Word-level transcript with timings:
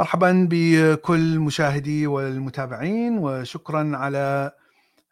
مرحبا 0.00 0.48
بكل 0.50 1.38
مشاهدي 1.38 2.06
والمتابعين 2.06 3.18
وشكرا 3.18 3.92
على 3.94 4.52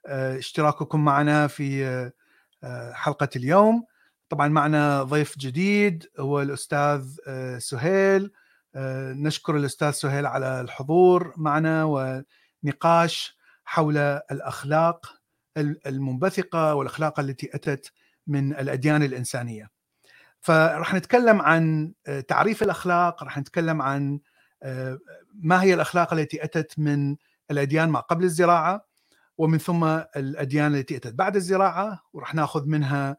آه، 0.07 0.38
اشتراككم 0.38 1.04
معنا 1.04 1.47
في 1.47 1.84
آه، 2.65 2.93
حلقة 2.93 3.29
اليوم. 3.37 3.85
طبعا 4.29 4.49
معنا 4.49 5.03
ضيف 5.03 5.39
جديد 5.39 6.07
هو 6.19 6.43
الأستاذ 6.43 7.17
آه، 7.29 7.59
سهيل. 7.59 8.30
نشكر 9.16 9.56
الأستاذ 9.56 9.90
سهيل 9.90 10.27
على 10.27 10.61
الحضور 10.61 11.34
معنا 11.36 11.84
ونقاش 12.64 13.39
حول 13.64 13.96
الأخلاق 14.30 15.14
المنبثقة 15.86 16.75
والأخلاق 16.75 17.20
التي 17.20 17.50
أتت 17.55 17.93
من 18.27 18.52
الأديان 18.52 19.02
الإنسانية. 19.02 19.70
فراح 20.41 20.95
نتكلم 20.95 21.43
عن 21.43 21.93
تعريف 22.29 22.62
الأخلاق 22.62 23.25
راح 23.25 23.39
نتكلم 23.39 23.82
عن 23.82 24.20
ما 25.35 25.62
هي 25.62 25.75
الأخلاق 25.75 26.12
التي 26.12 26.44
أتت 26.44 26.79
من 26.79 27.17
الأديان 27.50 27.89
ما 27.89 28.00
قبل 28.00 28.25
الزراعة 28.25 28.86
ومن 29.39 29.58
ثم 29.58 29.84
الأديان 30.17 30.75
التي 30.75 30.96
أتت 30.96 31.14
بعد 31.14 31.36
الزراعة؟ 31.36 32.03
وراح 32.12 32.34
ناخذ 32.34 32.67
منها 32.67 33.17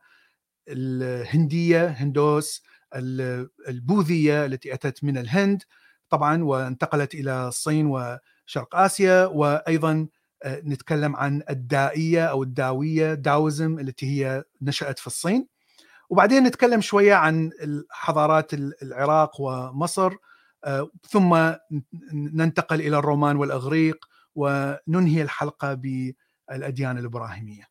الهندية 0.67 1.87
هندوس 1.87 2.63
البوذية 3.67 4.45
التي 4.45 4.73
أتت 4.73 5.03
من 5.03 5.17
الهند 5.17 5.63
طبعا 6.09 6.43
وانتقلت 6.43 7.13
إلى 7.15 7.47
الصين 7.47 7.85
وشرق 7.85 8.75
آسيا 8.75 9.25
وأيضا 9.25 10.07
آه، 10.43 10.61
نتكلم 10.65 11.15
عن 11.15 11.43
الدائية 11.49 12.25
أو 12.25 12.43
الداوية 12.43 13.13
داوزم 13.13 13.79
التي 13.79 14.05
هي 14.05 14.43
نشأت 14.61 14.99
في 14.99 15.07
الصين. 15.07 15.47
وبعدين 16.09 16.43
نتكلم 16.43 16.81
شوية 16.81 17.13
عن 17.13 17.51
حضارات 17.91 18.53
العراق 18.53 19.41
ومصر. 19.41 20.13
ثم 21.09 21.53
ننتقل 22.13 22.81
إلى 22.81 22.97
الرومان 22.97 23.35
والإغريق 23.35 24.05
وننهي 24.35 25.21
الحلقة 25.21 25.73
بالأديان 25.73 26.97
الإبراهيمية. 26.97 27.63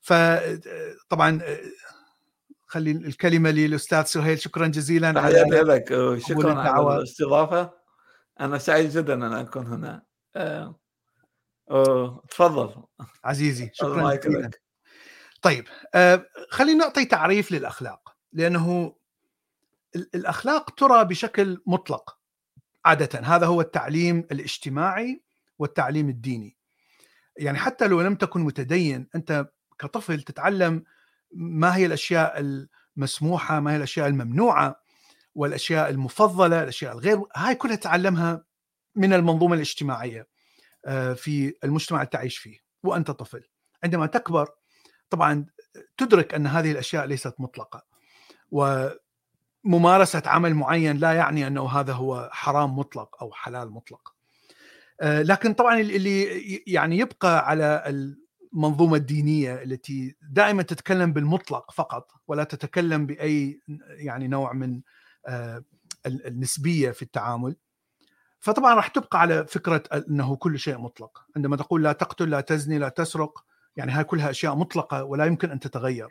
فطبعا 0.00 1.40
آه، 1.42 1.58
خلي 2.66 2.90
الكلمة 2.90 3.50
للأستاذ 3.50 4.02
سهيل 4.04 4.38
شكرا 4.40 4.66
جزيلا 4.66 5.12
تحياتي 5.12 5.50
لك 5.50 5.90
وشكرا 5.90 6.54
على 6.54 6.96
الاستضافة. 6.96 7.72
أنا 8.40 8.58
سعيد 8.58 8.90
جدا 8.90 9.14
أن 9.14 9.32
أكون 9.32 9.66
هنا. 9.66 10.02
أه... 10.36 10.80
تفضل. 12.30 12.84
عزيزي 13.24 13.70
شكرا 13.74 14.14
جزيلا. 14.14 14.50
طيب 15.42 15.64
أه 15.94 16.26
خلينا 16.50 16.84
نعطي 16.84 17.04
تعريف 17.04 17.52
للأخلاق 17.52 18.16
لأنه 18.32 18.96
الأخلاق 19.96 20.70
ترى 20.70 21.04
بشكل 21.04 21.62
مطلق 21.66 22.18
عاده. 22.84 23.20
هذا 23.20 23.46
هو 23.46 23.60
التعليم 23.60 24.18
الاجتماعي 24.32 25.22
والتعليم 25.58 26.08
الديني. 26.08 26.56
يعني 27.38 27.58
حتى 27.58 27.88
لو 27.88 28.00
لم 28.00 28.14
تكن 28.14 28.40
متدين 28.40 29.08
أنت 29.14 29.46
كطفل 29.78 30.22
تتعلم 30.22 30.84
ما 31.32 31.76
هي 31.76 31.86
الأشياء 31.86 32.40
المسموحة 32.96 33.60
ما 33.60 33.72
هي 33.72 33.76
الأشياء 33.76 34.06
الممنوعة 34.08 34.80
والأشياء 35.34 35.90
المفضلة 35.90 36.62
الأشياء 36.62 36.92
الغير 36.92 37.22
هاي 37.36 37.54
كلها 37.54 37.76
تتعلمها 37.76 38.44
من 38.94 39.12
المنظومة 39.12 39.54
الاجتماعية 39.54 40.28
آه، 40.86 41.12
في 41.12 41.54
المجتمع 41.64 41.98
اللي 41.98 42.10
تعيش 42.10 42.38
فيه 42.38 42.58
وأنت 42.82 43.10
طفل. 43.10 43.42
عندما 43.84 44.06
تكبر 44.06 44.48
طبعا 45.10 45.46
تدرك 45.96 46.34
أن 46.34 46.46
هذه 46.46 46.72
الأشياء 46.72 47.04
ليست 47.04 47.34
مطلقة 47.38 47.82
و 48.50 48.88
ممارسة 49.66 50.22
عمل 50.26 50.54
معين 50.54 50.96
لا 50.96 51.12
يعني 51.12 51.46
أنه 51.46 51.68
هذا 51.68 51.92
هو 51.92 52.30
حرام 52.32 52.78
مطلق 52.78 53.22
أو 53.22 53.32
حلال 53.32 53.70
مطلق. 53.70 54.14
آه، 55.00 55.22
لكن 55.22 55.52
طبعا 55.52 55.80
اللي 55.80 56.22
يعني 56.66 56.98
يبقى 56.98 57.48
على 57.48 57.82
المنظومة 58.54 58.96
الدينية 58.96 59.62
التي 59.62 60.16
دائما 60.30 60.62
تتكلم 60.62 61.12
بالمطلق 61.12 61.70
فقط 61.70 62.12
ولا 62.28 62.44
تتكلم 62.44 63.06
بأي 63.06 63.60
يعني 63.88 64.28
نوع 64.28 64.52
من 64.52 64.80
آه، 65.26 65.64
النسبية 66.06 66.90
في 66.90 67.02
التعامل. 67.02 67.56
فطبعا 68.40 68.74
راح 68.74 68.88
تبقى 68.88 69.20
على 69.20 69.46
فكرة 69.46 69.82
أنه 69.92 70.36
كل 70.36 70.58
شيء 70.58 70.78
مطلق، 70.78 71.26
عندما 71.36 71.56
تقول 71.56 71.82
لا 71.82 71.92
تقتل، 71.92 72.30
لا 72.30 72.40
تزني، 72.40 72.78
لا 72.78 72.88
تسرق، 72.88 73.44
يعني 73.76 73.92
هاي 73.92 74.04
كلها 74.04 74.30
أشياء 74.30 74.54
مطلقة 74.54 75.04
ولا 75.04 75.24
يمكن 75.24 75.50
أن 75.50 75.60
تتغير. 75.60 76.08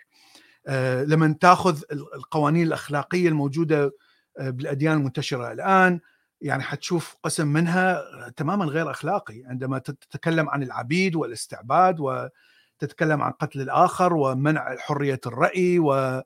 آه، 0.67 1.03
لما 1.03 1.35
تاخذ 1.41 1.81
القوانين 1.91 2.67
الأخلاقية 2.67 3.29
الموجودة 3.29 3.91
آه، 4.39 4.49
بالأديان 4.49 4.97
المنتشرة 4.97 5.51
الآن 5.51 5.99
يعني 6.41 6.63
حتشوف 6.63 7.15
قسم 7.23 7.47
منها 7.47 8.01
تماما 8.37 8.65
غير 8.65 8.91
أخلاقي 8.91 9.43
عندما 9.45 9.79
تتكلم 9.79 10.49
عن 10.49 10.63
العبيد 10.63 11.15
والاستعباد 11.15 11.99
وتتكلم 11.99 13.21
عن 13.21 13.31
قتل 13.31 13.61
الآخر 13.61 14.13
ومنع 14.13 14.75
حرية 14.77 15.19
الرأي 15.25 15.79
ويعني 15.79 16.23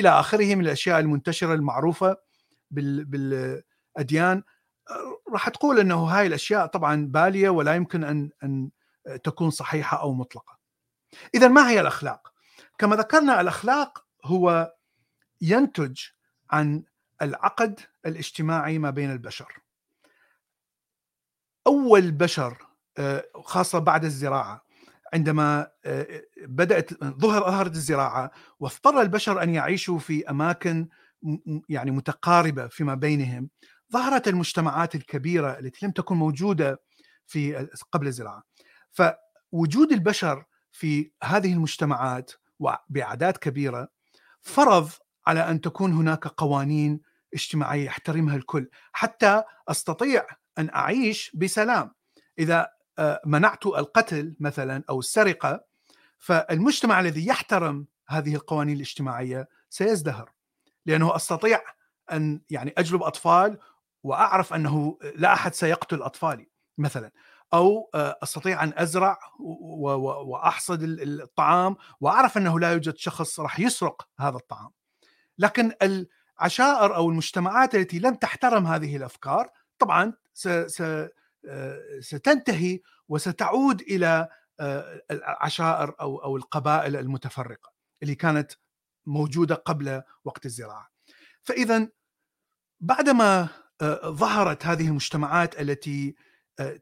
إلى 0.00 0.08
آخره 0.08 0.54
من 0.54 0.64
الأشياء 0.64 1.00
المنتشرة 1.00 1.54
المعروفة 1.54 2.16
بالأديان 2.70 4.42
آه، 4.90 5.32
راح 5.32 5.48
تقول 5.48 5.80
إنه 5.80 6.04
هاي 6.04 6.26
الأشياء 6.26 6.66
طبعا 6.66 7.06
بالية 7.06 7.48
ولا 7.48 7.74
يمكن 7.74 8.04
ان 8.04 8.30
أن 8.42 8.70
تكون 9.24 9.50
صحيحة 9.50 10.00
أو 10.00 10.14
مطلقة. 10.14 10.58
اذا 11.34 11.48
ما 11.48 11.70
هي 11.70 11.80
الأخلاق؟ 11.80 12.33
كما 12.78 12.96
ذكرنا 12.96 13.40
الأخلاق 13.40 14.04
هو 14.24 14.74
ينتج 15.40 15.98
عن 16.50 16.84
العقد 17.22 17.80
الاجتماعي 18.06 18.78
ما 18.78 18.90
بين 18.90 19.10
البشر. 19.10 19.58
أول 21.66 22.10
بشر 22.10 22.66
آه، 22.98 23.24
خاصة 23.34 23.78
بعد 23.78 24.04
الزراعة 24.04 24.64
عندما 25.14 25.70
آه، 25.84 26.22
بدأت 26.46 27.04
ظهر 27.04 27.40
ظهرت 27.40 27.72
الزراعة 27.72 28.30
واضطر 28.60 29.00
البشر 29.00 29.42
أن 29.42 29.54
يعيشوا 29.54 29.98
في 29.98 30.30
أماكن 30.30 30.88
يعني 31.68 31.90
متقاربة 31.90 32.66
فيما 32.66 32.94
بينهم 32.94 33.48
ظهرت 33.92 34.28
المجتمعات 34.28 34.94
الكبيرة 34.94 35.58
التي 35.58 35.86
لم 35.86 35.92
تكن 35.92 36.16
موجودة 36.16 36.80
في 37.26 37.68
قبل 37.92 38.06
الزراعة. 38.06 38.42
فوجود 38.92 39.92
البشر 39.92 40.44
في 40.72 41.10
هذه 41.22 41.52
المجتمعات 41.52 42.32
وبأعداد 42.58 43.36
كبيرة 43.36 43.88
فرض 44.40 44.90
على 45.26 45.50
أن 45.50 45.60
تكون 45.60 45.92
هناك 45.92 46.26
قوانين 46.26 47.00
اجتماعية 47.34 47.84
يحترمها 47.84 48.36
الكل 48.36 48.68
حتى 48.92 49.42
أستطيع 49.68 50.26
أن 50.58 50.70
أعيش 50.70 51.30
بسلام. 51.34 51.90
إذا 52.38 52.68
آه، 52.98 53.20
منعت 53.26 53.66
القتل 53.66 54.36
مثلا 54.40 54.84
أو 54.90 54.98
السرقة 54.98 55.64
فالمجتمع 56.18 57.00
الذي 57.00 57.26
يحترم 57.26 57.86
هذه 58.08 58.34
القوانين 58.34 58.76
الاجتماعية 58.76 59.48
سيزدهر. 59.70 60.32
لأنه 60.86 61.16
أستطيع 61.16 61.60
أن 62.12 62.40
يعني 62.50 62.74
أجلب 62.78 63.02
أطفال 63.02 63.58
وأعرف 64.02 64.54
أنه 64.54 64.98
لا 65.16 65.32
أحد 65.32 65.54
سيقتل 65.54 66.02
أطفالي 66.02 66.48
مثلا. 66.78 67.10
أو 67.54 67.90
آه، 67.94 68.18
أستطيع 68.22 68.64
أن 68.64 68.72
أزرع 68.76 69.18
وأحصد 70.26 70.82
الطعام 70.82 71.76
وأعرف 72.00 72.38
أنه 72.38 72.60
لا 72.60 72.72
يوجد 72.72 72.96
شخص 72.96 73.40
راح 73.40 73.60
يسرق 73.60 74.08
هذا 74.20 74.36
الطعام. 74.36 74.70
لكن 75.38 75.72
العشائر 75.82 76.96
أو 76.96 77.10
المجتمعات 77.10 77.74
التي 77.74 77.98
لم 77.98 78.14
تحترم 78.14 78.66
هذه 78.66 78.96
الأفكار 78.96 79.50
طبعا 79.78 80.12
آه، 80.46 81.10
ستنتهي 82.00 82.80
وستعود 83.08 83.80
إلى 83.80 84.28
آه، 84.60 85.02
العشائر 85.10 85.94
أو 86.00 86.16
أو 86.16 86.36
القبائل 86.36 86.96
المتفرقة 86.96 87.72
اللي 88.02 88.14
كانت 88.14 88.52
موجودة 89.06 89.54
قبل 89.54 90.02
وقت 90.24 90.46
الزراعة. 90.46 90.88
فاذا 91.42 91.88
بعدما 92.80 93.48
ظهرت 94.06 94.66
هذه 94.66 94.88
المجتمعات 94.88 95.60
التي 95.60 96.14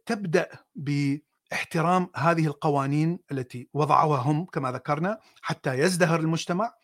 تبدأ 0.07 0.49
باحترام 0.75 2.11
هذه 2.17 2.47
القوانين 2.47 3.19
التي 3.33 3.69
وضعوها 3.75 4.21
هم 4.21 4.45
كما 4.45 4.73
ذكرنا 4.73 5.19
حتى 5.43 5.79
يزدهر 5.79 6.21
المجتمع. 6.21 6.75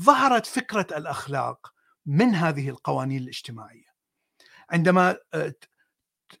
ظهرت 0.00 0.46
فكرة 0.46 0.86
الأخلاق 0.96 1.72
من 2.06 2.34
هذه 2.34 2.68
القوانين 2.68 3.22
الاجتماعية. 3.22 3.86
عندما 4.70 5.16
آه، 5.34 5.54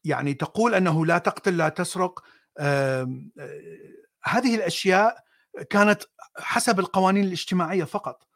يعني 0.04 0.34
تقول 0.34 0.74
أنه 0.74 1.06
لا 1.06 1.18
تقتل 1.18 1.56
لا 1.56 1.68
تسرق 1.68 2.22
آه، 2.58 3.22
هذه 4.24 4.54
الأشياء 4.54 5.24
كانت 5.70 6.02
حسب 6.38 6.80
القوانين 6.80 7.24
الاجتماعية 7.24 7.84
فقط. 7.84 8.26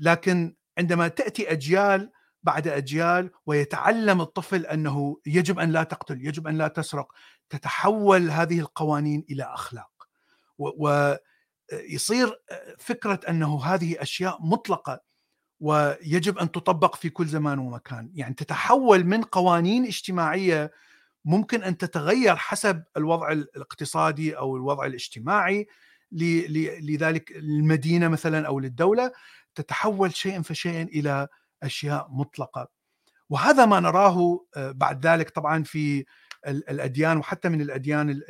لكن 0.00 0.56
عندما 0.78 1.08
تأتي 1.08 1.52
أجيال 1.52 2.10
بعد 2.42 2.68
أجيال 2.68 3.30
ويتعلم 3.46 4.20
الطفل 4.20 4.66
أنه 4.66 5.20
يجب 5.26 5.58
أن 5.58 5.72
لا 5.72 5.82
تقتل، 5.82 6.26
يجب 6.26 6.46
أن 6.46 6.58
لا 6.58 6.68
تسرق، 6.68 7.12
تتحول 7.50 8.30
هذه 8.30 8.60
القوانين 8.60 9.24
إلى 9.30 9.42
أخلاق. 9.42 10.08
ويصير 10.58 12.40
فكرة 12.78 13.20
أنه 13.28 13.64
هذه 13.64 14.02
أشياء 14.02 14.38
مطلقة 14.40 15.00
ويجب 15.60 16.38
أن 16.38 16.52
تطبق 16.52 16.94
في 16.94 17.10
كل 17.10 17.26
زمان 17.26 17.58
ومكان، 17.58 18.10
يعني 18.14 18.34
تتحول 18.34 19.04
من 19.04 19.22
قوانين 19.22 19.84
اجتماعية 19.84 20.72
ممكن 21.24 21.62
أن 21.62 21.78
تتغير 21.78 22.36
حسب 22.36 22.82
الوضع 22.96 23.32
الاقتصادي 23.32 24.38
أو 24.38 24.56
الوضع 24.56 24.86
الاجتماعي 24.86 25.66
لذلك 26.12 27.36
المدينة 27.36 28.08
مثلا 28.08 28.46
أو 28.46 28.60
للدولة. 28.60 29.12
تتحول 29.54 30.14
شيئا 30.14 30.42
فشيئا 30.42 30.82
إلى 30.82 31.28
أشياء 31.62 32.08
مطلقة 32.10 32.68
وهذا 33.30 33.66
ما 33.66 33.80
نراه 33.80 34.44
آه، 34.56 34.70
بعد 34.70 35.06
ذلك 35.06 35.30
طبعا 35.30 35.62
في 35.62 36.04
الأديان 36.46 37.18
وحتى 37.18 37.48
من 37.48 37.60
الأديان 37.60 38.20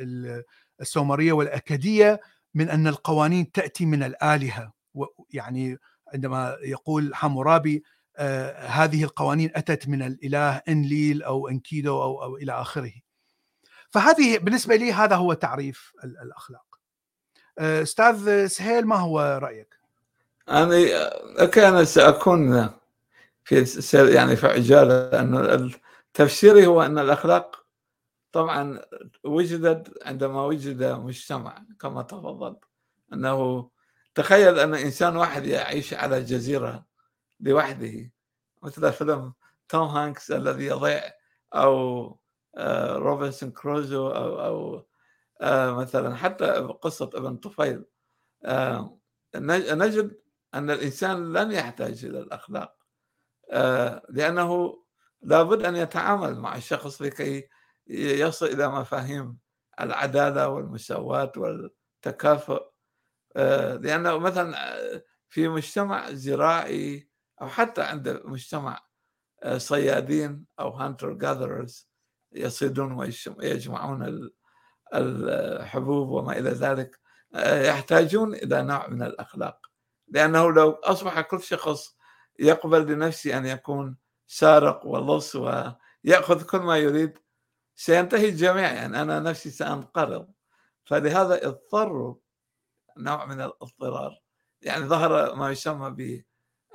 السومرية 0.81 1.31
والاكديه 1.31 2.19
من 2.53 2.69
أن 2.69 2.87
القوانين 2.87 3.51
تأتي 3.51 3.85
من 3.85 4.03
الآلهة 4.03 4.73
يعني 5.29 5.77
عندما 6.13 6.57
يقول 6.63 7.15
حمورابي 7.15 7.83
آه 8.17 8.67
هذه 8.67 9.03
القوانين 9.03 9.51
أتت 9.55 9.87
من 9.87 10.01
الإله 10.01 10.61
انليل 10.67 11.23
أو 11.23 11.47
انكيدو 11.47 12.01
أو, 12.03 12.23
أو 12.23 12.37
إلى 12.37 12.51
آخره. 12.51 12.93
فهذه 13.89 14.37
بالنسبة 14.37 14.75
لي 14.75 14.93
هذا 14.93 15.15
هو 15.15 15.33
تعريف 15.33 15.91
الأخلاق. 16.03 16.65
آه 17.59 17.81
أستاذ 17.81 18.47
سهيل 18.47 18.85
ما 18.87 18.95
هو 18.95 19.39
رأيك؟ 19.41 19.79
أنا 20.49 21.45
كان 21.45 21.85
سأكون 21.85 22.69
في 23.43 23.65
يعني 23.93 24.35
في 24.35 24.47
عجالة 24.47 25.19
ان 25.19 25.71
تفسيري 26.13 26.67
هو 26.67 26.81
أن 26.81 26.99
الأخلاق 26.99 27.65
طبعا 28.31 28.81
وجدت 29.23 30.07
عندما 30.07 30.45
وجد 30.45 30.83
مجتمع 30.83 31.65
كما 31.79 32.01
تفضلت 32.01 32.59
أنه 33.13 33.69
تخيل 34.15 34.59
أن 34.59 34.75
إنسان 34.75 35.15
واحد 35.17 35.45
يعيش 35.45 35.93
على 35.93 36.21
جزيرة 36.23 36.85
لوحده 37.39 38.11
مثل 38.63 38.93
فيلم 38.93 39.33
توم 39.69 39.87
هانكس 39.87 40.31
الذي 40.31 40.65
يضيع 40.65 41.01
أو 41.55 42.19
آه، 42.57 42.95
روبنسون 42.95 43.51
كروزو 43.51 44.07
أو 44.07 44.45
أو 44.45 44.87
آه، 45.41 45.71
مثلا 45.71 46.15
حتى 46.15 46.45
قصة 46.81 47.09
ابن 47.13 47.37
طفيل. 47.37 47.85
آه، 48.45 48.99
نجد 49.35 50.19
أن 50.53 50.69
الإنسان 50.71 51.33
لن 51.33 51.51
يحتاج 51.51 52.05
إلى 52.05 52.19
الأخلاق. 52.19 52.78
لأنه 54.09 54.79
لابد 55.21 55.65
أن 55.65 55.75
يتعامل 55.75 56.39
مع 56.39 56.55
الشخص 56.55 57.01
لكي 57.01 57.49
يصل 57.87 58.45
إلى 58.45 58.67
مفاهيم 58.67 59.37
العدالة 59.81 60.47
والمساواة 60.47 61.31
والتكافؤ. 61.37 62.63
لأنه 63.81 64.17
مثلا 64.17 64.55
في 65.29 65.47
مجتمع 65.47 66.11
زراعي 66.11 67.09
أو 67.41 67.47
حتى 67.47 67.81
عند 67.81 68.21
مجتمع 68.25 68.89
آه، 69.43 69.57
صيادين 69.57 70.45
أو 70.59 70.69
هانتر 70.69 71.13
جاذرز 71.13 71.89
يصيدون 72.31 72.91
ويجمعون 73.37 74.29
الحبوب 74.93 76.09
وما 76.09 76.39
إلى 76.39 76.49
ذلك 76.49 76.99
آه، 77.35 77.61
يحتاجون 77.63 78.33
إلى 78.33 78.63
نوع 78.63 78.87
من 78.87 79.03
الأخلاق. 79.03 79.59
لأنه 80.07 80.51
لو 80.51 80.71
أصبح 80.71 81.21
كل 81.21 81.41
شخص 81.43 81.97
يقبل 82.39 82.93
لنفسه 82.93 83.37
أن 83.37 83.45
يكون 83.45 83.97
سارق 84.27 84.85
ولص 84.85 85.35
ويأخذ 85.35 86.43
كل 86.45 86.59
ما 86.59 86.77
يريد. 86.77 87.17
سينتهي 87.75 88.29
الجميع 88.29 88.73
يعني 88.73 89.01
أنا 89.01 89.19
نفسي 89.19 89.49
سأنقرض. 89.49 90.27
فلهذا 90.85 91.47
اضطروا 91.47 92.15
نوع 92.97 93.25
من 93.25 93.41
الاضطرار. 93.41 94.21
يعني 94.61 94.85
ظهر 94.85 95.35
ما 95.35 95.51
يسمى 95.51 96.23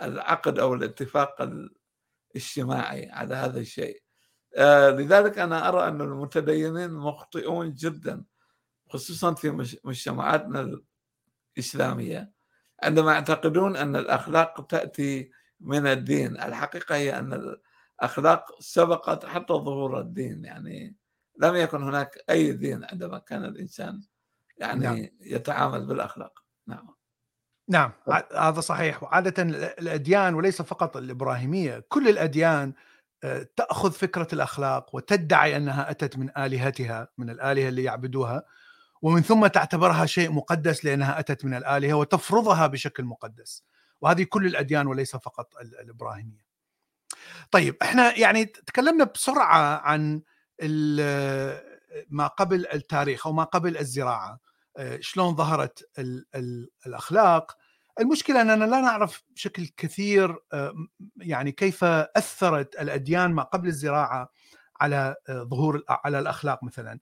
بالعقد 0.00 0.58
أو 0.58 0.74
الاتفاق 0.74 1.42
الاجتماعي 2.34 3.10
على 3.10 3.34
هذا 3.34 3.60
الشيء. 3.60 4.02
آه، 4.56 4.90
لذلك 4.90 5.38
أنا 5.38 5.68
أرى 5.68 5.88
أن 5.88 6.00
المتدينين 6.00 6.90
مخطئون 6.90 7.74
جدا 7.74 8.24
خصوصا 8.90 9.34
في 9.34 9.50
مجتمعاتنا 9.84 10.80
الإسلامية 11.56 12.32
عندما 12.82 13.12
يعتقدون 13.12 13.76
أن 13.76 13.96
الأخلاق 13.96 14.66
تأتي 14.66 15.30
من 15.60 15.86
الدين. 15.86 16.40
الحقيقة 16.40 16.94
هي 16.94 17.18
أن 17.18 17.56
الأخلاق 18.02 18.60
سبقت 18.60 19.26
حتى 19.26 19.52
ظهور 19.52 20.00
الدين 20.00 20.44
يعني 20.44 20.96
لم 21.38 21.56
يكن 21.56 21.82
هناك 21.82 22.18
أي 22.30 22.52
دين 22.52 22.84
عندما 22.84 23.18
كان 23.18 23.44
الإنسان 23.44 24.02
يعني 24.58 24.80
نعم. 24.80 25.08
يتعامل 25.20 25.86
بالأخلاق. 25.86 26.44
نعم. 26.66 26.94
نعم 27.68 27.92
هذا 28.36 28.60
صحيح. 28.60 29.02
وعادة 29.02 29.42
الأديان 29.78 30.34
وليس 30.34 30.62
فقط 30.62 30.96
الإبراهيمية 30.96 31.84
كل 31.88 32.08
الأديان 32.08 32.72
آه، 33.24 33.48
تأخذ 33.56 33.92
فكرة 33.92 34.28
الأخلاق 34.32 34.94
وتدعي 34.94 35.56
أنها 35.56 35.90
أتت 35.90 36.18
من 36.18 36.38
آلهتها 36.38 37.08
من 37.18 37.30
الآلهة 37.30 37.68
اللي 37.68 37.84
يعبدوها 37.84 38.44
ومن 39.02 39.22
ثم 39.22 39.46
تعتبرها 39.46 40.06
شيء 40.06 40.32
مقدس 40.32 40.84
لأنها 40.84 41.18
أتت 41.18 41.44
من 41.44 41.54
الآلهة 41.54 41.94
وتفرضها 41.94 42.66
بشكل 42.66 43.04
مقدس. 43.04 43.64
وهذه 44.04 44.22
كل 44.22 44.46
الأديان 44.46 44.86
وليس 44.86 45.16
فقط 45.16 45.56
الإبراهيمية. 45.56 46.44
طيب 47.50 47.76
إحنا 47.82 48.18
يعني 48.18 48.44
تكلمنا 48.44 49.04
بسرعة 49.04 49.76
عن 49.76 50.22
ما 52.08 52.26
قبل 52.26 52.66
التاريخ 52.74 53.26
أو 53.26 53.32
ما 53.32 53.44
قبل 53.44 53.76
الزراعة. 53.78 54.40
آه، 54.76 54.98
شلون 55.00 55.36
ظهرت 55.36 55.90
ال 55.98 56.26
ال 56.34 56.70
الأخلاق. 56.86 57.56
المشكلة 58.00 58.40
أننا 58.40 58.64
لا 58.64 58.80
نعرف 58.80 59.22
بشكل 59.30 59.66
كثير 59.76 60.36
آه، 60.52 60.74
يعني 61.16 61.52
كيف 61.52 61.84
أثرت 61.84 62.74
الأديان 62.80 63.32
ما 63.32 63.42
قبل 63.42 63.68
الزراعة 63.68 64.32
على 64.80 65.16
آه، 65.28 65.42
ظهور 65.42 65.82
على 65.88 66.18
الأخلاق 66.18 66.64
مثلا. 66.64 66.98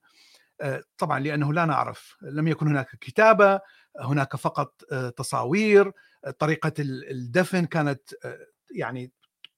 طبعا 0.97 1.19
لأنه 1.19 1.53
لا 1.53 1.65
نعرف 1.65 2.17
لم 2.21 2.47
يكن 2.47 2.67
هناك 2.67 2.95
كتابة 3.01 3.59
هناك 3.99 4.35
فقط 4.35 4.83
تصاوير 5.17 5.91
طريقة 6.39 6.73
الدفن 6.79 7.65
كانت 7.65 8.01
يعني 8.75 9.11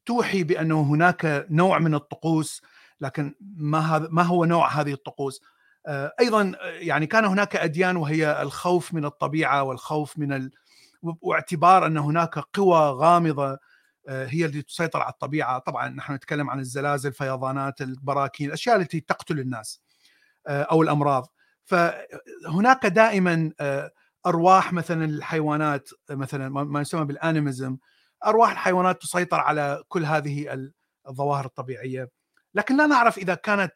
توحي 0.05 0.43
بأنه 0.43 0.81
هناك 0.81 1.45
نوع 1.49 1.79
من 1.79 1.95
الطقوس 1.95 2.61
لكن 3.01 3.35
ما 3.57 3.79
هذا 3.79 4.07
ما 4.11 4.23
هو 4.23 4.45
نوع 4.45 4.71
هذه 4.71 4.93
الطقوس 4.93 5.41
آه، 5.87 6.13
أيضا 6.19 6.51
آه، 6.61 6.69
يعني 6.69 7.07
كان 7.07 7.25
هناك 7.25 7.55
أديان 7.55 7.97
وهي 7.97 8.41
الخوف 8.41 8.93
من 8.93 9.05
الطبيعة 9.05 9.63
والخوف 9.63 10.19
من 10.19 10.33
ال... 10.33 10.51
واعتبار 11.21 11.85
أن 11.85 11.97
هناك 11.97 12.39
قوى 12.39 12.79
غامضة 12.79 13.57
آه، 14.07 14.25
هي 14.25 14.45
التي 14.45 14.61
تسيطر 14.61 15.01
على 15.01 15.11
الطبيعة، 15.11 15.59
طبعا 15.59 15.89
نحن 15.89 16.13
نتكلم 16.13 16.49
عن 16.49 16.59
الزلازل، 16.59 17.09
الفيضانات، 17.09 17.81
البراكين، 17.81 18.47
الأشياء 18.47 18.75
التي 18.75 18.99
تقتل 18.99 19.39
الناس 19.39 19.81
أو 20.47 20.81
الأمراض. 20.81 21.33
فهناك 21.63 22.85
دائما 22.85 23.51
أرواح 24.25 24.73
مثلا 24.73 25.05
الحيوانات 25.05 25.89
مثلا 26.09 26.49
ما 26.49 26.81
يسمى 26.81 27.05
بالانيمزم 27.05 27.77
أرواح 28.25 28.51
الحيوانات 28.51 29.01
تسيطر 29.01 29.39
على 29.39 29.83
كل 29.87 30.05
هذه 30.05 30.69
الظواهر 31.07 31.45
الطبيعية. 31.45 32.09
لكن 32.53 32.77
لا 32.77 32.87
نعرف 32.87 33.17
إذا 33.17 33.35
كانت 33.35 33.71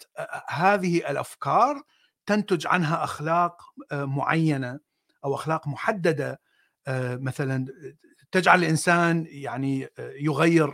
هذه 0.48 0.98
الأفكار 0.98 1.82
تنتج 2.26 2.68
عنها 2.68 3.04
أخلاق 3.04 3.62
معينة 3.92 4.80
أو 5.26 5.36
أخلاق 5.36 5.68
محددة. 5.68 6.40
مثلا 7.14 7.66
تجعل 8.32 8.60
الإنسان 8.60 9.26
يعني 9.30 9.88
يغير 10.00 10.74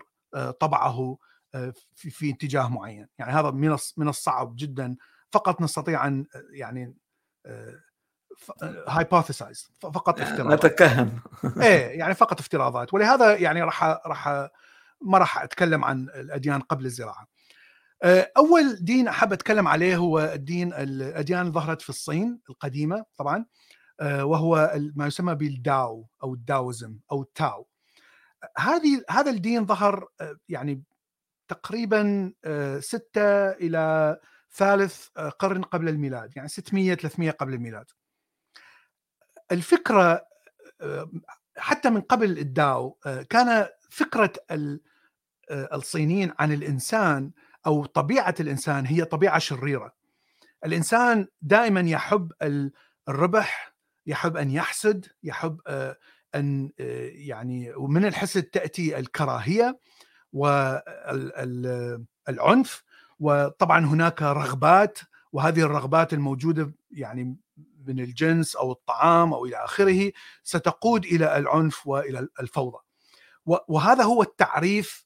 طبعه 0.60 1.18
في, 1.96 2.10
في 2.10 2.30
اتجاه 2.30 2.68
معين. 2.70 3.08
يعني 3.18 3.32
هذا 3.32 3.52
من 3.52 3.78
من 3.98 4.08
الصعب 4.08 4.56
جدا. 4.56 4.96
فقط 5.32 5.62
نستطيع 5.62 6.08
أن 6.08 6.26
يعني 6.52 6.96
هايبوثيسايز 8.88 9.72
فقط 9.82 10.22
افتراضات 10.22 10.66
نتكهن. 10.66 11.20
إيه 11.62 12.00
يعني 12.00 12.14
فقط 12.14 12.40
افتراضات. 12.40 12.94
ولهذا 12.94 13.36
يعني 13.36 13.62
راح 13.62 13.84
راح 13.84 14.50
ما 15.02 15.18
راح 15.18 15.44
أتكلم 15.44 15.86
عن 15.86 16.10
الأديان 16.10 16.62
قبل 16.62 16.86
الزراعة. 16.86 17.28
أول 18.38 18.76
دين 18.82 19.08
أحب 19.08 19.34
أتكلم 19.34 19.68
عليه 19.68 19.98
هو 19.98 20.20
الدين 20.20 20.74
الأديان 20.74 21.52
ظهرت 21.52 21.82
في 21.82 21.90
الصين 21.90 22.40
القديمة 22.50 23.06
طبعا 23.18 23.46
وهو 24.02 24.74
ما 24.96 25.08
يسمى 25.08 25.36
بالداو 25.36 26.08
أو 26.24 26.34
الداوزم 26.34 26.98
أو 27.12 27.22
التاو. 27.22 27.68
هذه 28.58 29.04
هذا 29.10 29.32
الدين 29.32 29.66
ظهر 29.66 30.08
يعني 30.50 30.84
تقريبا 31.48 32.34
ستة 32.80 33.50
إلى 33.50 34.18
ثالث 34.52 35.08
قرن 35.40 35.64
قبل 35.64 35.90
الميلاد 35.90 36.38
يعني 36.38 36.50
600 36.50 36.96
300 36.96 37.32
قبل 37.32 37.54
الميلاد. 37.54 37.86
الفكرة 39.52 40.28
حتى 41.58 41.90
من 41.90 42.02
قبل 42.02 42.38
الداو 42.40 42.98
كان 43.30 43.68
فكرة 43.90 44.34
الصينيين 45.52 46.34
عن 46.40 46.52
الإنسان 46.52 47.32
أو 47.66 47.86
طبيعة 47.86 48.36
الإنسان 48.40 48.86
هي 48.86 49.06
طبيعة 49.06 49.40
شريرة. 49.40 49.94
الإنسان 50.66 51.28
دائما 51.42 51.82
يحب 51.82 52.32
الربح، 53.10 53.76
يحب 54.06 54.38
أن 54.38 54.52
يحسد، 54.52 55.06
يحب 55.24 55.60
آه، 55.68 55.98
أن 56.36 56.72
يعني 57.28 57.74
ومن 57.76 58.06
الحسد 58.06 58.44
تأتي 58.44 59.00
الكراهية 59.00 59.80
والعنف 60.34 61.14
وطبعا 63.20 63.86
هناك 63.86 64.22
رغبات 64.22 65.00
وهذه 65.32 65.62
الرغبات 65.62 66.14
الموجودة 66.14 66.74
يعني 66.92 67.38
من 67.88 68.00
الجنس 68.00 68.56
أو 68.56 68.72
الطعام 68.72 69.34
أو 69.34 69.46
إلى 69.46 69.56
آخره 69.56 70.12
ستقود 70.44 71.06
إلى 71.06 71.38
العنف 71.38 71.88
وإلى 71.88 72.28
الفوضى. 72.40 72.78
وهذا 73.46 74.04
هو 74.04 74.22
التعريف 74.22 75.06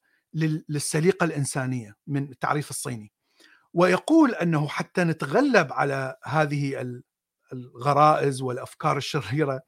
للسليقة 0.69 1.24
الإنسانية 1.24 1.95
من 2.07 2.31
التعريف 2.31 2.69
الصيني. 2.69 3.12
ويقول 3.74 4.36
أنه 4.36 4.67
حتى 4.67 5.03
نتغلب 5.03 5.74
على 5.74 6.15
هذه 6.24 7.00
الغرائز 7.53 8.41
والأفكار 8.41 8.98
الشريرة 8.98 9.62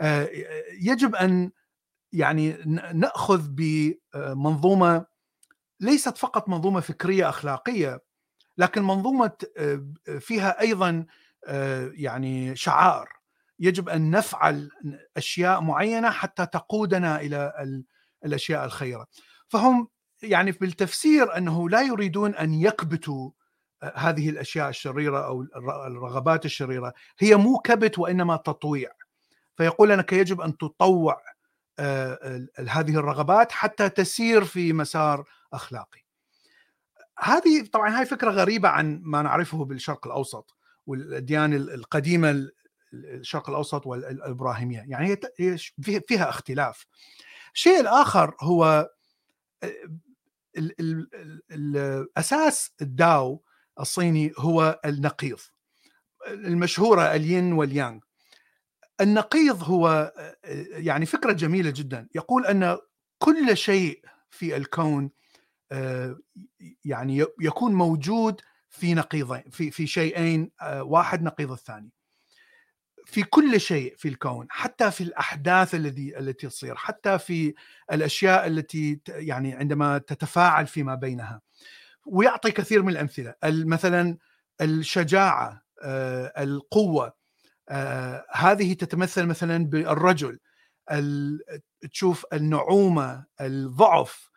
آه، 0.00 0.28
يجب 0.80 1.14
أن 1.14 1.50
يعني 2.12 2.52
نأخذ 2.94 3.48
بمنظومه 3.48 5.06
ليست 5.80 6.18
فقط 6.18 6.48
منظومة 6.48 6.80
فكرية 6.80 7.28
أخلاقية 7.28 8.00
لكن 8.58 8.82
منظومة 8.82 9.32
آه، 9.56 9.86
فيها 10.18 10.60
أيضا 10.60 10.90
آه، 10.90 11.06
يعني 11.92 12.56
شعار. 12.56 13.08
يجب 13.58 13.88
أن 13.88 14.10
نفعل 14.10 14.70
أشياء 15.16 15.60
معينة 15.60 16.10
حتى 16.10 16.46
تقودنا 16.46 17.20
إلى 17.20 17.52
الأشياء 18.24 18.64
الخيرة. 18.64 19.06
فهم 19.48 19.88
يعني 20.22 20.52
بالتفسير 20.52 21.36
أنه 21.36 21.68
لا 21.68 21.82
يريدون 21.82 22.34
أن 22.34 22.54
يكبتوا 22.54 23.30
آه، 23.82 23.92
هذه 23.96 24.30
الأشياء 24.30 24.68
الشريرة 24.68 25.26
أو 25.26 25.42
الرغبات 25.86 26.44
الشريرة. 26.44 26.92
هي 27.18 27.36
مو 27.36 27.58
كبت 27.58 27.98
وإنما 27.98 28.36
تطويع. 28.36 28.90
فيقول 29.56 29.92
انك 29.92 30.12
يجب 30.12 30.40
أن 30.40 30.56
تطوع 30.56 31.22
آه، 31.78 32.46
هذه 32.68 32.96
الرغبات 32.96 33.52
حتى 33.52 33.88
تسير 33.88 34.44
في 34.44 34.72
مسار 34.72 35.24
أخلاقي. 35.52 36.00
هذه 37.18 37.66
طبعا 37.72 37.98
هاي 37.98 38.06
فكرة 38.06 38.30
غريبة 38.30 38.68
عن 38.68 39.00
ما 39.04 39.22
نعرفه 39.22 39.64
بالشرق 39.64 40.06
الأوسط. 40.06 40.56
والأديان 40.90 41.54
القديمة 41.54 42.50
الشرق 42.94 43.50
الأوسط 43.50 43.86
والإبراهيمية، 43.86 44.84
يعني 44.88 45.18
هي 45.38 45.58
فيها 46.08 46.28
اختلاف. 46.28 46.86
الشيء 47.54 47.80
الآخر 47.80 48.36
هو 48.40 48.90
الأساس 51.50 52.70
الداو 52.82 53.42
الصيني 53.80 54.32
هو 54.38 54.80
النقيض 54.84 55.38
المشهورة 56.28 57.02
الين 57.02 57.52
واليانغ. 57.52 58.00
النقيض 59.00 59.62
هو 59.62 60.12
يعني 60.70 61.06
فكرة 61.06 61.32
جميلة 61.32 61.70
جدا. 61.70 62.08
يقول 62.14 62.46
أن 62.46 62.78
كل 63.18 63.56
شيء 63.56 64.04
في 64.30 64.56
الكون 64.56 65.10
يعني 66.84 67.24
يكون 67.40 67.74
موجود 67.74 68.40
في 68.70 68.94
نقيضين 68.94 69.42
في 69.50 69.70
في 69.70 69.86
شيئين 69.86 70.50
واحد 70.62 71.22
نقيض 71.22 71.52
الثاني. 71.52 71.90
في 73.04 73.22
كل 73.22 73.60
شيء 73.60 73.94
في 73.96 74.08
الكون 74.08 74.46
حتى 74.50 74.90
في 74.90 75.04
الأحداث 75.04 75.74
الذي 75.74 76.18
التي 76.18 76.46
تصير 76.46 76.76
حتى 76.76 77.18
في 77.18 77.54
الأشياء 77.92 78.46
التي 78.46 79.00
يعني 79.08 79.54
عندما 79.54 79.98
تتفاعل 79.98 80.66
فيما 80.66 80.94
بينها. 80.94 81.40
ويعطي 82.06 82.50
كثير 82.50 82.82
من 82.82 82.88
الأمثلة. 82.88 83.34
مثلا 83.44 84.18
الشجاعة 84.60 85.62
القوة 86.38 87.12
هذه 88.32 88.72
تتمثل 88.72 89.26
مثلا 89.26 89.66
بالرجل. 89.66 90.38
تشوف 91.92 92.26
النعومة 92.32 93.24
الضعف 93.40 94.30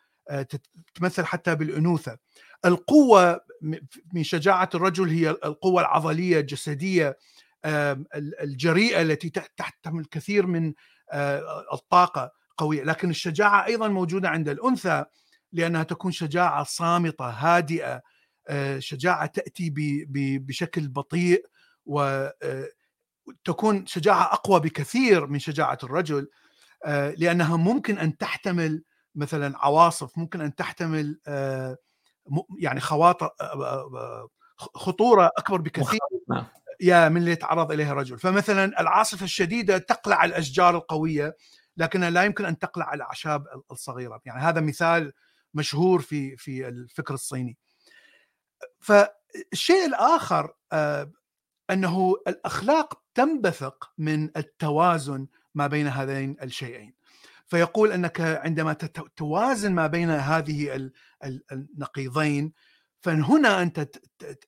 تتمثل 0.94 1.26
حتى 1.26 1.56
بالأنوثة. 1.56 2.18
القوة 2.66 3.42
من 4.14 4.24
شجاعة 4.24 4.70
الرجل 4.76 5.10
هي 5.10 5.30
القوة 5.30 5.82
العضلية 5.82 6.40
الجسدية 6.40 7.18
الجريئة 8.16 9.02
التي 9.02 9.30
تحتمل 9.30 10.06
كثير 10.06 10.48
من 10.48 10.74
الطاقة 11.74 12.32
قوية. 12.58 12.84
لكن 12.84 13.10
الشجاعة 13.10 13.66
أيضا 13.66 13.88
موجودة 13.88 14.30
عند 14.30 14.50
الأنثى 14.50 15.06
لأنها 15.52 15.84
تكون 15.84 16.12
شجاعة 16.12 16.64
صامتة 16.64 17.30
هادئة 17.30 18.02
شجاعة 18.80 19.26
تأتي 19.26 19.74
بشكل 20.40 20.88
بطيء 20.88 21.46
وتكون 21.86 23.86
شجاعة 23.86 24.34
أقوى 24.34 24.60
بكثير 24.60 25.28
من 25.28 25.40
شجاعة 25.40 25.78
الرجل 25.84 26.28
لأنها 27.18 27.58
ممكن 27.58 27.98
أن 27.98 28.18
تحتمل 28.18 28.84
مثلا 29.16 29.58
عواصف 29.58 30.18
ممكن 30.18 30.42
أن 30.42 30.56
تحتمل 30.56 31.20
يعني 32.60 32.80
خواطر 32.80 33.30
خطورة 34.58 35.32
أكبر 35.38 35.62
بكثير 35.62 36.00
نعم. 36.30 36.46
يا 36.82 37.10
من 37.10 37.18
اللي 37.18 37.32
يتعرض 37.32 37.72
إليها 37.72 37.92
الرجل. 37.92 38.20
فمثلا 38.20 38.82
العاصفة 38.82 39.24
الشديدة 39.24 39.78
تقلع 39.78 40.26
الأشجار 40.26 40.78
القوية 40.78 41.38
لكنها 41.78 42.10
لا 42.10 42.24
يمكن 42.24 42.46
أن 42.46 42.60
تقلع 42.60 42.94
الأعشاب 42.94 43.48
الصغيرة. 43.72 44.22
يعني 44.26 44.42
هذا 44.42 44.62
مثال 44.62 45.14
مشهور 45.54 46.02
في 46.02 46.38
في 46.38 46.68
الفكر 46.68 47.14
الصيني. 47.14 47.58
فالشيء 48.80 49.86
الآخر 49.86 50.54
آه، 50.72 51.12
أنه 51.70 52.16
الأخلاق 52.28 53.04
تنبثق 53.14 53.92
من 53.98 54.38
التوازن 54.38 55.28
ما 55.56 55.68
بين 55.68 55.88
هذين 55.88 56.38
الشيئين. 56.42 56.94
فيقول 57.54 57.92
أنك 57.92 58.22
عندما 58.22 58.74
توازن 59.16 59.74
ما 59.74 59.88
بين 59.88 60.10
هذه 60.10 60.90
النقيضين 61.52 62.54
فهنا 63.02 63.62
أنت 63.62 63.90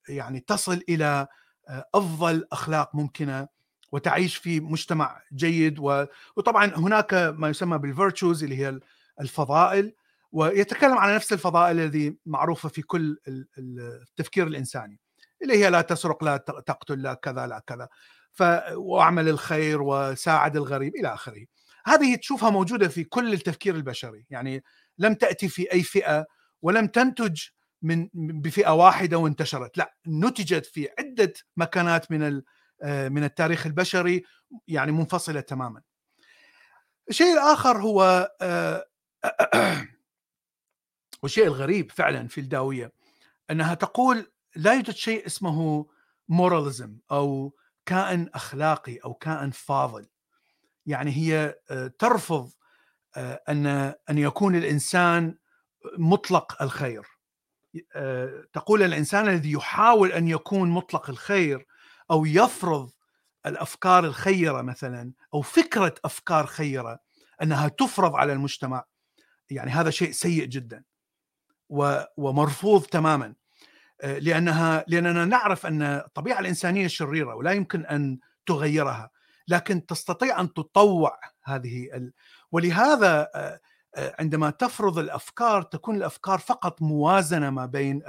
يعني 0.09 0.39
تصل 0.39 0.81
إلى 0.89 1.27
أفضل 1.95 2.47
أخلاق 2.51 2.95
ممكنة 2.95 3.47
وتعيش 3.91 4.37
في 4.37 4.59
مجتمع 4.59 5.21
جيد 5.33 5.79
وطبعا 6.35 6.65
هناك 6.75 7.13
ما 7.13 7.49
يسمى 7.49 7.77
بالفيرتشوز 7.77 8.43
اللي 8.43 8.57
هي 8.57 8.79
الفضائل 9.21 9.93
ويتكلم 10.31 10.97
على 10.97 11.15
نفس 11.15 11.33
الفضائل 11.33 11.79
الذي 11.79 12.17
معروفة 12.25 12.69
في 12.69 12.81
كل 12.81 13.17
التفكير 13.57 14.47
الإنساني 14.47 14.99
اللي 15.41 15.53
هي 15.53 15.69
لا 15.69 15.81
تسرق 15.81 16.23
لا 16.23 16.37
تقتل 16.37 17.01
لا 17.01 17.13
كذا 17.13 17.47
لا 17.47 17.63
كذا 17.67 17.87
وأعمل 18.75 19.29
الخير 19.29 19.81
وساعد 19.81 20.55
الغريب 20.55 20.95
إلى 20.95 21.13
آخره. 21.13 21.45
هذه 21.85 22.15
تشوفها 22.15 22.49
موجودة 22.49 22.87
في 22.87 23.03
كل 23.03 23.33
التفكير 23.33 23.75
البشري. 23.75 24.25
يعني 24.29 24.63
لم 24.97 25.13
تأتي 25.13 25.47
في 25.47 25.73
أي 25.73 25.83
فئة 25.83 26.25
ولم 26.61 26.87
تنتج 26.87 27.41
من 27.81 28.09
بفئة 28.13 28.69
واحدة 28.69 29.17
وانتشرت. 29.17 29.77
لا 29.77 29.95
نتجت 30.07 30.65
في 30.65 30.89
عدة 30.99 31.33
مكانات 31.57 32.11
من 32.11 32.41
آه، 32.83 33.09
من 33.09 33.23
التاريخ 33.23 33.65
البشري 33.65 34.23
يعني 34.67 34.91
منفصلة 34.91 35.39
تماما. 35.41 35.81
الشيء 37.09 37.33
الآخر 37.33 37.77
هو 37.81 38.31
آه، 38.41 38.85
والشيء 41.23 41.45
الغريب 41.47 41.91
فعلا 41.91 42.27
في 42.27 42.41
الداوية 42.41 42.91
أنها 43.51 43.73
تقول 43.73 44.31
لا 44.55 44.73
يوجد 44.73 44.91
شيء 44.91 45.25
اسمه 45.25 45.85
موراليزم 46.29 46.97
أو 47.11 47.55
كائن 47.85 48.29
أخلاقي 48.33 48.97
أو 48.97 49.13
كائن 49.13 49.51
فاضل. 49.51 50.07
يعني 50.85 51.11
هي 51.11 51.55
آه، 51.71 51.87
ترفض 51.99 52.51
أن 53.49 53.67
أن 54.09 54.17
يكون 54.17 54.55
الإنسان 54.55 55.37
مطلق 55.97 56.61
الخير. 56.61 57.05
تقول 58.53 58.83
الإنسان 58.83 59.27
الذي 59.27 59.51
يحاول 59.51 60.11
أن 60.11 60.27
يكون 60.27 60.69
مطلق 60.69 61.09
الخير 61.09 61.65
أو 62.11 62.25
يفرض 62.25 62.91
الأفكار 63.45 64.05
الخيرة 64.05 64.61
مثلا 64.61 65.13
أو 65.33 65.41
فكرة 65.41 65.95
أفكار 66.05 66.45
خيرة 66.45 66.99
أنها 67.41 67.67
تفرض 67.67 68.15
على 68.15 68.33
المجتمع 68.33 68.83
يعني 69.49 69.71
هذا 69.71 69.89
شيء 69.89 70.11
سيء 70.11 70.45
جدا 70.45 70.83
ومرفوض 72.17 72.83
تماما. 72.83 73.35
لأنها 74.03 74.85
لأننا 74.87 75.25
نعرف 75.25 75.65
أن 75.65 75.81
الطبيعه 75.81 76.39
الإنسانية 76.39 76.87
شريرة 76.87 77.35
ولا 77.35 77.51
يمكن 77.51 77.85
أن 77.85 78.19
تغيرها. 78.45 79.09
لكن 79.47 79.85
تستطيع 79.85 80.39
أن 80.39 80.53
تطوع 80.53 81.19
هذه 81.43 81.89
ال... 81.93 82.13
ولهذا 82.51 83.29
عندما 83.97 84.49
تفرض 84.49 84.99
الأفكار 84.99 85.61
تكون 85.61 85.95
الأفكار 85.95 86.39
فقط 86.39 86.81
موازنة 86.81 87.49
ما 87.49 87.65
بين 87.65 88.01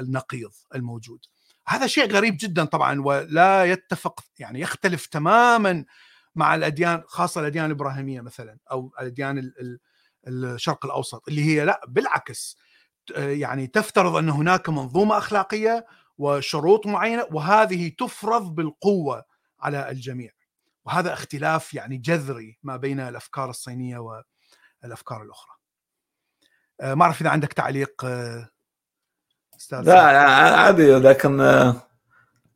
النقيض 0.00 0.52
الموجود. 0.74 1.20
هذا 1.66 1.86
شيء 1.86 2.12
غريب 2.12 2.36
جدا 2.40 2.64
طبعا 2.64 3.00
ولا 3.00 3.64
يتفق 3.64 4.20
يعني 4.38 4.60
يختلف 4.60 5.06
تماما 5.06 5.84
مع 6.34 6.54
الأديان 6.54 7.02
خاصة 7.06 7.40
الأديان 7.40 7.66
الإبراهيمية 7.66 8.20
مثلا 8.20 8.58
أو 8.70 8.92
الأديان 9.00 9.52
الشرق 10.26 10.84
الأوسط 10.84 11.28
اللي 11.28 11.44
هي 11.44 11.64
لا 11.64 11.80
بالعكس 11.88 12.56
يعني 13.16 13.66
تفترض 13.66 14.16
أن 14.16 14.30
هناك 14.30 14.68
منظومة 14.68 15.18
أخلاقية 15.18 15.86
وشروط 16.18 16.86
معينة 16.86 17.26
وهذه 17.30 17.92
تفرض 17.98 18.54
بالقوة 18.54 19.24
على 19.62 19.90
الجميع. 19.90 20.30
وهذا 20.84 21.12
اختلاف 21.12 21.74
يعني 21.74 21.96
جذري 21.96 22.58
ما 22.62 22.76
بين 22.76 23.00
الأفكار 23.00 23.50
الصينية 23.50 23.98
والأفكار 24.82 25.22
الأخرى. 25.22 25.60
آه، 26.80 26.94
ما 26.94 27.04
أعرف 27.04 27.20
إذا 27.20 27.30
عندك 27.30 27.52
تعليق 27.52 28.04
آه، 28.04 28.48
أستاذ 29.56 29.80
لا 29.80 30.00
عادي 30.00 30.94
لكن 30.94 31.40
آه، 31.40 31.74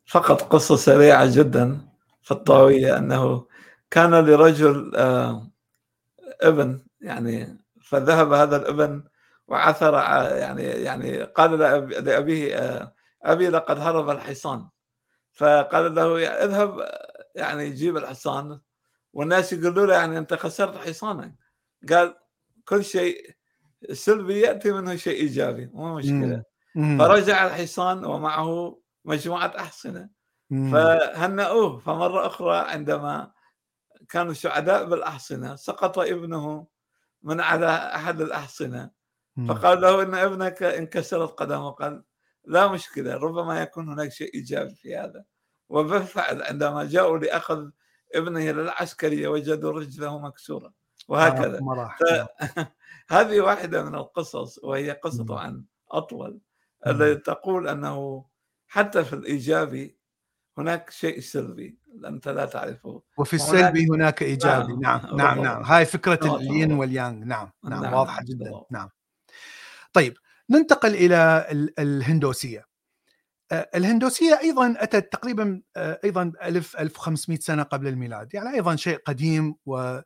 فقط 0.06 0.42
قصة 0.42 0.76
سريعة 0.76 1.37
جدا 1.37 1.80
في 2.23 2.30
الطاوية 2.30 2.99
أنه 2.99 3.46
كان 3.90 4.14
لرجل 4.14 4.92
ابن 6.40 6.84
يعني 7.00 7.58
فذهب 7.82 8.32
هذا 8.32 8.56
الابن 8.56 9.04
وعثر 9.49 9.94
يعني 10.38 10.62
يعني 10.62 11.23
قال 11.23 11.58
لأبيه 12.04 12.94
أبي 13.23 13.49
لقد 13.49 13.78
هرب 13.78 14.11
الحصان. 14.11 14.68
فقال 15.35 15.95
له 15.95 16.29
اذهب 16.29 16.88
يعني 17.35 17.71
جيب 17.71 17.97
الحصان. 17.97 18.61
والناس 19.12 19.53
يقولوا 19.53 19.87
له 19.87 19.95
يعني 19.95 20.19
انت 20.19 20.35
خسرت 20.35 20.76
حصانك. 20.76 21.35
قال 21.88 22.17
كل 22.64 22.85
شيء 22.85 23.31
سلبي 23.93 24.41
يأتي 24.41 24.73
منه 24.73 24.97
شيء 24.97 25.21
إيجابي. 25.21 25.67
مو 25.67 25.95
مشكلة. 25.95 26.43
مم. 26.75 26.99
فرجع 26.99 27.47
الحصان 27.47 28.05
ومعه 28.05 28.79
مجموعة 29.05 29.53
أحصنة. 29.59 30.09
فهنأوه 30.50 31.79
فمرة 31.79 32.26
أخرى 32.26 32.57
عندما 32.57 33.33
كانوا 34.09 34.33
سعداء 34.33 34.85
بالأحصنة 34.85 35.57
سقط 35.57 35.99
ابنه 35.99 36.67
من 37.23 37.41
على 37.41 37.67
أحد 37.67 38.21
الأحصنة. 38.21 38.91
فقال 39.49 39.81
له 39.81 40.03
إن 40.03 40.14
ابنك 40.14 40.62
انكسرت 40.62 41.31
قدمه 41.31 41.71
قال 41.71 42.05
لا 42.46 42.68
مشكله 42.68 43.14
ربما 43.14 43.62
يكون 43.62 43.88
هناك 43.88 44.12
شيء 44.12 44.34
إيجابي 44.34 44.74
في 44.74 44.96
هذا. 44.96 45.24
وبالفعل 45.68 46.42
عندما 46.42 46.84
جاءوا 46.84 47.18
لأخذ 47.18 47.70
ابنه 48.14 48.50
للعسكريه 48.50 49.28
وجدوا 49.28 49.72
رجله 49.72 50.18
مكسورة. 50.18 50.72
وهكذا. 51.08 51.60
هذه 53.08 53.40
واحدة 53.40 53.84
من 53.84 53.94
القصص 53.94 54.58
وهي 54.58 54.90
قصة 54.90 55.24
طبعا 55.24 55.64
أطول. 55.90 56.40
التي 56.86 57.14
تقول 57.14 57.68
أنه 57.68 58.24
حتى 58.68 59.04
في 59.04 59.12
الايجابي 59.12 59.98
هناك 60.58 60.90
شيء 60.90 61.20
سلبي 61.20 61.78
أنت 62.04 62.28
لا 62.28 62.44
تعرفه. 62.44 63.02
وفي 63.18 63.34
السلبي 63.34 63.86
هناك 63.86 64.22
إيجابي. 64.22 64.72
نعم 64.72 65.00
نعم 65.00 65.16
نعم, 65.16 65.42
نعم. 65.42 65.62
هاي 65.62 65.86
فكرة 65.86 66.36
الين 66.36 66.72
واليانغ. 66.72 67.24
نعم 67.24 67.50
نعم, 67.64 67.82
نعم 67.82 67.94
واضحة 67.94 68.22
جدا. 68.24 68.62
نعم. 68.70 68.88
طيب 69.92 70.14
ننتقل 70.50 70.94
إلى 70.94 71.46
الهندوسية. 71.78 72.66
الهندوسية 73.52 74.38
أيضا 74.40 74.74
أتت 74.78 75.12
تقريبا 75.12 75.62
أيضا 75.76 76.32
1000 76.42 76.76
1500 76.76 77.38
سنة 77.38 77.62
قبل 77.62 77.88
الميلاد 77.88 78.34
يعني 78.34 78.54
أيضا 78.54 78.76
شيء 78.76 78.98
قديم 79.06 79.54
و 79.66 80.00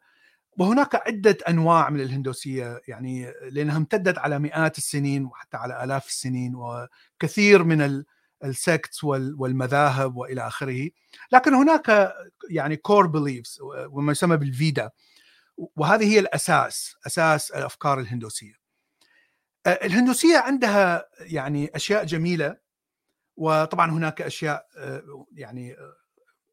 وهناك 0.58 0.94
عدة 0.94 1.38
أنواع 1.48 1.90
من 1.90 2.00
الهندوسية 2.00 2.80
يعني 2.88 3.32
لأنها 3.50 3.76
امتدت 3.76 4.18
على 4.18 4.38
مئات 4.38 4.78
السنين 4.78 5.24
وحتى 5.24 5.56
على 5.56 5.84
آلاف 5.84 6.06
السنين 6.08 6.54
وكثير 6.54 7.64
من 7.64 8.04
ال 8.44 8.54
sects 8.54 9.04
والمذاهب 9.04 10.16
وإلى 10.16 10.46
آخره. 10.46 10.90
لكن 11.32 11.54
هناك 11.54 12.14
يعني 12.50 12.76
core 12.76 13.06
beliefs 13.06 13.58
وما 13.62 14.12
يسمى 14.12 14.36
بالفيدا 14.36 14.90
وهذه 15.56 16.04
هي 16.14 16.18
الأساس 16.18 16.96
أساس 17.06 17.50
الأفكار 17.50 18.00
الهندوسية. 18.00 18.67
الهندوسية 19.72 20.38
عندها 20.38 21.08
يعني 21.20 21.70
أشياء 21.74 22.04
جميلة 22.04 22.56
وطبعا 23.36 23.90
هناك 23.90 24.22
أشياء 24.22 24.66
يعني 25.32 25.76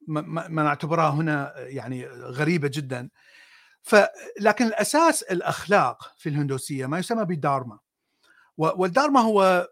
ما 0.07 0.63
نعتبرها 0.63 1.09
هنا 1.09 1.53
يعني 1.57 2.07
غريبة 2.07 2.71
جدا. 2.73 3.09
فلكن 3.81 4.65
الأساس 4.65 5.23
الأخلاق 5.23 6.13
في 6.17 6.29
الهندوسية 6.29 6.85
ما 6.85 6.99
يسمى 6.99 7.25
بالدارما 7.25 7.79
والدارما 8.57 9.19
هو 9.19 9.67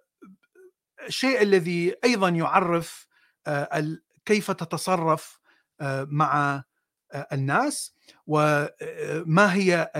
الشيء 1.08 1.42
الذي 1.42 1.96
أيضا 2.04 2.30
يعرف 2.30 3.08
آه، 3.48 3.98
كيف 4.26 4.52
تتصرف 4.52 5.39
آه، 5.82 6.08
مع 6.10 6.63
آه، 7.12 7.28
الناس 7.34 7.96
وما 8.28 9.54
هي 9.54 9.91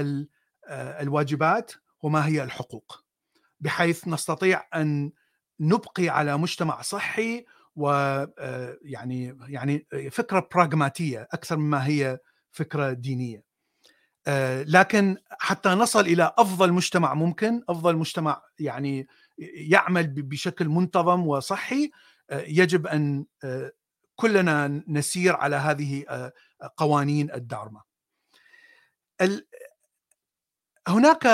الواجبات 0.70 1.72
وما 2.02 2.28
هي 2.28 2.44
الحقوق. 2.44 3.03
بحيث 3.64 4.08
نستطيع 4.08 4.64
أن 4.76 5.12
نبقي 5.60 6.10
على 6.10 6.38
مجتمع 6.38 6.82
صحي 6.82 7.46
ويعني 7.76 9.38
يعني 9.48 9.88
فكرة 10.12 10.48
براغماتيه 10.54 11.28
أكثر 11.32 11.58
مما 11.58 11.88
هي 11.88 12.20
فكرة 12.52 12.92
دينية. 12.92 13.44
لكن 14.68 15.18
حتى 15.30 15.70
نصل 15.70 16.00
إلى 16.00 16.34
أفضل 16.38 16.74
مجتمع 16.74 17.14
ممكن، 17.14 17.64
أفضل 17.70 17.96
مجتمع 17.96 18.42
يعني 18.60 19.08
يعمل 19.56 20.08
بشكل 20.08 20.70
منتظم 20.70 21.28
وصحي 21.28 21.92
آه، 22.30 22.42
يجب 22.48 22.88
أن 22.88 23.26
آه، 23.44 23.72
كلنا 24.16 24.84
نسير 24.88 25.36
على 25.36 25.56
هذه 25.56 26.06
آه، 26.10 26.34
قوانين 26.78 27.32
الدارما. 27.32 27.82
هناك 30.88 31.26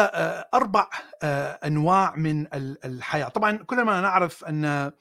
أربع 0.54 0.90
أنواع 1.66 2.16
من 2.16 2.48
الحياة، 2.86 3.28
طبعا 3.28 3.58
كلنا 3.58 4.02
نعرف 4.02 4.46
أن 4.46 4.92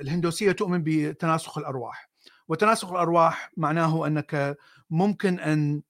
الهندوسية 0.00 0.52
تؤمن 0.52 0.82
بتناسخ 0.84 1.58
الأرواح، 1.58 2.10
وتناسخ 2.48 2.90
الأرواح 2.90 3.50
معناه 3.56 4.06
أنك 4.06 4.56
ممكن 4.90 5.40
أن 5.40 5.82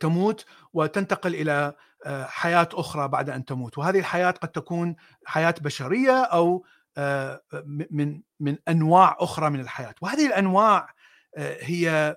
تموت 0.00 0.44
وتنتقل 0.72 1.34
إلى 1.34 1.74
آه، 2.06 2.24
حياة 2.24 2.68
أخرى 2.72 3.08
بعد 3.08 3.30
أن 3.30 3.44
تموت. 3.44 3.78
وهذه 3.78 3.98
الحياة 3.98 4.30
قد 4.30 4.48
تكون 4.48 4.96
حياة 5.24 5.54
بشرية 5.60 6.22
أو 6.22 6.64
آه، 6.96 7.42
من 7.90 8.22
من 8.40 8.58
أنواع 8.68 9.16
أخرى 9.20 9.50
من 9.50 9.60
الحياة. 9.60 9.94
وهذه 10.02 10.26
الأنواع 10.26 10.94
آه، 11.36 11.56
هي 11.60 12.16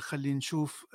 خلينا 0.00 0.36
نشوف 0.36 0.86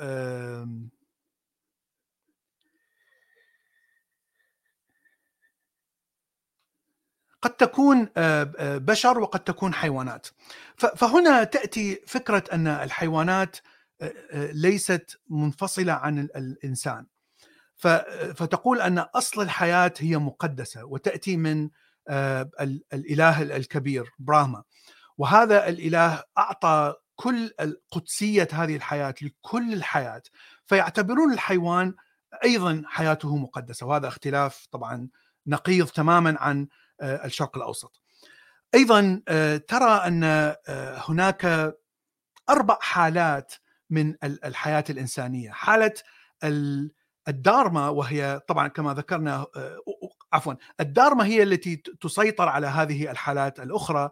قد 7.42 7.56
تكون 7.58 8.10
بشر 8.60 9.20
وقد 9.20 9.44
تكون 9.44 9.74
حيوانات. 9.74 10.28
فهنا 10.78 11.44
تأتي 11.44 11.96
فكرة 12.08 12.44
أن 12.54 12.68
الحيوانات 12.68 13.58
ليست 14.34 15.20
منفصلة 15.30 15.94
عن 15.94 16.20
الإنسان. 16.20 17.06
فتقول 18.36 18.82
أن 18.82 19.00
أصل 19.00 19.42
الحياة 19.42 19.94
هي 20.00 20.18
مقدسة 20.18 20.86
وتأتي 20.86 21.38
من 21.38 21.70
الإله 22.94 23.42
الكبير 23.42 24.12
براما 24.20 24.64
وهذا 25.18 25.70
الإله 25.70 26.24
أعطى 26.38 26.96
كل 27.16 27.54
قدسية 27.92 28.48
هذه 28.52 28.76
الحياة 28.76 29.16
لكل 29.22 29.74
الحياة. 29.74 30.24
فيعتبرون 30.66 31.34
الحيوان 31.34 31.94
أيضا 32.44 32.84
حياته 32.86 33.36
مقدسة 33.38 33.86
وهذا 33.86 34.08
اختلاف 34.08 34.68
طبعا 34.72 35.08
نقيض 35.48 35.88
تماما 35.88 36.36
عن 36.40 36.68
الشرق 37.02 37.58
الأوسط. 37.58 38.02
أيضا 38.76 39.22
ترى 39.68 39.92
أن 40.08 40.56
هناك 41.08 41.76
أربع 42.50 42.78
حالات 42.82 43.54
من 43.90 44.16
الحياة 44.24 44.84
الإنسانية. 44.90 45.52
حالة 45.52 45.94
الدارما 47.28 47.90
وهي 47.90 48.42
طبعا 48.48 48.68
كما 48.68 48.94
ذكرنا 48.94 49.46
آه، 49.56 49.80
عفوا 50.34 50.54
الدارما 50.80 51.26
هي 51.26 51.44
التي 51.44 51.76
تسيطر 51.76 52.50
على 52.50 52.68
هذه 52.68 53.12
الحالات 53.12 53.60
الأخرى. 53.60 54.10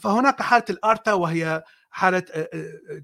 فهناك 0.00 0.42
حالة 0.42 0.64
الأرتا 0.70 1.12
وهي 1.12 1.64
حالة 1.96 2.48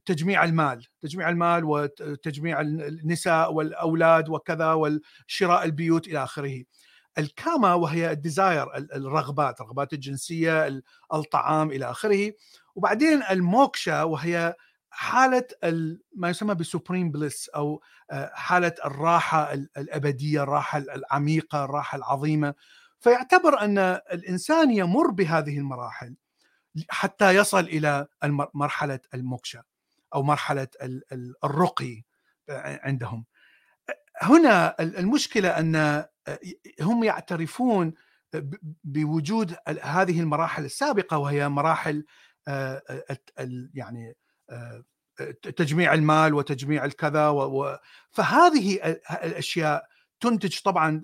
تجميع 0.07 0.45
المال، 0.45 0.87
تجميع 1.01 1.29
المال 1.29 1.65
وتجميع 1.65 2.61
النساء 2.61 3.53
والأولاد 3.53 4.29
وكذا 4.29 4.73
والشراء 4.73 5.65
البيوت 5.65 6.07
إلى 6.09 6.25
آخره. 6.25 6.63
الكاما 7.19 7.75
وهي 7.75 8.11
ال 8.11 8.20
desire 8.20 8.77
الرغبات، 8.77 9.61
الرغبات 9.61 9.93
الجنسية، 9.93 10.83
الطعام 11.15 11.71
إلى 11.71 11.91
آخره. 11.91 12.33
وبعدين 12.75 13.23
الموكشا 13.31 14.03
وهي 14.03 14.55
حالة 14.91 15.45
ما 16.17 16.31
يسمى 16.31 16.55
بال 16.55 16.67
supreme 16.67 17.11
bliss 17.11 17.49
أو 17.49 17.83
حالة 18.33 18.75
الراحة 18.85 19.53
الأبدية، 19.53 20.43
الراحة 20.43 20.79
العميقة، 20.79 21.65
الراحة 21.65 21.99
العظيمة 21.99 22.55
فيعتبر 23.01 23.61
أن 23.61 23.79
الإنسان 24.13 24.71
يمر 24.71 25.11
بهذه 25.11 25.59
المراحل 25.59 26.15
حتى 26.89 27.35
يصل 27.35 27.61
إلى 27.61 28.07
مرحلة 28.55 29.01
الموكشا 29.15 29.63
أو 30.15 30.23
مرحلة 30.23 30.69
الرقي 31.45 32.03
آه، 32.49 32.81
عندهم. 32.83 33.25
هنا 34.23 34.77
المشكلة 34.81 35.49
أن 35.49 35.77
آه، 35.77 36.11
هم 36.81 37.05
يعترفون 37.05 37.95
بوجود 38.85 39.57
هذه 39.83 40.21
المراحل 40.21 40.65
السابقة 40.65 41.19
وهي 41.19 41.49
مراحل 41.49 42.05
يعني 43.75 44.17
تجميع 45.43 45.95
المال 45.95 46.35
وتجميع 46.35 46.85
الكذا. 46.85 47.51
فهذه 48.11 48.77
الأشياء 49.25 49.87
تنتج 50.21 50.59
طبعا 50.61 51.03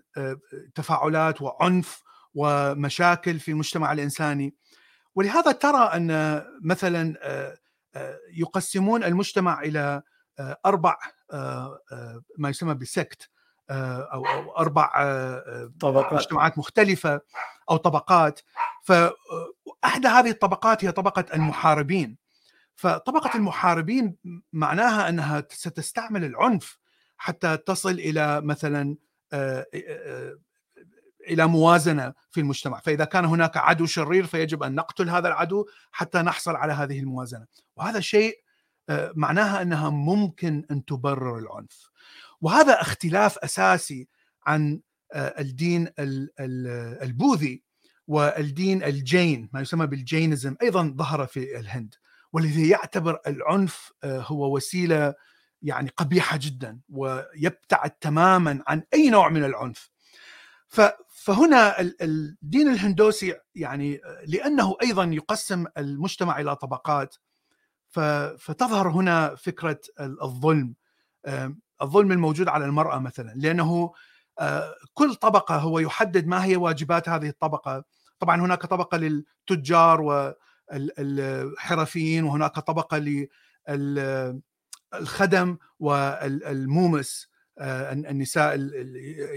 تفاعلات 0.75 1.43
وعنف 1.43 2.03
ومشاكل 2.35 3.39
في 3.39 3.51
المجتمع 3.51 3.93
الإنساني 3.93 4.55
ولهذا 5.17 5.53
ترى 5.53 5.79
أن 5.79 6.43
مثلا 6.63 7.15
يقسمون 8.33 9.05
المجتمع 9.05 9.63
إلى 9.63 10.03
أربع 10.67 10.97
ما 12.39 12.49
يسمى 12.49 12.75
بسكت 12.75 13.31
أو 13.71 14.25
أربع 14.59 14.93
طبقات. 15.81 16.13
مجتمعات 16.13 16.59
مختلفة 16.59 17.21
أو 17.71 17.77
طبقات. 17.77 18.41
فاحدى 18.83 20.09
هذه 20.09 20.31
الطبقات 20.31 20.85
هي 20.85 20.93
طبقة 20.93 21.25
المحاربين. 21.35 22.19
فطبقة 22.75 23.37
المحاربين 23.37 24.17
معناها 24.53 25.09
أنها 25.09 25.45
ستستعمل 25.51 26.25
العنف 26.25 26.79
حتى 27.17 27.57
تصل 27.57 27.91
إلى 27.91 28.41
مثلا 28.41 28.97
إلى 31.27 31.47
موازنة 31.47 32.13
في 32.31 32.41
المجتمع، 32.41 32.81
فإذا 32.81 33.05
كان 33.05 33.25
هناك 33.25 33.57
عدو 33.57 33.87
شرير 33.87 34.27
فيجب 34.27 34.63
أن 34.63 34.75
نقتل 34.75 35.11
هذا 35.11 35.29
العدو 35.29 35.67
حتى 35.93 36.19
نحصل 36.19 36.57
على 36.57 36.73
هذه 36.73 37.01
الموازنة، 37.01 37.47
وهذا 37.77 38.01
شيء 38.01 38.39
معناها 39.15 39.63
أنها 39.63 39.91
ممكن 39.91 40.65
أن 40.71 40.85
تبرر 40.85 41.39
العنف. 41.39 41.91
وهذا 42.41 42.81
اختلاف 42.81 43.39
أساسي 43.39 44.09
عن 44.47 44.81
الدين 45.15 45.89
البوذي 47.03 47.63
والدين 48.09 48.83
الجين 48.83 49.49
ما 49.53 49.61
يسمى 49.61 49.87
بالجينزم 49.87 50.57
أيضا 50.63 50.95
ظهر 50.99 51.27
في 51.27 51.59
الهند 51.59 51.95
والذي 52.33 52.69
يعتبر 52.69 53.19
العنف 53.27 53.93
هو 54.05 54.57
وسيلة 54.57 55.15
يعني 55.63 55.91
قبيحة 55.97 56.39
جدا 56.43 56.81
ويبتعد 56.89 57.91
تماما 57.91 58.63
عن 58.67 58.83
أي 58.95 59.11
نوع 59.11 59.29
من 59.29 59.45
العنف. 59.45 59.91
فهنا 61.09 61.81
الدين 61.81 62.69
الهندوسي 62.69 63.35
يعني 63.55 64.01
لأنه 64.27 64.77
أيضا 64.83 65.05
يقسم 65.05 65.67
المجتمع 65.79 66.41
إلى 66.41 66.57
طبقات 66.57 67.17
فتظهر 68.39 68.89
هنا 68.89 69.35
فكرة 69.35 69.81
الظلم 70.01 70.75
الظلم 71.83 72.13
الموجود 72.13 72.49
على 72.49 72.65
المرأة 72.65 72.99
مثلا 72.99 73.33
لأنه 73.37 73.93
كل 74.95 75.15
طبقة 75.15 75.57
هو 75.57 75.79
يحدد 75.79 76.27
ما 76.27 76.45
هي 76.45 76.57
واجبات 76.57 77.09
هذه 77.09 77.29
الطبقة. 77.29 77.85
طبعا 78.19 78.41
هناك 78.41 78.67
طبقة 78.67 78.99
للتجار 78.99 80.01
والحرفيين 80.71 82.25
وهناك 82.25 82.59
طبقة 82.59 82.99
للخدم 84.93 85.59
والمومس 85.79 87.29
النساء 87.61 88.71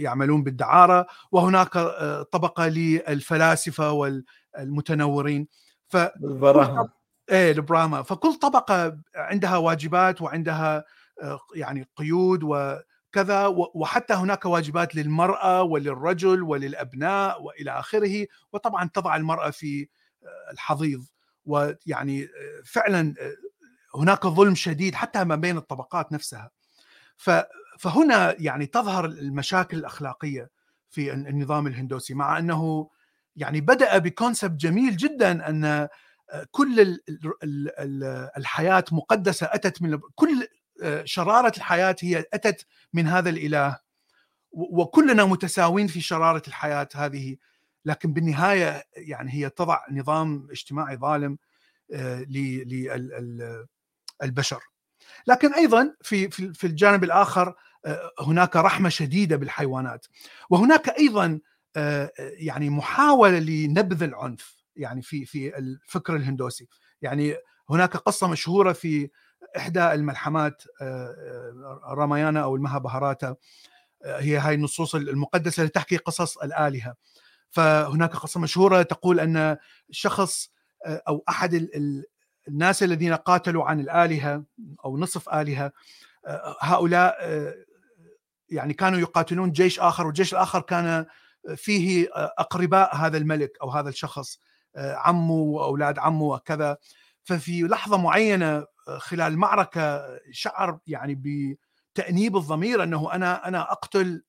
يعملون 0.02 0.44
بالدعارة 0.44 1.08
وهناك 1.32 1.74
طبقة 2.32 2.68
للفلاسفة 2.68 3.92
والمتنورين. 3.92 5.48
ف 5.88 5.98
إيه 7.32 7.52
البراما 7.52 8.02
فكل 8.02 8.34
طبقة 8.34 8.98
عندها 9.16 9.58
واجبات 9.58 10.22
وعندها 10.22 10.86
يعني 11.56 11.88
قيود 11.96 12.44
وكذا 12.44 13.46
وحتى 13.76 14.14
هناك 14.14 14.46
واجبات 14.46 14.96
للمرأة 14.96 15.64
وللرجل 15.64 16.44
وللأبناء 16.44 17.44
وإلى 17.44 17.72
آخره. 17.72 18.28
وطبعا 18.54 18.90
تضع 18.94 19.16
المرأة 19.16 19.50
في 19.50 19.88
الحضيض. 20.52 21.06
ويعني 21.46 22.28
فعلا 22.66 23.14
هناك 23.96 24.28
ظلم 24.28 24.56
شديد 24.56 24.96
حتى 24.96 25.24
ما 25.24 25.36
بين 25.36 25.58
الطبقات 25.58 26.12
نفسها. 26.12 26.52
فهنا 27.80 28.36
يعني 28.40 28.66
تظهر 28.66 29.06
المشاكل 29.06 29.78
الأخلاقية 29.78 30.50
في 30.90 31.14
النظام 31.14 31.68
الهندوسي 31.68 32.14
مع 32.14 32.40
أنه 32.40 32.90
يعني 33.36 33.62
بدأ 33.62 33.98
بكونسبت 33.98 34.62
جميل 34.62 34.98
جدا 34.98 35.50
أن 35.50 35.88
كل 36.52 37.00
الحياة 38.38 38.84
مقدسة 38.92 39.50
أتت 39.52 39.82
من 39.82 40.00
كل 40.16 40.48
شرارة 41.04 41.52
الحياة 41.58 41.96
هي 42.02 42.26
أتت 42.34 42.66
من 42.94 43.08
هذا 43.08 43.30
الإله 43.30 43.80
وكلنا 44.52 45.26
متساوين 45.26 45.88
في 45.88 46.02
شرارة 46.02 46.44
الحياة 46.48 46.90
هذه 46.96 47.38
لكن 47.86 48.14
بالنهاية 48.14 48.84
يعني 48.98 49.34
هي 49.34 49.50
تضع 49.50 49.80
نظام 49.92 50.48
اجتماعي 50.52 50.98
ظالم 50.98 51.38
للبشر 54.22 54.62
لكن 55.28 55.54
أيضا 55.54 55.96
في 56.02 56.30
في 56.30 56.68
الجانب 56.68 57.04
الآخر 57.04 57.56
هناك 58.20 58.56
رحمة 58.56 58.90
شديدة 58.90 59.36
بالحيوانات. 59.36 60.06
وهناك 60.50 60.90
أيضا 60.90 61.40
يعني 62.18 62.70
محاولة 62.70 63.40
لنبذ 63.40 64.04
العنف 64.04 64.56
يعني 64.76 65.02
في 65.02 65.26
في 65.26 65.58
الفكر 65.58 66.16
الهندوسي. 66.16 66.68
يعني 67.02 67.36
هناك 67.70 67.98
قصة 67.98 68.28
مشهورة 68.28 68.74
في 68.74 69.10
إحدى 69.58 69.94
الملحمات 69.94 70.64
رامايانا 71.84 72.44
أو 72.44 72.56
المهابهاراتا. 72.56 73.36
هي 74.06 74.38
هاي 74.38 74.56
النصوص 74.56 74.96
المقدسة 74.96 75.62
اللي 75.62 75.72
تحكي 75.72 75.98
قصص 75.98 76.38
الآلهة. 76.38 76.96
فهناك 77.50 78.16
قصة 78.16 78.40
مشهورة 78.40 78.82
تقول 78.82 79.20
أن 79.20 79.58
شخص 79.92 80.52
أو 80.86 81.24
أحد 81.30 81.70
الناس 82.48 82.84
الذين 82.84 83.14
قاتلوا 83.14 83.66
عن 83.66 83.80
الآلهة 83.80 84.44
أو 84.86 84.98
نصف 84.98 85.30
آلهة 85.30 85.72
هؤلاء 86.62 87.18
يعني 88.52 88.74
كانوا 88.74 89.00
يقاتلون 89.00 89.52
جيش 89.52 89.80
آخر 89.80 90.06
والجيش 90.06 90.34
الآخر 90.34 90.62
كان 90.62 91.06
فيه 91.56 92.10
أقرباء 92.16 92.96
هذا 92.96 93.18
الملك 93.18 93.58
أو 93.62 93.70
هذا 93.70 93.90
الشخص 93.90 94.40
عمه 94.78 95.34
وأولاد 95.34 96.00
عمه 96.00 96.24
وكذا. 96.24 96.78
ففي 97.24 97.64
لحظة 97.64 97.98
معينة 97.98 98.66
خلال 98.98 99.38
معركة 99.38 100.20
شعر 100.32 100.80
يعني 100.88 101.16
بتأنيب 101.94 102.38
الضمير 102.38 102.84
أنه 102.84 103.14
أنا 103.14 103.48
أنا 103.48 103.72
أقتل 103.72 104.24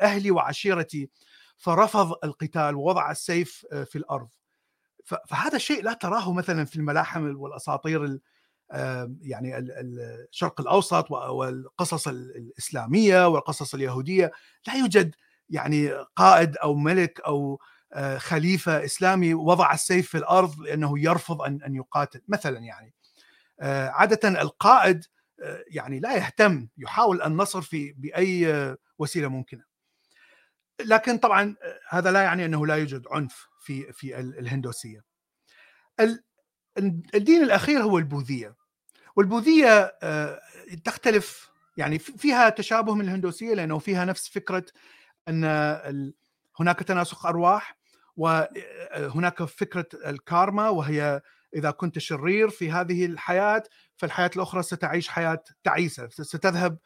أهلي 0.00 0.30
وعشيرتي. 0.30 1.10
فرفض 1.56 2.14
القتال 2.24 2.74
ووضع 2.74 3.10
السيف 3.10 3.66
في 3.70 3.96
الأرض. 3.96 4.28
فهذا 5.04 5.56
الشيء 5.56 5.82
لا 5.82 5.92
تراه 5.92 6.32
مثلا 6.32 6.64
في 6.64 6.76
الملاحم 6.76 7.36
والأساطير 7.36 8.18
يعني 9.20 9.58
الشرق 9.58 10.60
الأوسط 10.60 11.10
والقصص 11.10 12.08
الإسلامية 12.08 13.28
والقصص 13.28 13.74
اليهودية 13.74 14.32
لا 14.66 14.74
يوجد 14.74 15.14
يعني 15.50 15.90
قائد 16.16 16.56
أو 16.56 16.74
ملك 16.74 17.20
أو 17.20 17.60
خليفة 18.16 18.84
إسلامي 18.84 19.34
وضع 19.34 19.72
السيف 19.72 20.08
في 20.08 20.18
الأرض 20.18 20.60
لأنه 20.60 20.98
يرفض 20.98 21.42
أن 21.42 21.62
أن 21.62 21.74
يقاتل 21.74 22.22
مثلا 22.28 22.58
يعني. 22.58 22.94
عادة 23.90 24.40
القائد 24.42 25.04
يعني 25.66 26.00
لا 26.00 26.16
يهتم 26.16 26.68
يحاول 26.78 27.22
النصر 27.22 27.62
في 27.62 27.92
بأي 27.92 28.76
وسيلة 28.98 29.28
ممكنة. 29.28 29.64
لكن 30.86 31.18
طبعا 31.18 31.56
هذا 31.88 32.12
لا 32.12 32.22
يعني 32.22 32.44
أنه 32.44 32.66
لا 32.66 32.74
يوجد 32.74 33.04
عنف 33.10 33.48
في 33.60 33.92
في 33.92 34.18
الهندوسية. 34.18 35.04
الدين 37.14 37.42
الأخير 37.42 37.82
هو 37.82 37.98
البوذية. 37.98 38.61
والبوذية 39.16 39.98
تختلف. 40.84 41.52
يعني 41.76 41.98
فيها 41.98 42.48
تشابه 42.48 42.94
من 42.94 43.00
الهندوسية 43.00 43.54
لأنه 43.54 43.78
فيها 43.78 44.04
نفس 44.04 44.28
فكرة 44.28 44.64
أن 45.28 45.44
هناك 46.60 46.78
تناسخ 46.78 47.26
أرواح 47.26 47.78
وهناك 48.16 49.42
فكرة 49.44 49.86
الكارما 50.06 50.68
وهي 50.68 51.20
إذا 51.54 51.70
كنت 51.70 51.98
شرير 51.98 52.50
في 52.50 52.70
هذه 52.70 53.06
الحياة 53.06 53.62
فالحياة 53.96 54.30
الأخرى 54.36 54.62
ستعيش 54.62 55.08
حياة 55.08 55.44
تعيسة. 55.64 56.08
ستذهب 56.08 56.78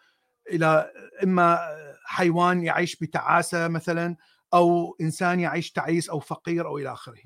إلى 0.50 0.90
إما 1.22 1.58
حيوان 2.04 2.62
يعيش 2.62 2.96
بتعاسة 2.96 3.68
مثلا 3.68 4.16
أو 4.54 4.96
إنسان 5.00 5.40
يعيش 5.40 5.72
تعيس 5.72 6.10
أو 6.10 6.20
فقير 6.20 6.66
أو 6.66 6.78
إلى 6.78 6.92
آخره. 6.92 7.22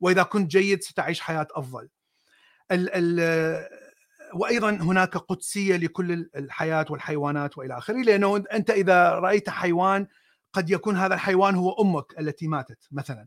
وإذا 0.00 0.22
كنت 0.22 0.50
جيد 0.50 0.82
ستعيش 0.82 1.20
حياة 1.20 1.48
أفضل. 1.50 1.88
ال 2.70 2.90
ال 2.92 3.20
وأيضا 4.34 4.70
هناك 4.70 5.16
قدسية 5.16 5.76
لكل 5.76 6.30
الحياة 6.36 6.86
والحيوانات 6.90 7.58
وإلى 7.58 7.78
آخره 7.78 8.02
لأنه 8.02 8.36
أنت 8.36 8.70
إذا 8.70 9.10
رأيت 9.10 9.50
حيوان 9.50 10.06
قد 10.52 10.70
يكون 10.70 10.96
هذا 10.96 11.14
الحيوان 11.14 11.54
هو 11.54 11.72
أمك 11.82 12.18
التي 12.18 12.48
ماتت 12.48 12.88
مثلا 12.92 13.26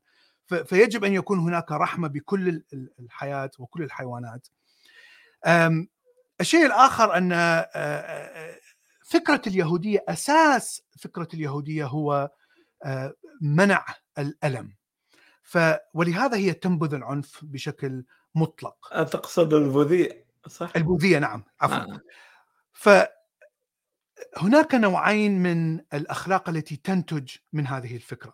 فيجب 0.66 1.04
أن 1.04 1.13
يكون 1.13 1.39
هناك 1.39 1.72
رحمة 1.72 2.08
بكل 2.08 2.63
الحياة 3.00 3.52
وكل 3.60 3.84
الحيوانات. 3.84 4.48
الشيء 6.42 6.66
الآخر 6.66 7.18
أن 7.18 7.32
فكرة 9.06 9.42
اليهودية 9.48 10.06
أساس 10.10 10.82
فكرة 11.00 11.28
اليهودية 11.34 11.86
هو 11.86 12.32
منع 13.42 13.86
الألم. 14.18 14.74
ف 15.44 15.58
ولهذا 15.94 16.38
هي 16.38 16.54
تنبذ 16.54 16.94
العنف 16.94 17.39
بشكل 17.46 18.04
مطلق 18.36 19.04
تقصد 19.04 19.54
البوذية 19.54 20.26
صح؟ 20.47 20.71
البوذية 20.75 21.19
نعم 21.19 21.43
عفوا 21.62 21.77
آه. 21.77 22.01
فهناك 22.73 24.75
نوعين 24.75 25.43
من 25.43 25.79
الأخلاق 25.93 26.49
التي 26.49 26.75
تنتج 26.75 27.29
من 27.53 27.67
هذه 27.67 27.95
الفكرة 27.95 28.34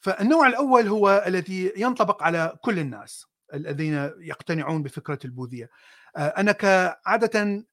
فالنوع 0.00 0.46
الأول 0.46 0.88
هو 0.88 1.24
الذي 1.26 1.72
ينطبق 1.76 2.22
على 2.22 2.56
كل 2.62 2.78
الناس 2.78 3.26
الذين 3.54 4.12
يقتنعون 4.18 4.82
بفكرة 4.82 5.18
البوذية 5.24 5.70
آه، 6.16 6.20
أنك 6.20 6.64
عادة 7.06 7.64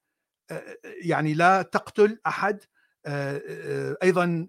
آه، 0.52 0.78
يعني 1.02 1.34
لا 1.34 1.62
تقتل 1.62 2.20
أحد 2.28 2.60
آه، 3.06 3.98
أيضا 4.04 4.48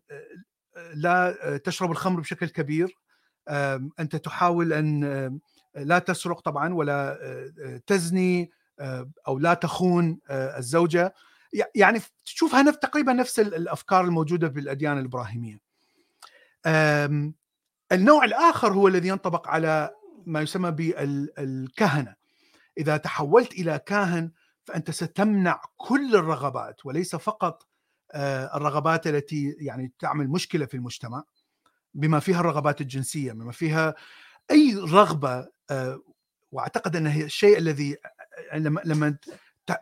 لا 0.94 1.56
تشرب 1.64 1.90
الخمر 1.90 2.20
بشكل 2.20 2.48
كبير 2.48 2.98
أنت 4.00 4.16
تحاول 4.16 4.72
أن 4.72 5.40
لا 5.74 5.98
تسرق 5.98 6.40
طبعا 6.40 6.74
ولا 6.74 7.18
تزني 7.86 8.50
أو 9.28 9.38
لا 9.38 9.54
تخون 9.54 10.18
الزوجة 10.30 11.14
يعني 11.74 12.00
تشوفها 12.24 12.62
نفس 12.62 12.78
تقريبا 12.78 13.12
نفس 13.12 13.40
الأفكار 13.40 14.04
الموجودة 14.04 14.48
في 14.48 14.60
الاديان 14.60 14.98
الابراهيميه. 14.98 15.60
النوع 17.92 18.24
الآخر 18.24 18.72
هو 18.72 18.88
الذي 18.88 19.08
ينطبق 19.08 19.48
على 19.48 19.90
ما 20.26 20.40
يسمى 20.40 20.70
بالكهنه. 20.70 22.14
إذا 22.78 22.96
تحولت 22.96 23.52
إلى 23.52 23.78
كاهن 23.86 24.32
فأنت 24.64 24.90
ستمنع 24.90 25.60
كل 25.76 26.16
الرغبات 26.16 26.86
وليس 26.86 27.16
فقط 27.16 27.66
الرغبات 28.54 29.06
التي 29.06 29.56
يعني 29.58 29.92
تعمل 29.98 30.28
مشكلة 30.28 30.66
في 30.66 30.74
المجتمع 30.74 31.24
بما 31.94 32.20
فيها 32.20 32.40
الرغبات 32.40 32.80
الجنسية 32.80 33.32
بما 33.32 33.52
فيها 33.52 33.94
أي 34.50 34.74
رغبة 34.74 35.48
وأعتقد 36.52 36.96
أن 36.96 37.06
الشيء 37.06 37.58
الذي 37.58 37.96
لما 38.54 38.80
لما 38.84 39.16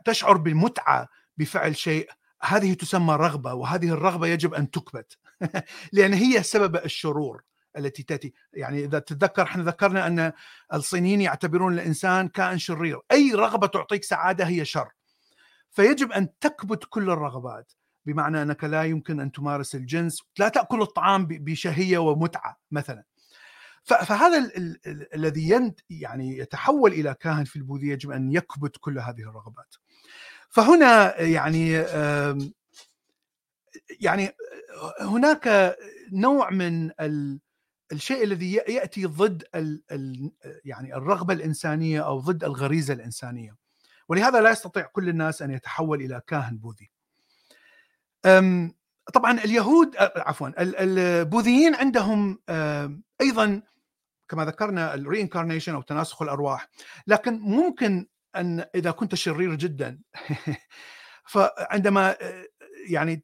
تشعر 0.05 0.37
بالمتعة 0.37 1.09
بفعل 1.37 1.77
شيء 1.77 2.11
هذه 2.43 2.75
تسمى 2.75 3.15
رغبة 3.15 3.55
وهذه 3.55 3.88
الرغبة 3.88 4.27
يجب 4.27 4.55
أن 4.55 4.71
تكبت. 4.71 5.19
لأن 5.93 6.12
هي 6.12 6.43
سبب 6.43 6.77
الشرور 6.77 7.43
التي 7.79 8.03
تأتي. 8.03 8.33
يعني 8.53 8.85
إذا 8.85 8.99
تتذكر 8.99 9.43
إحنا 9.43 9.65
ذكرنا 9.65 10.07
أن 10.07 10.33
الصينيين 10.75 11.21
يعتبرون 11.21 11.75
الإنسان 11.75 12.29
كائن 12.29 12.59
شرير. 12.59 13.01
أي 13.12 13.33
رغبة 13.35 13.67
تعطيك 13.67 14.05
سعادة 14.05 14.45
هي 14.45 14.65
شر. 14.65 14.88
فيجب 15.71 16.12
أن 16.12 16.29
تكبت 16.41 16.85
كل 16.88 17.11
الرغبات 17.11 17.73
بمعنى 18.07 18.43
أنك 18.43 18.65
لا 18.65 18.85
يمكن 18.85 19.21
أن 19.21 19.33
تمارس 19.33 19.75
الجنس. 19.75 20.23
لا 20.38 20.49
تأكل 20.49 20.83
الطعام 20.83 21.27
بشهية 21.31 21.99
ومتعة 21.99 22.59
مثلا. 22.71 23.05
فهذا 23.85 24.51
الذي 25.14 25.73
يعني 25.90 26.38
يتحول 26.38 26.92
إلى 26.92 27.14
كاهن 27.21 27.45
في 27.45 27.57
البوذيه 27.57 27.92
يجب 27.92 28.11
أن 28.11 28.33
يكبت 28.33 28.77
كل 28.81 28.99
هذه 28.99 29.21
الرغبات. 29.21 29.75
فهنا 30.49 31.21
يعني 31.21 31.73
يعني 34.01 34.31
هناك 35.01 35.77
نوع 36.12 36.51
من 36.51 36.90
الشيء 37.92 38.25
الذي 38.25 38.53
يأتي 38.53 39.07
ضد 39.07 39.45
يعني 40.64 40.97
الرغبة 40.97 41.35
الإنسانية 41.35 42.07
أو 42.07 42.21
ضد 42.21 42.45
الغريزة 42.45 42.95
الإنسانية. 42.95 43.57
ولهذا 44.09 44.40
لا 44.40 44.51
يستطيع 44.51 44.83
كل 44.83 45.09
الناس 45.09 45.42
أن 45.42 45.51
يتحول 45.51 46.03
إلى 46.03 46.23
كاهن 46.27 46.59
بوذي. 46.59 46.90
طبعا 49.14 49.38
اليهود 49.45 49.97
عفوا 49.99 50.49
البوذيين 50.59 51.75
عندهم 51.75 52.38
أيضا 53.21 53.62
كما 54.33 54.45
ذكرنا 54.45 54.95
الرينكارنيشن 54.95 55.75
أو 55.75 55.83
تناسخ 55.83 56.23
الأرواح. 56.23 56.68
لكن 57.07 57.38
ممكن 57.40 58.07
أن 58.37 58.64
إذا 58.75 58.90
كنت 58.90 59.14
شرير 59.14 59.55
جدا 59.55 60.01
فعندما 61.33 62.16
يعني 62.88 63.23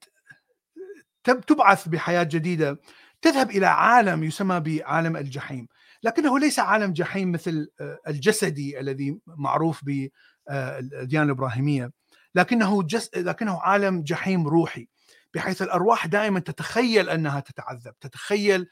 تبعث 1.24 1.88
بحياة 1.88 2.22
جديدة 2.22 2.80
تذهب 3.22 3.50
إلى 3.50 3.66
عالم 3.66 4.24
يسمى 4.24 4.60
بعالم 4.60 5.16
الجحيم. 5.16 5.68
لكنه 6.02 6.38
ليس 6.38 6.58
عالم 6.58 6.92
جحيم 6.92 7.32
مثل 7.32 7.68
الجسدي 8.08 8.80
الذي 8.80 9.18
معروف 9.26 9.84
بالديانه 9.84 11.24
الإبراهيمية. 11.24 11.90
لكنه 12.34 12.82
جس 12.82 13.10
لكنه 13.16 13.60
عالم 13.60 14.02
جحيم 14.02 14.48
روحي 14.48 14.88
بحيث 15.34 15.62
الأرواح 15.62 16.06
دائما 16.06 16.40
تتخيل 16.40 17.08
أنها 17.08 17.40
تتعذب 17.40 17.94
تتخيل 18.00 18.60
آه، 18.60 18.66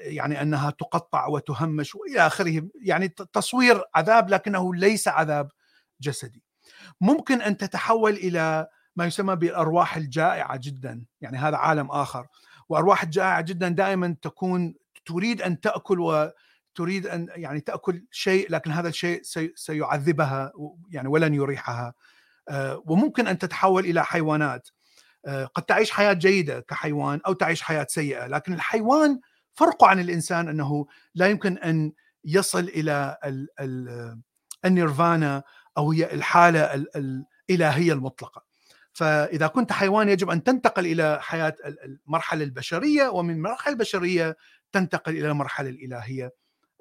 يعني 0.00 0.42
أنها 0.42 0.70
تقطع 0.70 1.26
وتهمش 1.26 1.94
وإلى 1.94 2.26
آخره. 2.26 2.62
يعني 2.82 3.08
تصوير 3.08 3.84
عذاب 3.94 4.28
لكنه 4.30 4.74
ليس 4.74 5.08
عذاب 5.08 5.48
جسدي. 6.00 6.42
ممكن 7.00 7.42
أن 7.42 7.56
تتحول 7.56 8.12
إلى 8.12 8.66
ما 8.96 9.06
يسمى 9.06 9.36
بالأرواح 9.36 9.96
الجائعة 9.96 10.56
جدا. 10.62 11.04
يعني 11.20 11.38
هذا 11.38 11.56
عالم 11.56 11.90
آخر. 11.90 12.26
وأرواح 12.68 13.02
الجائعه 13.02 13.40
جدا 13.40 13.68
دائما 13.68 14.16
تكون 14.22 14.74
تريد 15.04 15.42
أن 15.42 15.60
تأكل 15.60 16.00
وتريد 16.00 17.06
أن 17.06 17.28
يعني 17.36 17.60
تأكل 17.60 18.04
شيء 18.10 18.50
لكن 18.50 18.70
هذا 18.70 18.88
الشيء 18.88 19.20
سيعذبها 19.54 20.52
يعني 20.90 21.08
ولن 21.08 21.34
يريحها. 21.34 21.94
آه، 22.48 22.82
وممكن 22.86 23.26
أن 23.26 23.38
تتحول 23.38 23.84
إلى 23.84 24.04
حيوانات. 24.04 24.68
آه، 25.26 25.44
قد 25.44 25.62
تعيش 25.62 25.90
حياة 25.90 26.12
جيدة 26.12 26.60
كحيوان 26.60 27.20
أو 27.26 27.32
تعيش 27.32 27.62
حياة 27.62 27.86
سيئة 27.90 28.26
لكن 28.26 28.52
الحيوان 28.52 29.20
فرقه 29.54 29.86
عن 29.86 30.00
الإنسان 30.00 30.48
أنه 30.48 30.86
لا 31.14 31.26
يمكن 31.26 31.58
أن 31.58 31.92
يصل 32.24 32.64
إلى 32.64 33.18
النيرفانا 34.64 35.42
أو 35.78 35.92
هي 35.92 36.14
الحالة 36.14 36.74
الإلهية 37.50 37.92
المطلقة. 37.92 38.44
فإذا 38.92 39.46
كنت 39.46 39.72
حيوان 39.72 40.08
يجب 40.08 40.30
أن 40.30 40.42
تنتقل 40.42 40.86
إلى 40.86 41.18
حياة 41.22 41.54
المرحلة 41.66 42.44
البشرية 42.44 43.08
ومن 43.08 43.34
المرحلة 43.34 43.72
البشرية 43.72 44.36
تنتقل 44.72 45.12
إلى 45.12 45.28
المرحلة 45.30 45.68
الإلهية. 45.68 46.32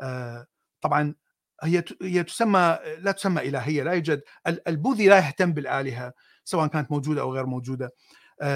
آه، 0.01 0.47
طبعا 0.81 1.15
هي 1.63 1.83
هي 2.01 2.23
تسمى 2.23 2.79
لا 2.99 3.11
تسمى 3.11 3.41
إلهية 3.41 3.83
لا 3.83 3.91
يوجد 3.91 4.21
البوذي 4.67 5.07
لا 5.07 5.17
يهتم 5.17 5.53
بالآلهة 5.53 6.13
سواء 6.43 6.67
كانت 6.67 6.91
موجودة 6.91 7.21
أو 7.21 7.33
غير 7.33 7.45
موجودة. 7.45 7.91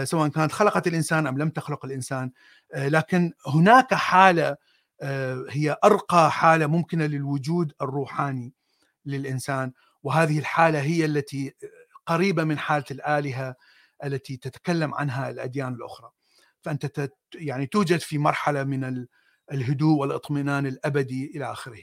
سواء 0.04 0.28
كانت 0.28 0.52
خلقت 0.52 0.88
الإنسان 0.88 1.28
أم 1.28 1.38
لم 1.38 1.50
تخلق 1.50 1.86
الإنسان. 1.86 2.32
آه، 2.74 2.88
لكن 2.88 3.34
هناك 3.48 3.94
حالة 3.94 4.58
آه، 5.02 5.46
هي 5.50 5.78
أرقى 5.84 6.32
حالة 6.32 6.68
ممكنة 6.68 7.06
للوجود 7.06 7.74
الروحاني 7.82 8.54
للإنسان. 9.06 9.72
وهذه 10.04 10.40
الحالة 10.40 10.82
هي 10.82 11.06
التي 11.06 11.54
قريبة 12.06 12.44
من 12.44 12.58
حالة 12.58 12.86
الآلهة 12.92 13.56
التي 14.04 14.38
تتكلم 14.38 14.94
عنها 14.94 15.30
الأديان 15.30 15.74
الأخرى. 15.74 16.10
فأنت 16.62 17.10
يعني 17.36 17.66
توجد 17.66 18.00
في 18.00 18.18
مرحلة 18.18 18.64
من 18.64 19.06
الهدوء 19.52 19.98
والإطمئنان 19.98 20.66
الأبدي 20.66 21.32
إلى 21.36 21.52
آخره. 21.52 21.82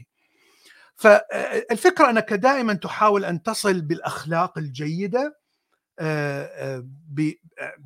فالفكرة 0.97 2.11
أنك 2.11 2.33
دائما 2.33 2.75
تحاول 2.75 3.25
أن 3.25 3.43
تصل 3.43 3.81
بالأخلاق 3.81 4.59
الجيدة 4.59 5.42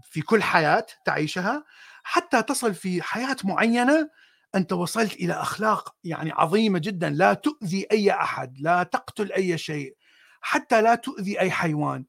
في 0.02 0.20
كل 0.26 0.42
حياة 0.42 0.86
تعيشها 1.04 1.64
حتى 2.02 2.42
تصل 2.42 2.74
في 2.74 3.02
حياة 3.02 3.36
معينة 3.44 4.10
أنت 4.54 4.72
وصلت 4.72 5.12
إلى 5.12 5.32
أخلاق 5.32 5.94
يعني 6.04 6.32
عظيمة 6.32 6.78
جدا 6.78 7.10
لا 7.10 7.34
تؤذي 7.34 7.86
أي 7.92 8.10
أحد 8.10 8.58
لا 8.58 8.82
تقتل 8.82 9.32
أي 9.32 9.58
شيء 9.58 9.96
حتى 10.40 10.82
لا 10.82 10.94
تؤذي 10.94 11.40
أي 11.40 11.50
حيوان 11.50 12.04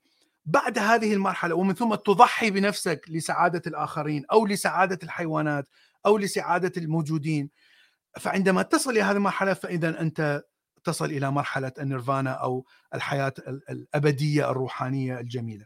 بعد 0.45 0.79
هذه 0.79 1.13
المرحلة 1.13 1.55
ومن 1.55 1.73
ثم 1.73 1.95
تضحي 1.95 2.51
بنفسك 2.51 3.05
لسعادة 3.09 3.61
الآخرين 3.67 4.25
أو 4.31 4.45
لسعادة 4.45 4.99
الحيوانات 5.03 5.67
أو 6.05 6.17
لسعادة 6.17 6.71
الموجودين 6.77 7.49
فعندما 8.19 8.61
تصل 8.61 8.91
إلى 8.91 9.01
هذه 9.01 9.15
المرحلة 9.15 9.53
فاذا 9.53 10.01
أنت 10.01 10.43
تصل 10.83 11.05
إلى 11.05 11.31
مرحلة 11.31 11.71
النيرفانا 11.79 12.31
أو 12.31 12.65
الحياة 12.95 13.33
الأبدية 13.69 14.51
الروحانية 14.51 15.19
الجميلة. 15.19 15.65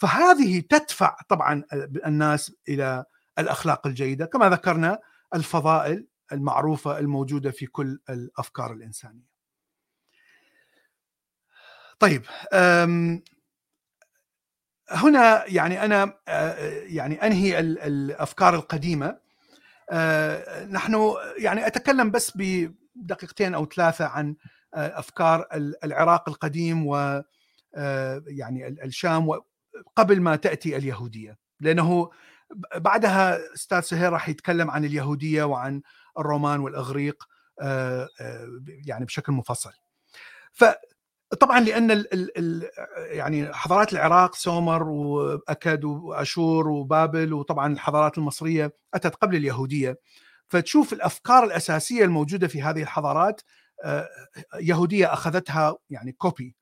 فهذه 0.00 0.60
تدفع 0.60 1.16
طبعا 1.28 1.64
الناس 2.06 2.52
إلى 2.68 3.04
الأخلاق 3.38 3.86
الجيدة 3.86 4.26
كما 4.26 4.50
ذكرنا 4.50 4.98
الفضائل 5.34 6.06
المعروفة 6.32 6.98
الموجودة 6.98 7.50
في 7.50 7.66
كل 7.66 8.00
الأفكار 8.10 8.72
الإنسانية. 8.72 9.30
طيب 11.98 12.22
هنا 14.90 15.44
يعني 15.46 15.84
أنا 15.84 16.18
يعني 16.86 17.26
أنهي 17.26 17.60
الأفكار 17.60 18.54
القديمة 18.54 19.20
نحن 20.70 21.14
يعني 21.38 21.66
أتكلم 21.66 22.10
بس 22.10 22.32
بدقيقتين 22.34 23.54
أو 23.54 23.66
ثلاثة 23.66 24.04
عن 24.04 24.36
أفكار 24.74 25.48
العراق 25.84 26.28
القديم 26.28 26.86
و 26.86 27.22
يعني 28.26 28.68
الشام 28.68 29.28
قبل 29.96 30.20
ما 30.20 30.36
تأتي 30.36 30.76
اليهودية 30.76 31.38
لأنه 31.60 32.10
بعدها 32.76 33.54
أستاذ 33.54 33.80
سهير 33.80 34.12
راح 34.12 34.28
يتكلم 34.28 34.70
عن 34.70 34.84
اليهودية 34.84 35.44
وعن 35.44 35.82
الرومان 36.18 36.60
والإغريق 36.60 37.24
يعني 38.86 39.04
بشكل 39.04 39.32
مفصل. 39.32 39.72
فطبعا 40.52 41.60
لأن 41.60 41.90
ال 41.90 42.38
ال 42.38 42.70
يعني 42.96 43.54
حضارات 43.54 43.92
العراق 43.92 44.34
سومر 44.34 44.82
وأكد 44.82 45.84
وأشور 45.84 46.68
وبابل 46.68 47.32
وطبعا 47.32 47.72
الحضارات 47.72 48.18
المصرية 48.18 48.72
أتت 48.94 49.14
قبل 49.14 49.36
اليهودية. 49.36 49.98
فتشوف 50.48 50.92
الأفكار 50.92 51.44
الأساسية 51.44 52.04
الموجودة 52.04 52.48
في 52.48 52.62
هذه 52.62 52.82
الحضارات 52.82 53.40
يهودية 54.60 55.12
أخذتها 55.12 55.76
يعني 55.90 56.12
copy 56.12 56.56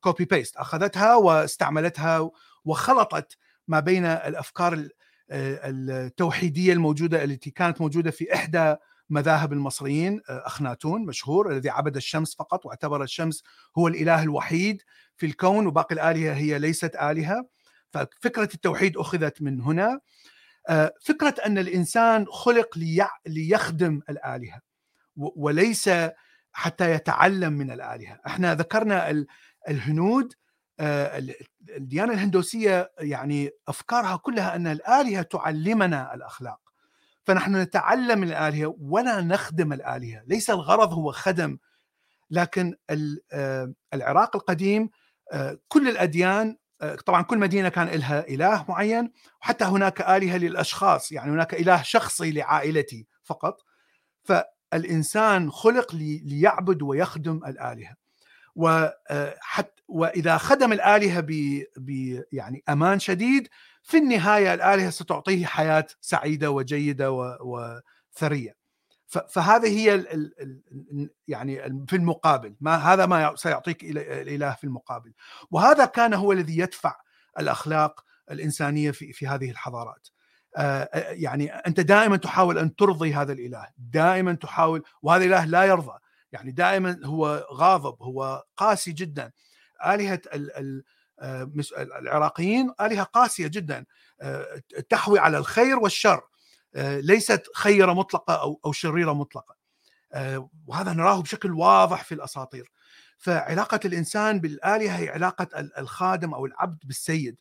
copy 0.00 0.24
paste 0.24 0.56
أخذتها 0.56 1.16
واستعملتها 1.16 2.30
وخلطت 2.64 3.36
ما 3.68 3.80
بين 3.80 4.04
الأفكار 4.04 4.88
التوحيدية 5.30 6.72
الموجودة 6.72 7.24
التي 7.24 7.50
كانت 7.50 7.80
موجودة 7.80 8.10
في 8.10 8.34
إحدى 8.34 8.76
مذاهب 9.10 9.52
المصريين 9.52 10.20
أخناتون 10.28 11.06
مشهور 11.06 11.52
الذي 11.52 11.70
عبد 11.70 11.96
الشمس 11.96 12.36
فقط 12.36 12.66
واعتبر 12.66 13.02
الشمس 13.02 13.42
هو 13.78 13.88
الإله 13.88 14.22
الوحيد 14.22 14.82
في 15.16 15.26
الكون 15.26 15.66
وباقي 15.66 15.94
الآلهة 15.94 16.34
هي 16.34 16.58
ليست 16.58 16.96
آلهة. 16.96 17.48
ففكرة 17.90 18.48
التوحيد 18.54 18.96
أخذت 18.96 19.42
من 19.42 19.60
هنا. 19.60 20.00
فكرة 21.00 21.34
أن 21.46 21.58
الإنسان 21.58 22.26
خلق 22.26 22.78
ليخدم 23.26 24.00
الآلهة 24.10 24.60
وليس 25.16 25.90
حتى 26.52 26.90
يتعلم 26.90 27.52
من 27.52 27.70
الآلهة. 27.70 28.20
إحنا 28.26 28.54
ذكرنا 28.54 29.24
الهنود 29.68 30.32
آه، 30.32 30.39
الديانة 30.80 32.12
الهندوسية 32.12 32.92
يعني 32.98 33.50
أفكارها 33.68 34.16
كلها 34.16 34.56
أن 34.56 34.66
الآلهة 34.66 35.22
تعلمنا 35.22 36.14
الأخلاق. 36.14 36.60
فنحن 37.24 37.56
نتعلم 37.56 38.22
الآلهة 38.22 38.76
ولا 38.80 39.20
نخدم 39.20 39.72
الآلهة. 39.72 40.22
ليس 40.26 40.50
الغرض 40.50 40.92
هو 40.92 41.12
خدم 41.12 41.58
لكن 42.30 42.74
آه، 43.32 43.72
العراق 43.94 44.36
القديم 44.36 44.90
آه، 45.32 45.58
كل 45.68 45.88
الأديان 45.88 46.56
طبعا 47.06 47.22
كل 47.22 47.38
مدينة 47.38 47.68
كان 47.68 47.88
لها 47.88 48.28
إله 48.28 48.64
معين 48.68 49.12
وحتى 49.42 49.64
هناك 49.64 50.00
آلهة 50.00 50.36
للأشخاص 50.36 51.12
يعني 51.12 51.30
هناك 51.30 51.54
إله 51.54 51.82
شخصي 51.82 52.32
لعائلتي 52.32 53.06
فقط. 53.24 53.62
فالإنسان 54.24 55.50
خلق 55.50 55.94
ليعبد 55.94 56.82
ويخدم 56.82 57.40
الآلهة. 57.46 57.99
وحتى 58.56 59.82
وإذا 59.88 60.36
خدم 60.36 60.72
الآلهة 60.72 61.20
ب 61.76 62.22
يعني 62.32 62.62
أمان 62.68 62.98
شديد 62.98 63.48
في 63.82 63.96
النهاية 63.96 64.54
الآلهة 64.54 64.90
ستعطيه 64.90 65.46
حياة 65.46 65.86
سعيدة 66.00 66.50
وجيدة 66.50 67.36
وثرية. 67.40 68.60
فهذه 69.28 69.78
هي 69.78 69.94
ال 69.94 70.12
ال 70.12 71.10
يعني 71.28 71.84
في 71.88 71.96
المقابل. 71.96 72.56
ما 72.60 72.76
هذا 72.76 73.06
ما 73.06 73.36
سيعطيك 73.36 73.84
الإله 73.84 74.54
في 74.54 74.64
المقابل. 74.64 75.12
وهذا 75.50 75.84
كان 75.84 76.14
هو 76.14 76.32
الذي 76.32 76.58
يدفع 76.58 76.96
الأخلاق 77.38 78.04
الإنسانية 78.30 78.90
في 78.90 79.12
في 79.12 79.26
هذه 79.26 79.50
الحضارات. 79.50 80.08
يعني 81.10 81.50
أنت 81.50 81.80
دائما 81.80 82.16
تحاول 82.16 82.58
أن 82.58 82.76
ترضي 82.76 83.14
هذا 83.14 83.32
الإله. 83.32 83.66
دائما 83.78 84.32
تحاول 84.32 84.82
وهذا 85.02 85.24
الإله 85.24 85.44
لا 85.44 85.64
يرضى. 85.64 85.98
يعني 86.32 86.50
دائما 86.52 87.00
هو 87.04 87.46
غاضب 87.52 88.02
هو 88.02 88.44
قاسي 88.56 88.92
جدا. 88.92 89.32
آلهة 89.86 90.20
آه، 91.20 91.50
العراقيين 91.78 92.72
آلهة 92.80 93.02
قاسية 93.02 93.46
جدا. 93.46 93.84
آه، 94.20 94.62
تحوي 94.88 95.18
على 95.18 95.38
الخير 95.38 95.78
والشر. 95.78 96.20
آه، 96.74 97.00
ليست 97.00 97.42
خيرة 97.54 97.92
مطلقة 97.92 98.34
أو 98.34 98.60
أو 98.64 98.72
شريرة 98.72 99.12
مطلقة. 99.12 99.60
وهذا 100.66 100.92
نراه 100.92 101.22
بشكل 101.22 101.52
واضح 101.52 102.04
في 102.04 102.14
الأساطير. 102.14 102.72
فعلاقة 103.18 103.80
الإنسان 103.84 104.40
بالآلهة 104.40 104.98
هي 104.98 105.08
علاقة 105.08 105.48
الخادم 105.78 106.34
أو 106.34 106.46
العبد 106.46 106.78
بالسيد. 106.84 107.36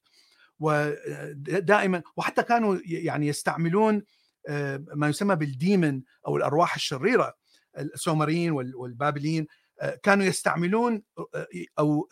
ودائما 0.60 2.04
وحتى 2.18 2.44
كانوا 2.44 2.78
يعني 2.86 3.28
يستعملون 3.28 4.04
ما 4.96 5.08
يسمى 5.08 5.36
بالديمن 5.36 6.02
أو 6.28 6.38
الأرواح 6.38 6.76
الشريرة. 6.76 7.34
السومريين 7.80 8.52
والبابليين 8.52 9.48
كانوا 10.04 10.26
يستعملون 10.26 11.04
أو 11.80 12.10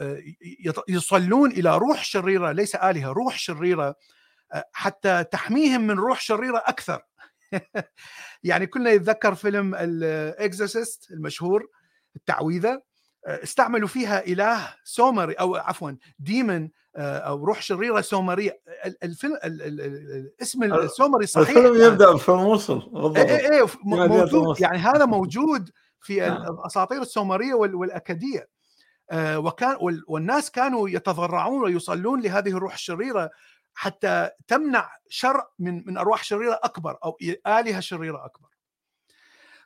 يصلون 0.89 1.51
إلى 1.51 1.77
روح 1.77 2.03
شريرة 2.03 2.51
ليس 2.51 2.75
آلهة 2.75 3.11
روح 3.11 3.37
شريرة 3.37 3.95
حتى 4.71 5.23
تحميهم 5.23 5.87
من 5.87 5.99
روح 5.99 6.21
شريرة 6.21 6.63
أكثر. 6.65 7.01
يعني 8.43 8.67
كنا 8.67 8.89
يتذكر 8.89 9.35
فيلم 9.35 9.75
ال 9.75 9.90
Exorcist 9.90 11.11
المشهور 11.11 11.67
التعويذة 12.15 12.81
استعملوا 13.27 13.87
فيها 13.87 14.25
إله 14.25 14.75
سومري 14.83 15.33
أو 15.33 15.55
عفوا 15.55 15.91
demon 16.19 16.69
أو 16.97 17.45
روح 17.45 17.61
شريرة 17.61 18.01
سومرية. 18.01 18.59
الفيلم 19.03 19.37
الاسم 19.43 20.63
السومري 20.63 21.25
صحيح؟ 21.25 21.49
الفيلم 21.49 21.81
يبدأ 21.81 22.17
في 22.17 22.29
الموصل 22.29 23.13
اي 23.17 23.21
اي 23.21 23.59
إيه، 23.59 23.67
موجود 23.83 24.61
يعني 24.61 24.77
هذا 24.77 25.05
موجود 25.05 25.69
في 26.01 26.19
نعم. 26.19 26.41
الأساطير 26.41 27.01
السومرية 27.01 27.53
والاكديه 27.53 28.49
آه، 29.11 29.39
وكان 29.39 29.77
والناس 30.07 30.51
كانوا 30.51 30.89
يتضرعون 30.89 31.63
ويصلون 31.63 32.21
لهذه 32.21 32.49
الروح 32.49 32.73
الشريرة 32.73 33.29
حتى 33.73 34.29
تمنع 34.47 34.89
شر 35.09 35.43
من 35.59 35.83
من 35.85 35.97
أرواح 35.97 36.23
شريرة 36.23 36.59
أكبر 36.63 36.97
أو 37.03 37.17
آلهة 37.47 37.79
شريرة 37.79 38.25
أكبر. 38.25 38.47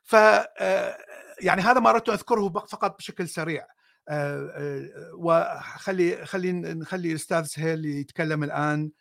ف 0.04 0.16
آه، 0.16 0.98
يعني 1.42 1.62
هذا 1.62 1.80
ما 1.80 1.90
أردت 1.90 2.10
أذكره 2.10 2.50
فقط 2.50 2.98
بشكل 2.98 3.30
سريع. 3.30 3.68
آه، 4.12 5.12
وخلي 5.14 6.26
خلي 6.26 6.52
نخلي 6.52 7.10
الاستاذ 7.10 7.44
سهيل 7.44 7.86
يتكلم 7.86 8.44
الآن 8.44 8.92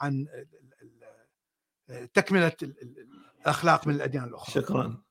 عن 0.00 0.26
تكملة 2.14 2.52
الأخلاق 3.42 3.86
من 3.86 3.94
الأديان 3.94 4.24
الأخرى. 4.24 4.62
شكرا. 4.62 5.02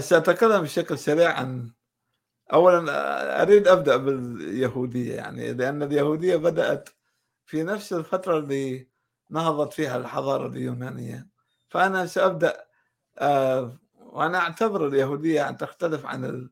سأتكلم 0.00 0.62
بشكل 0.62 0.98
سريع 0.98 1.32
عن 1.32 1.70
أولا 2.52 3.42
أريد 3.42 3.68
أبدأ 3.68 3.96
باليهودية 3.96 5.14
يعني 5.14 5.52
لأن 5.52 5.82
اليهودية 5.82 6.36
بدأت 6.36 6.88
في 7.46 7.62
نفس 7.62 7.92
الفترة 7.92 8.38
اللي 8.38 8.88
نهضت 9.30 9.72
فيها 9.72 9.96
الحضارة 9.96 10.46
اليونانية 10.46 11.28
فأنا 11.68 12.06
سأبدأ 12.06 12.64
آه، 13.18 13.78
وأنا 13.96 14.38
أعتبر 14.38 14.86
اليهودية 14.86 15.48
أن 15.48 15.56
تختلف 15.56 16.06
عن 16.06 16.50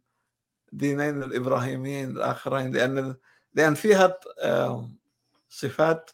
الدينين 0.72 1.22
الإبراهيميين 1.22 2.10
الآخرين 2.10 2.72
لأن 2.72 3.16
لأن 3.54 3.74
فيها 3.74 4.18
آه، 4.42 4.90
صفات 5.48 6.10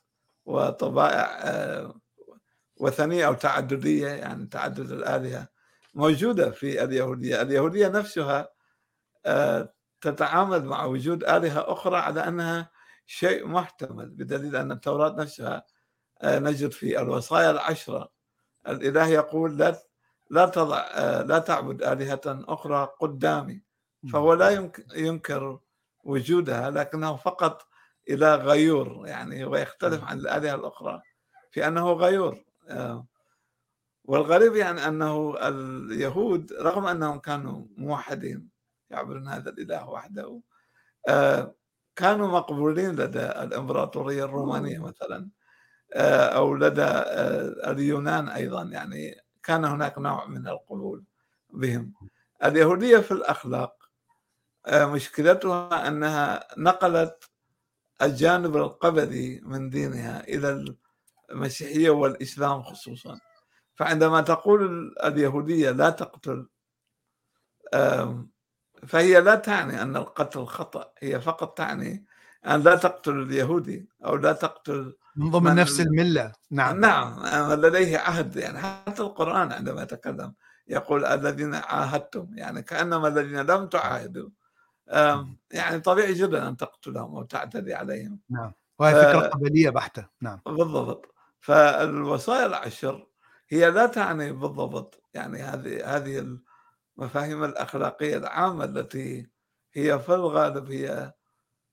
وطبائع 0.47 1.39
آه، 1.43 1.95
وثنية 2.77 3.27
أو 3.27 3.35
تعددية 3.35 4.09
يعني 4.09 4.47
تعدد 4.47 4.91
الآلهة 4.93 5.49
موجودة 5.95 6.51
في 6.51 6.85
اليهودية. 6.85 7.43
اليهودية 7.43 7.89
نفسها 7.89 8.49
آه، 9.27 9.75
تتعامل 10.01 10.65
مع 10.65 10.85
وجود 10.85 11.25
آلهة 11.25 11.73
أخرى 11.73 11.97
على 11.97 12.29
أنها 12.29 12.71
شيء 13.07 13.47
محتمل 13.47 14.11
بدليل 14.11 14.57
أن 14.57 14.73
التوراة 14.73 15.11
نفسها 15.11 15.65
نجد 16.25 16.71
في 16.71 17.01
الوصايا 17.01 17.51
العشرة. 17.51 18.13
الإله 18.69 19.07
يقول 19.07 19.59
لا 19.59 19.83
لا 20.31 20.47
تضع 20.47 20.87
لا 21.21 21.39
تعبد 21.39 21.83
آلهة 21.83 22.21
أخرى 22.27 22.89
قدامي. 23.01 23.66
فهو 24.13 24.35
لا 24.35 24.71
ينكر 24.95 25.59
وجودها 26.05 26.71
لكنه 26.71 27.17
فقط 27.17 27.67
إلى 28.09 28.35
غيور 28.35 29.07
يعني 29.07 29.45
ويختلف 29.45 30.05
عن 30.05 30.19
الآلهة 30.19 30.55
الأخرى 30.55 31.03
في 31.51 31.67
أنه 31.69 31.93
غيور. 31.93 32.45
والغريب 34.07 34.55
يعني 34.55 34.89
أنه 34.89 35.35
اليهود 35.49 36.53
رغم 36.53 36.87
أنهم 36.87 37.19
كانوا 37.19 37.65
موحدين 37.77 38.49
يعبدون 38.91 39.29
هذا 39.29 39.51
الإله 39.51 39.89
وحده 39.89 40.41
آه، 41.09 41.55
كانوا 41.97 42.29
مقبولين 42.29 42.91
لدى 42.91 43.27
الإمبراطورية 43.27 44.25
الرومانية 44.25 44.79
مثلا 44.79 45.29
آه، 45.95 46.27
أو 46.27 46.55
لدى 46.55 46.83
آه، 46.83 47.71
اليونان 47.71 48.29
أيضا 48.29 48.63
يعني 48.63 49.15
كان 49.43 49.65
هناك 49.65 49.99
نوع 49.99 50.27
من 50.27 50.49
القبول 50.49 51.05
بهم. 51.51 51.93
اليهودية 52.45 52.99
في 52.99 53.11
الأخلاق 53.13 53.76
مشكلتها 54.69 55.89
أنها 55.89 56.49
نقلت 56.59 57.31
الجانب 58.03 58.57
القبلي 58.57 59.41
من 59.45 59.71
دينها 59.71 60.25
إلى 60.29 60.75
المسيحية 61.31 61.91
والإسلام 61.91 62.63
خصوصا. 62.63 63.21
فعندما 63.75 64.21
تقول 64.21 64.95
اليهودية 65.05 65.71
لا 65.71 65.91
تقتل 65.91 66.49
فهي 68.87 69.21
لا 69.21 69.35
تعني 69.35 69.83
أن 69.83 69.97
القتل 69.97 70.47
خطأ 70.47 70.93
هي 70.99 71.21
فقط 71.21 71.59
تعني 71.59 72.07
أن 72.47 72.63
لا 72.63 72.77
تقتل 72.77 73.23
اليهودي 73.23 73.89
أو 74.05 74.17
لا 74.17 74.33
تقتل 74.33 74.97
من 75.17 75.31
ضمن 75.31 75.51
من 75.51 75.57
نفس 75.57 75.81
الملة. 75.81 76.33
نعم. 76.51 76.81
نعم 76.81 77.53
لديه 77.53 77.99
عهد 77.99 78.37
يعني 78.37 78.59
حتى 78.59 79.03
القرآن 79.03 79.53
عندما 79.53 79.83
يتكلم 79.83 80.35
يقول 80.69 81.05
الذين 81.05 81.55
عاهدتم 81.55 82.27
يعني 82.35 82.63
كأنما 82.63 83.09
الذين 83.09 83.41
لم 83.41 83.67
تعاهدوا. 83.67 84.29
يعني 85.53 85.81
طبيعي 85.81 86.13
جدا 86.13 86.49
أن 86.49 86.57
تقتلهم 86.57 87.17
أو 87.17 87.23
تعتدي 87.23 87.75
عليهم. 87.75 88.21
نعم. 88.31 88.53
وهي 88.79 88.95
فكرة 88.95 89.21
قبلية 89.29 89.71
بحتة. 89.71 90.07
نعم. 90.21 90.41
بالضبط. 90.47 91.15
فالوصايا 91.41 92.47
العشر 92.47 93.07
هي 93.49 93.71
لا 93.71 93.87
تعني 93.87 94.33
بالضبط 94.33 95.03
يعني 95.15 95.43
هذه 95.43 95.97
هذه 95.97 96.39
المفاهيم 96.99 97.45
الأخلاقية 97.45 98.17
العامة 98.17 98.65
التي 98.65 99.31
هي 99.75 99.99
في 99.99 100.15
الغالب 100.15 100.71
هي 100.71 101.13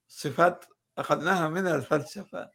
صفات 0.07 0.65
أخذناها 0.97 1.49
من 1.49 1.67
الفلسفة 1.67 2.49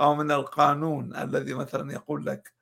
أو 0.00 0.14
من 0.14 0.30
القانون 0.30 1.16
الذي 1.16 1.54
مثلا 1.54 1.92
يقول 1.92 2.26
لك 2.26 2.54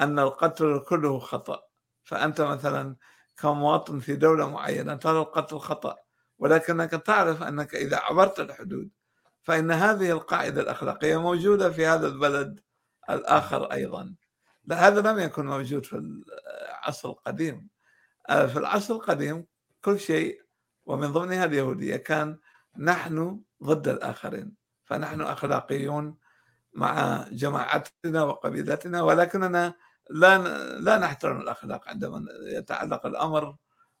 أن 0.00 0.18
القتل 0.18 0.80
كله 0.88 1.18
خطأ. 1.18 1.62
فأنت 2.04 2.40
مثلا 2.40 2.96
كمواطن 3.36 3.98
في 4.00 4.16
دولة 4.16 4.50
معينة 4.50 4.94
ترى 4.94 5.18
القتل 5.20 5.58
خطأ. 5.58 5.96
ولكنك 6.38 6.90
تعرف 6.90 7.42
أنك 7.42 7.74
إذا 7.74 7.96
عبرت 7.96 8.40
الحدود 8.40 8.90
فإن 9.42 9.70
هذه 9.70 10.10
القاعدة 10.10 10.62
الأخلاقية 10.62 11.22
موجودة 11.22 11.70
في 11.70 11.86
هذا 11.86 12.06
البلد 12.06 12.60
الآخر 13.10 13.72
أيضا. 13.72 14.14
لا 14.64 14.88
هذا 14.88 15.12
لم 15.12 15.18
يكن 15.18 15.46
موجود 15.46 15.86
في 15.86 15.96
العصر 15.96 17.08
القديم. 17.08 17.68
آه، 18.28 18.46
في 18.46 18.58
العصر 18.58 18.94
القديم 18.94 19.46
كل 19.84 20.00
شيء 20.00 20.42
ومن 20.86 21.12
ضمنها 21.12 21.44
اليهودية 21.44 21.96
كان 21.96 22.38
نحن 22.78 23.40
ضد 23.62 23.88
الآخرين. 23.88 24.54
فنحن 24.84 25.20
أخلاقيون 25.20 26.16
مع 26.72 27.24
جماعتنا 27.30 28.22
وقبيلتنا 28.22 29.02
ولكننا 29.02 29.74
لا 30.10 30.38
لا 30.78 30.98
نحترم 30.98 31.40
الأخلاق 31.40 31.88
عندما 31.88 32.24
يتعلق 32.42 33.06
الأمر 33.06 33.56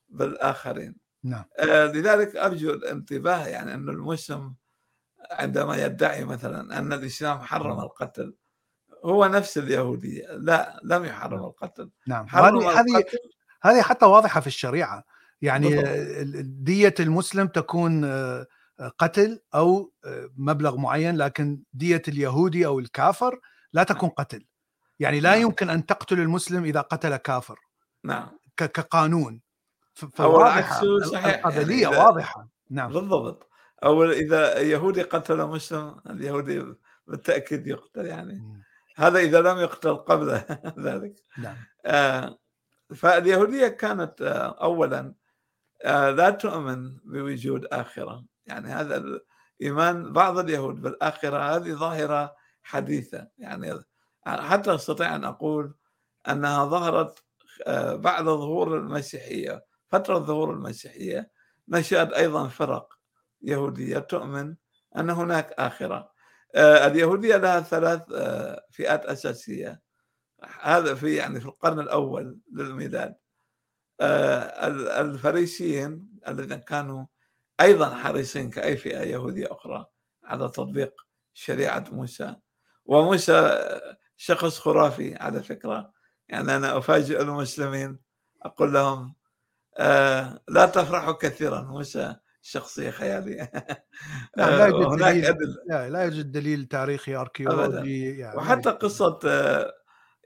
بالآخرين. 0.08 1.05
نعم. 1.26 1.44
آه، 1.58 1.86
لذلك 1.86 2.36
أرجو 2.36 2.70
الانتباه 2.70 3.46
يعني 3.46 3.74
أن 3.74 3.88
المسلم 3.88 4.54
عندما 5.30 5.84
يدعي 5.84 6.24
مثلا 6.24 6.78
أن 6.78 6.92
الإسلام 6.92 7.38
حرم 7.38 7.80
القتل 7.80 8.34
هو 9.04 9.26
نفس 9.26 9.58
اليهودية 9.58 10.26
لا 10.32 10.80
لم 10.84 11.04
يحرم 11.04 11.44
القتل. 11.44 11.90
نعم. 12.06 12.26
هذه 12.30 12.80
هذه 12.80 13.04
هذه 13.62 13.82
حتى 13.82 14.06
واضحة 14.06 14.40
في 14.40 14.46
الشريعة. 14.46 15.04
يعني 15.42 15.68
بالضبط. 15.68 16.46
دية 16.46 16.94
المسلم 17.00 17.46
تكون 17.46 18.04
آه، 18.04 18.46
قتل 18.98 19.40
أو 19.54 19.92
آه، 20.04 20.30
مبلغ 20.36 20.76
معين 20.76 21.16
لكن 21.16 21.62
دية 21.72 22.02
اليهودي 22.08 22.66
أو 22.66 22.78
الكافر 22.78 23.40
لا 23.72 23.82
تكون 23.82 24.08
قتل. 24.08 24.46
يعني 24.98 25.20
لا 25.20 25.30
نعم. 25.30 25.42
يمكن 25.42 25.70
أن 25.70 25.86
تقتل 25.86 26.20
المسلم 26.20 26.64
إذا 26.64 26.80
قتل 26.80 27.16
كافر. 27.16 27.58
نعم. 28.04 28.28
كقانون. 28.56 29.40
فواضحه 29.96 30.82
صحيح. 31.12 31.46
القبليه 31.46 31.82
يعني 31.82 31.96
واضحة. 31.96 32.48
نعم. 32.70 32.92
بالضبط. 32.92 33.48
أو 33.84 34.04
إذا 34.04 34.58
يهودي 34.58 35.02
قتل 35.02 35.46
مسلم 35.46 35.96
اليهودي 36.10 36.64
بالتأكيد 37.06 37.66
يقتل 37.66 38.06
يعني. 38.06 38.34
م. 38.34 38.62
هذا 38.96 39.18
إذا 39.18 39.40
لم 39.40 39.58
يقتل 39.58 39.96
قبل 39.96 40.40
ذلك. 40.86 41.14
نعم. 41.38 41.56
آه 41.86 42.38
فاليهودية 42.96 43.68
كانت 43.68 44.22
آه 44.22 44.56
اولا 44.62 45.14
آه 45.84 46.10
لا 46.10 46.30
تؤمن 46.30 46.96
بوجود 47.04 47.64
آخرة. 47.64 48.24
يعني 48.46 48.68
هذا 48.68 49.20
الإيمان 49.60 50.12
بعض 50.12 50.38
اليهود 50.38 50.82
بالآخرة 50.82 51.56
هذه 51.56 51.72
ظاهرة 51.72 52.34
حديثة. 52.62 53.28
يعني 53.38 53.84
حتى 54.26 54.74
أستطيع 54.74 55.16
أن 55.16 55.24
أقول 55.24 55.74
أنها 56.28 56.64
ظهرت 56.64 57.24
آه، 57.66 57.94
بعد 57.94 58.24
ظهور 58.24 58.76
المسيحية. 58.78 59.64
فترة 59.88 60.18
ظهور 60.18 60.50
المسيحية 60.52 61.30
نشأت 61.68 62.12
أيضا 62.12 62.48
فرق 62.48 62.98
يهودية 63.42 63.98
تؤمن 63.98 64.54
أن 64.96 65.10
هناك 65.10 65.52
آخرة. 65.52 66.12
آه، 66.54 66.86
اليهودية 66.86 67.36
لها 67.36 67.60
ثلاث 67.60 68.02
آه، 68.14 68.66
فئات 68.70 69.04
أساسية. 69.04 69.80
هذا 70.60 70.94
في 70.94 71.14
يعني 71.14 71.40
في 71.40 71.46
القرن 71.46 71.80
الأول 71.80 72.38
للميلاد. 72.52 73.14
الفريسيين 75.00 76.08
الذين 76.28 76.58
كانوا 76.58 77.06
أيضا 77.60 77.94
حريصين 77.94 78.50
كأي 78.50 78.76
فئة 78.76 79.00
يهودية 79.00 79.46
أخرى 79.52 79.86
على 80.24 80.48
تطبيق 80.48 81.06
شريعة 81.34 81.84
موسى. 81.92 82.36
وموسى 82.84 83.68
شخص 84.16 84.58
خرافي 84.58 85.14
على 85.14 85.42
فكرة. 85.42 85.92
يعني 86.28 86.56
أنا 86.56 86.78
أفاجئ 86.78 87.22
المسلمين 87.22 87.98
أقول 88.42 88.72
لهم 88.74 89.14
آه 89.78 90.40
لا 90.48 90.66
تفرحوا 90.66 91.12
كثيرا 91.12 91.60
موسى 91.62 92.16
شخصية 92.42 92.90
خيالية. 92.90 93.50
لا, 94.36 94.58
لا 94.58 94.66
يوجد 94.66 94.86
هناك 94.86 95.14
دليل 95.14 95.56
لا, 95.68 95.88
لا 95.88 96.02
يوجد 96.04 96.32
دليل 96.32 96.66
تاريخي 96.66 97.16
أركيولوجي 97.16 98.18
يعني 98.18 98.36
وحتى 98.36 98.70
قصة 98.70 99.18
آه 99.26 99.72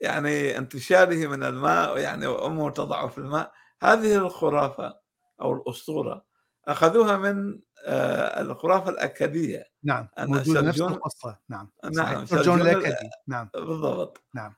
يعني 0.02 0.58
انتشاره 0.58 1.26
من 1.26 1.44
الماء 1.44 1.98
يعني 1.98 2.26
أمه 2.26 2.70
تضعه 2.70 3.08
في 3.08 3.18
الماء 3.18 3.52
هذه 3.82 4.16
الخرافة 4.16 5.00
أو 5.40 5.52
الأسطورة 5.52 6.24
أخذوها 6.68 7.16
من 7.16 7.60
الخرافة 8.40 8.90
الأكادية. 8.90 9.64
نعم 9.84 10.08
موجودة 10.18 10.60
نفس 10.60 10.80
القصة. 10.80 11.38
نعم 11.48 11.70
نعم 11.92 12.26
سرجون 12.26 12.60
الأكادي. 12.60 13.10
نعم. 13.28 13.50
بالضبط. 13.54 14.24
نعم. 14.34 14.54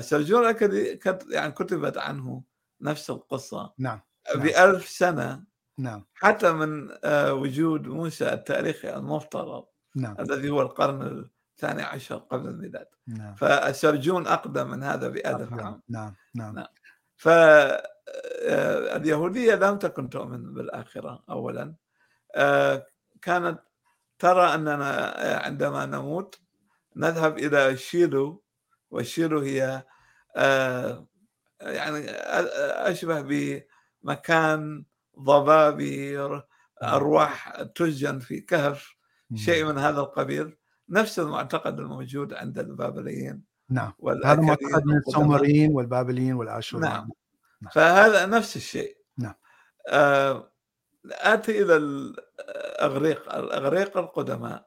سرجون 0.00 0.40
الأكادي 0.40 1.00
يعني 1.30 1.52
كتبت 1.52 1.98
عنه 1.98 2.42
نفس 2.80 3.10
القصة. 3.10 3.74
نعم, 3.78 4.00
نعم. 4.34 4.46
بألف 4.46 4.88
سنة 4.88 5.44
نعم. 5.78 6.04
حتى 6.14 6.52
من 6.52 6.88
آه، 7.04 7.34
وجود 7.34 7.86
موسى 7.88 8.32
التاريخي 8.32 8.94
المفترض 8.94 9.64
نعم. 9.96 10.16
الذي 10.20 10.50
هو 10.50 10.62
القرن 10.62 11.28
الثاني 11.52 11.82
عشر 11.82 12.16
قبل 12.16 12.48
الميلاد. 12.48 12.86
نعم. 13.06 13.34
فالسرجون 13.34 14.26
أقدم 14.26 14.70
من 14.70 14.82
هذا 14.82 15.08
بألف 15.08 15.52
عام. 15.52 15.82
نعم 15.88 16.14
نعم, 16.34 16.54
نعم. 16.54 16.66
ف 17.16 17.28
اليهودية 18.96 19.54
لم 19.54 19.78
تكن 19.78 20.10
تؤمن 20.10 20.54
بالآخرة 20.54 21.24
أولا. 21.30 21.74
آه، 22.34 22.86
كانت 23.22 23.60
ترى 24.18 24.54
أننا 24.54 25.14
عندما 25.44 25.86
نموت 25.86 26.40
نذهب 26.96 27.38
إلى 27.38 27.76
شيلو 27.76 28.42
وشيلو 28.90 29.40
هي 29.40 29.84
آه، 30.36 31.06
يعني 31.60 32.10
أشبه 32.90 33.20
بمكان 33.20 33.75
ضبابي 35.20 36.16
نعم. 36.16 36.42
أرواح 36.82 37.62
تسجن 37.62 38.18
في 38.18 38.40
كهف 38.40 38.96
شيء 39.34 39.64
من 39.64 39.78
هذا 39.78 40.00
القبيل. 40.00 40.56
نفس 40.88 41.18
المعتقد 41.18 41.78
الموجود 41.78 42.34
عند 42.34 42.58
البابليين 42.58 43.42
نعم. 43.70 43.92
هذا 44.24 44.40
معتقد 44.40 44.86
من 44.86 44.96
السومريين 44.96 45.72
والبابليين 45.72 46.34
والآشوريين. 46.34 46.92
نعم. 46.92 47.10
نعم. 47.62 47.70
فهذا 47.72 48.26
نفس 48.26 48.56
الشيء. 48.56 48.96
نعم. 49.18 49.34
آه 49.88 50.52
آتي 51.10 51.62
إلى 51.62 51.76
الأغريق 51.76 53.34
الأغريق 53.34 53.96
القدماء 53.98 54.66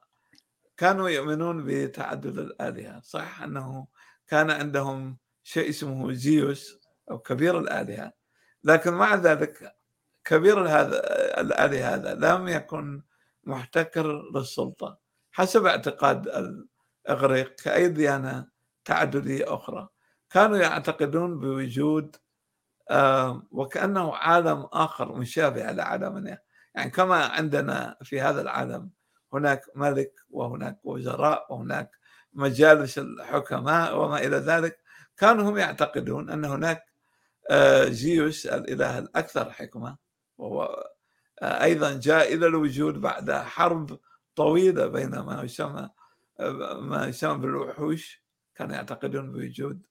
كانوا 0.77 1.09
يؤمنون 1.09 1.63
بتعدد 1.65 2.37
الآلهة. 2.37 3.01
صح 3.01 3.41
أنه 3.43 3.87
كان 4.27 4.51
عندهم 4.51 5.17
شيء 5.43 5.69
اسمه 5.69 6.11
زيوس 6.13 6.79
أو 7.11 7.19
كبير 7.19 7.59
الآلهة. 7.59 8.18
لكن 8.64 8.93
مع 8.93 9.16
ذلك 9.16 9.76
كبير 10.26 10.60
هذا 10.68 10.99
الآلهة 11.41 11.95
هذا 11.95 12.14
لم 12.14 12.47
يكن 12.47 13.01
محتكر 13.43 14.22
للسلطة 14.36 14.99
حسب 15.32 15.66
اعتقاد 15.66 16.28
الإغريق 17.07 17.55
كأي 17.55 17.88
ديانة 17.88 18.47
تعددية 18.86 19.53
أخرى. 19.53 19.88
كانوا 20.30 20.57
يعتقدون 20.57 21.39
بوجود 21.39 22.16
وكأنه 23.51 24.16
عالم 24.16 24.68
آخر 24.74 25.16
مشابه 25.16 25.66
على 25.68 25.82
عالمنا 25.82 26.38
يعني 26.76 26.89
كما 26.89 27.26
عندنا 27.26 27.97
في 28.03 28.22
هذا 28.22 28.41
العالم 28.41 28.89
هناك 29.34 29.62
ملك 29.76 30.14
وهناك 30.30 30.80
وزراء 30.84 31.53
وهناك 31.53 31.91
مجالس 32.34 32.97
الحكماء 32.97 33.99
وما 33.99 34.18
إلى 34.18 34.38
ذلك 34.38 34.80
كانوا 35.18 35.49
هم 35.49 35.57
يعتقدون 35.57 36.30
أن 36.30 36.45
هناك 36.45 36.84
زيوس 37.89 38.45
الإله 38.45 39.00
الأكثر 39.00 39.52
حكمة 39.52 39.97
وهو 40.38 40.89
آه، 41.41 41.64
أيضا 41.64 41.93
جاء 41.93 42.34
إلى 42.34 42.47
الوجود 42.47 43.02
بعد 43.02 43.32
حرب 43.32 44.00
طويلة 44.36 44.88
بين 44.88 45.20
ما 45.20 45.43
يسمى 45.43 45.89
ما 46.80 47.06
يسمى 47.08 47.38
بالوحوش 47.38 48.24
كانوا 48.56 48.76
يعتقدون 48.76 49.32
بوجود 49.32 49.86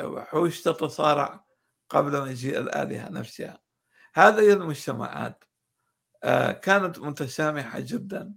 وحوش 0.00 0.62
تتصارع 0.62 1.44
قبل 1.88 2.22
مجيء 2.22 2.58
الآلهة 2.58 3.08
نفسها. 3.08 3.60
هذه 4.14 4.52
المجتمعات 4.52 5.44
آه، 6.24 6.52
كانت 6.52 6.98
متسامحة 6.98 7.80
جدا 7.80 8.34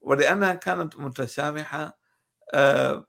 ولأنها 0.00 0.54
كانت 0.54 0.96
متسامحة 0.96 1.98
آه، 2.54 3.06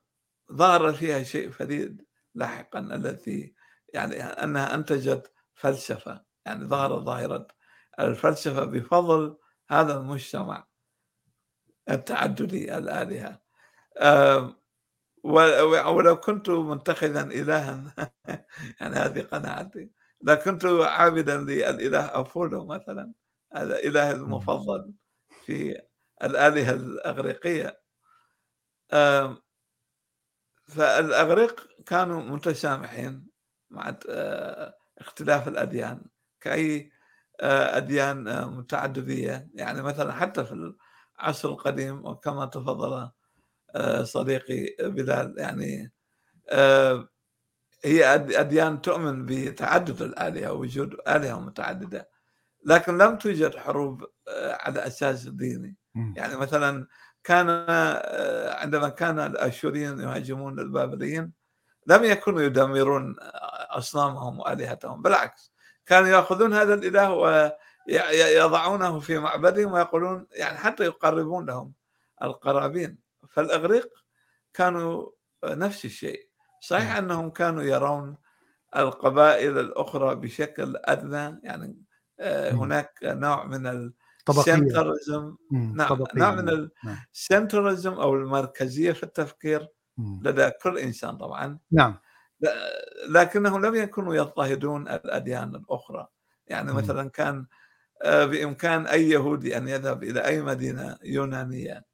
ظهر 0.52 0.92
فيها 0.92 1.22
شيء 1.22 1.50
فريد 1.50 2.06
لاحقا 2.34 2.78
الذي 2.78 3.54
يعني 3.94 4.22
أنها 4.22 4.74
أنتجت 4.74 5.32
فلسفة 5.54 6.24
يعني 6.46 6.64
ظهرت 6.64 7.02
ظاهرة 7.02 7.46
الفلسفة 8.00 8.64
بفضل 8.64 9.38
هذا 9.70 9.96
المجتمع 9.98 10.66
التعددي 11.90 12.78
الآلهة. 12.78 13.40
ولو 15.24 16.16
كنت 16.20 16.50
متخذا 16.50 17.22
إلها 17.22 17.94
يعني 18.80 18.96
هذه 18.96 19.20
قناعتي. 19.22 19.90
لكنت 20.22 20.64
عابدا 20.66 21.36
للإله 21.38 22.20
أفولو 22.20 22.66
مثلا 22.66 23.12
هذا 23.54 23.78
إله 23.78 24.10
المفضل 24.10 24.94
في 25.46 25.82
الآلهة 26.24 26.74
الأغريقية. 26.74 27.80
فالأغريق 30.68 31.68
كانوا 31.86 32.22
متسامحين 32.22 33.27
مع 33.70 33.96
اختلاف 34.98 35.48
الأديان 35.48 36.02
كأي 36.40 36.90
أديان 37.40 38.46
متعددية. 38.46 39.48
يعني 39.54 39.82
مثلا 39.82 40.12
حتى 40.12 40.44
في 40.44 40.74
العصر 41.20 41.48
القديم 41.48 42.06
وكما 42.06 42.46
تفضل 42.46 43.10
صديقي 44.02 44.76
بلال 44.80 45.34
يعني 45.38 45.92
هي 47.84 48.14
أديان 48.14 48.80
تؤمن 48.80 49.26
بتعدد 49.26 50.02
الآلهة 50.02 50.52
ووجود 50.52 50.96
آلهة 51.08 51.40
متعددة 51.40 52.08
لكن 52.66 52.98
لم 52.98 53.18
توجد 53.18 53.56
حروب 53.56 54.04
على 54.38 54.86
أساس 54.86 55.28
ديني. 55.28 55.76
يعني 56.16 56.36
مثلا 56.36 56.86
كان 57.24 57.48
عندما 58.50 58.88
كان 58.88 59.18
الاشوريين 59.18 60.00
يهاجمون 60.00 60.58
البابليين 60.60 61.32
لم 61.86 62.04
يكونوا 62.04 62.40
يدمرون 62.40 63.16
أصنامهم 63.70 64.40
وآلهتهم 64.40 65.02
بالعكس 65.02 65.52
كانوا 65.86 66.08
يأخذون 66.08 66.52
هذا 66.54 66.74
الإله 66.74 67.12
ويضعونه 67.12 69.00
في 69.00 69.18
معبدهم 69.18 69.72
ويقولون 69.72 70.26
يعني 70.32 70.58
حتى 70.58 70.84
يقربون 70.84 71.46
لهم 71.46 71.72
القرابين. 72.22 72.98
فالإغريق 73.28 73.88
كانوا 74.54 75.10
نفس 75.44 75.84
الشيء. 75.84 76.28
صحيح 76.60 76.96
أنهم 76.96 77.30
كانوا 77.30 77.62
يرون 77.62 78.16
القبائل 78.76 79.58
الأخرى 79.58 80.14
بشكل 80.14 80.76
أدنى 80.76 81.40
يعني 81.42 81.82
هناك 82.52 82.98
نوع 83.02 83.44
من 83.44 83.92
السنترزم 84.28 85.36
نعم 85.52 85.88
نوع 86.14 86.34
من 86.34 86.68
السنترزم 87.14 87.92
أو 87.92 88.14
المركزية 88.14 88.92
في 88.92 89.02
التفكير 89.02 89.68
لدى 90.22 90.50
كل 90.62 90.78
إنسان 90.78 91.16
طبعا. 91.16 91.58
نعم. 91.72 91.98
لكنهم 93.08 93.66
لم 93.66 93.74
يكونوا 93.74 94.14
يضطهدون 94.14 94.88
الأديان 94.88 95.54
الأخرى. 95.54 96.06
يعني 96.46 96.72
مثلا 96.72 97.10
كان 97.10 97.46
آه، 98.02 98.24
بإمكان 98.24 98.86
أي 98.86 99.08
يهودي 99.10 99.56
أن 99.56 99.68
يذهب 99.68 100.02
إلى 100.04 100.24
أي 100.26 100.42
مدينة 100.42 100.98
يونانية 101.04 101.84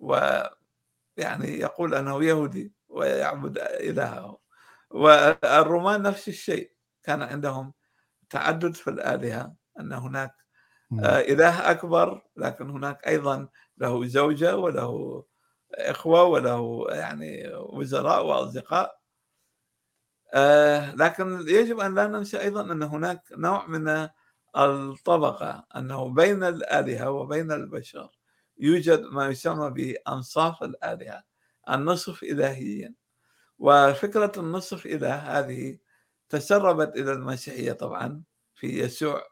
ويعني 0.00 1.58
يقول 1.60 1.94
أنه 1.94 2.24
يهودي 2.24 2.72
ويعبد 2.88 3.58
إلهه. 3.58 4.38
والرومان 4.90 6.02
نفس 6.02 6.28
الشيء. 6.28 6.72
كان 7.02 7.22
عندهم 7.22 7.72
تعدد 8.30 8.74
في 8.74 8.90
الآلهة 8.90 9.54
أن 9.80 9.92
هناك 9.92 10.34
آه، 11.04 11.20
إله 11.20 11.70
أكبر 11.70 12.22
لكن 12.36 12.70
هناك 12.70 13.06
أيضا 13.08 13.48
له 13.78 14.06
زوجة 14.06 14.56
وله 14.56 15.24
إخوة 15.74 16.22
وله 16.24 16.86
يعني 16.90 17.52
وزراء 17.56 18.26
وأصدقاء. 18.26 19.00
آه، 20.34 20.94
لكن 20.94 21.44
يجب 21.48 21.80
أن 21.80 21.94
لا 21.94 22.06
ننسى 22.06 22.40
أيضا 22.40 22.72
أن 22.72 22.82
هناك 22.82 23.22
نوع 23.32 23.66
من 23.66 24.08
الطبقة 24.56 25.66
أنه 25.76 26.08
بين 26.14 26.44
الآلهة 26.44 27.10
وبين 27.10 27.52
البشر 27.52 28.10
يوجد 28.58 29.00
ما 29.02 29.26
يسمى 29.28 29.70
بأنصاف 29.70 30.62
الآلهة 30.62 31.22
النصف 31.70 32.22
إلهيين. 32.22 32.94
وفكرة 33.58 34.32
النصف 34.36 34.86
إله 34.86 35.14
هذه 35.14 35.78
تسربت 36.28 36.96
إلى 36.96 37.12
المسيحية 37.12 37.72
طبعا 37.72 38.22
في 38.54 38.66
يسوع 38.80 39.22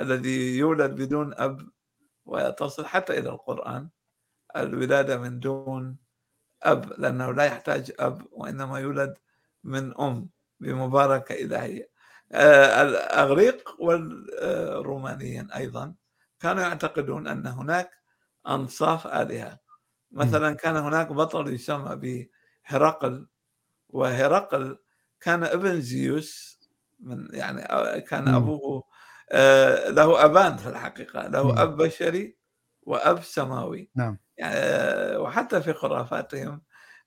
الذي 0.00 0.58
يولد 0.58 0.90
بدون 0.90 1.34
أب 1.34 1.68
وتصل 2.26 2.86
حتى 2.86 3.18
إلى 3.18 3.28
القرآن 3.30 3.88
الولادة 4.56 5.18
من 5.18 5.40
دون 5.40 5.96
أب 6.62 6.92
لأنه 6.98 7.32
لا 7.32 7.44
يحتاج 7.44 7.92
أب 8.00 8.26
وإنما 8.32 8.78
يولد 8.80 9.18
من 9.64 9.94
أم. 10.00 10.30
بمباركة 10.60 11.34
إلهية. 11.34 11.90
آه، 12.32 12.82
الأغريق 12.82 13.76
والرومانيين 13.80 15.50
أيضا 15.52 15.94
كانوا 16.40 16.62
يعتقدون 16.62 17.28
أن 17.28 17.46
هناك 17.46 17.90
أنصاف 18.48 19.06
آلهة. 19.06 19.58
مثلا 20.12 20.54
كان 20.56 20.76
هناك 20.76 21.12
بطل 21.12 21.54
يسمى 21.54 22.26
بهرقل 22.70 23.28
وهرقل 23.88 24.78
كان 25.20 25.44
ابن 25.44 25.80
زيوس 25.80 26.60
من 27.00 27.28
يعني 27.32 27.62
كان 28.00 28.28
أبوه 28.28 28.84
آه، 29.32 29.90
له 29.90 30.24
أبان 30.24 30.56
في 30.56 30.68
الحقيقة 30.68 31.26
له 31.28 31.62
أب 31.62 31.76
بشري 31.76 32.38
وأب 32.82 33.22
سماوي. 33.22 33.90
نعم. 33.96 34.18
يعني 34.38 34.54
آه، 34.56 35.18
وحتى 35.20 35.60
في 35.62 35.72
خرافاتهم 35.72 36.62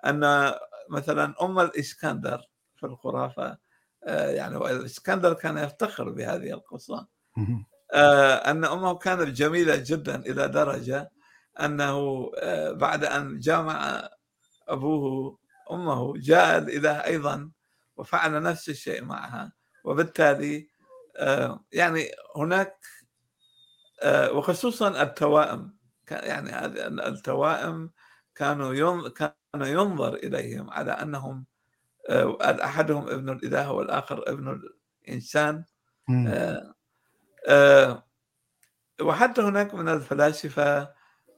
أن 0.06 0.54
مثلا 0.90 1.34
أم 1.42 1.60
الإسكندر 1.60 2.42
في 2.84 2.90
الخرافة 2.90 3.58
آه، 4.08 4.30
يعني 4.30 4.58
الاسكندر 4.58 5.34
كان 5.34 5.58
يفتخر 5.58 6.10
بهذه 6.10 6.54
القصة. 6.54 7.08
أن 8.50 8.66
أمه 8.66 8.96
كانت 8.96 9.30
جميلة 9.30 9.76
جدا 9.76 10.16
إلى 10.16 10.48
درجة 10.48 11.12
أنه 11.60 12.32
بعد 12.72 13.06
أن 13.06 13.40
جامع 13.40 14.10
أبوه 14.68 15.38
أمه 15.72 16.14
جاء 16.18 16.58
الاله 16.58 17.06
أيضا 17.06 17.52
وفعل 17.98 18.44
نفس 18.44 18.70
الشيء 18.70 19.04
معها. 19.04 19.52
وبالتالي 19.84 20.68
آه، 21.18 21.66
يعني 21.72 22.12
هناك 22.36 22.78
آه، 24.04 24.32
وخصوصا 24.32 25.02
التوائم 25.02 25.78
يعني 26.12 26.66
التوائم 27.08 27.92
كانوا 28.36 29.10
كان 29.10 29.34
ينظر 29.56 30.14
إليهم 30.14 30.70
على 30.70 30.92
أنهم 30.92 31.46
آه، 32.10 32.38
أحدهم 32.66 33.10
ابن 33.10 33.30
الإله 33.30 33.72
والآخر 33.72 34.24
ابن 34.28 34.62
الإنسان. 35.08 35.64
وحتى 39.02 39.42
هناك 39.42 39.74
من 39.74 39.90
الفلاسفة 39.90 40.94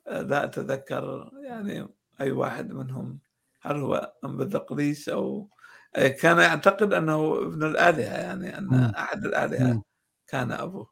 لا 0.08 0.44
أتذكر 0.44 1.32
يعني 1.44 1.88
أي 2.22 2.32
واحد 2.32 2.72
منهم 2.74 3.20
هل 3.62 3.78
هو 3.78 4.14
امبدقليس 4.26 5.10
أو 5.10 5.50
كان 5.96 6.38
يعتقد 6.38 6.94
أنه 6.94 7.38
ابن 7.38 7.64
الآلهة 7.64 8.18
يعني 8.18 8.58
أن 8.58 8.74
أحد 8.74 9.26
الآلهة 9.26 9.84
كان 10.28 10.52
أبوه. 10.52 10.90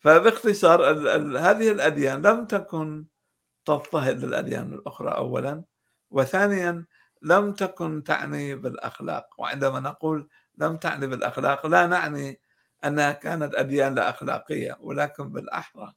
فباختصار 0.00 0.90
ال 0.90 1.08
ال 1.08 1.36
هذه 1.36 1.72
الأديان 1.72 2.22
لم 2.26 2.44
تكن 2.46 3.06
تضطهد 3.64 4.24
الاديان 4.24 4.72
الأخرى 4.72 5.10
اولا 5.10 5.64
وثانيا 6.10 6.86
لم 7.22 7.52
تكن 7.52 8.04
تعني 8.04 8.54
بالأخلاق. 8.54 9.26
وعندما 9.38 9.80
نقول 9.80 10.28
لم 10.58 10.76
تعني 10.76 11.06
بالأخلاق 11.06 11.66
لا 11.66 11.86
نعني 11.86 12.40
أنها 12.84 13.12
كانت 13.12 13.54
أديان 13.54 13.94
لا 13.94 14.10
أخلاقية 14.10 14.76
ولكن 14.80 15.28
بالأحرى. 15.32 15.92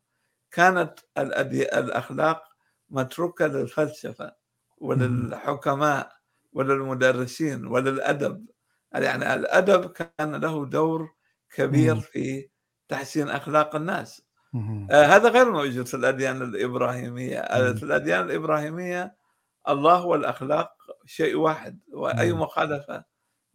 كانت 0.51 0.99
الأخلاق 1.17 2.43
متروكة 2.89 3.47
للفلسفة 3.47 4.35
وللحكماء 4.77 6.11
وللمدرسين 6.53 7.65
وللأدب. 7.67 8.45
يعني 8.93 9.33
الأدب 9.33 9.91
كان 9.91 10.35
له 10.35 10.65
دور 10.65 11.09
كبير 11.55 11.99
في 11.99 12.49
تحسين 12.89 13.29
أخلاق 13.29 13.75
الناس. 13.75 14.21
آه 14.91 15.05
هذا 15.05 15.29
غير 15.29 15.51
موجود 15.51 15.87
في 15.87 15.93
الأديان 15.93 16.41
الإبراهيمية. 16.41 17.39
آه، 17.39 17.73
في 17.73 17.83
الأديان 17.83 18.25
الإبراهيمية 18.25 19.15
الله 19.69 20.05
والأخلاق 20.05 20.71
شيء 21.05 21.35
واحد 21.35 21.79
وأي 21.93 22.33
مخالفة 22.33 23.03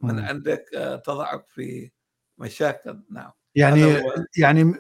من 0.01 0.19
عندك 0.19 0.65
آه 0.77 0.97
تضعك 0.97 1.49
في 1.49 1.91
مشاكل. 2.39 3.01
نعم. 3.11 3.31
يعني 3.55 4.03
يعني 4.39 4.75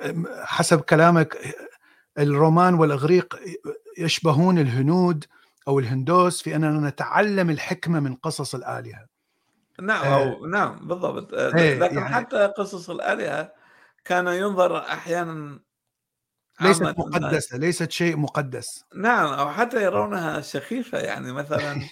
حسب 0.44 0.80
كلامك 0.80 1.38
الرومان 2.18 2.74
والإغريق 2.74 3.38
يشبهون 3.98 4.58
الهنود 4.58 5.24
أو 5.68 5.78
الهندوس 5.78 6.42
في 6.42 6.56
أننا 6.56 6.88
نتعلم 6.88 7.50
الحكمة 7.50 8.00
من 8.00 8.14
قصص 8.14 8.54
الآلهة. 8.54 9.06
نعم 9.80 10.12
أو 10.12 10.44
آه 10.44 10.48
نعم 10.48 10.88
بالضبط. 10.88 11.34
آه 11.34 11.56
إيه، 11.56 11.78
لكن 11.78 11.98
يعني 11.98 12.14
حتى 12.14 12.46
قصص 12.46 12.90
الآلهة 12.90 13.52
كان 14.04 14.26
ينظر 14.26 14.78
أحيانا 14.78 15.60
ليست 16.60 16.82
مقدسة 16.82 17.56
ليست 17.56 17.90
شيء 17.90 18.16
مقدس. 18.16 18.84
نعم 18.94 19.26
أو 19.32 19.50
حتى 19.50 19.82
يرونها 19.82 20.40
سخيفه 20.40 20.98
يعني 20.98 21.32
مثلا 21.32 21.82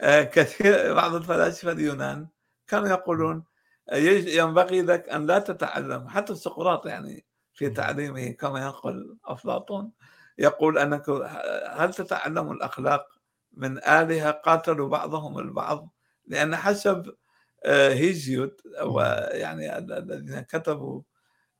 آه 0.00 0.22
كثير 0.22 0.94
بعض 0.94 1.14
الفلاسفة 1.14 1.72
اليونان 1.72 2.26
كانوا 2.66 2.88
يقولون 2.88 3.44
ينبغي 3.92 4.82
لك 4.82 5.08
أن 5.08 5.26
لا 5.26 5.38
تتعلم. 5.38 6.08
حتى 6.08 6.34
سقراط 6.34 6.86
يعني 6.86 7.24
في 7.54 7.70
تعليمه 7.70 8.30
كما 8.30 8.60
ينقل 8.60 9.16
أفلاطون 9.24 9.92
يقول 10.38 10.78
أنك 10.78 11.10
هل 11.70 11.94
تتعلم 11.94 12.52
الأخلاق 12.52 13.06
من 13.52 13.78
آلهة 13.78 14.30
قاتلوا 14.30 14.88
بعضهم 14.88 15.38
البعض؟ 15.38 15.88
لأن 16.26 16.56
حسب 16.56 17.14
آه، 17.64 17.92
هيزيود 17.94 18.60
ويعني 18.82 19.78
الذين 19.78 20.40
كتبوا 20.40 21.00
آه، 21.00 21.02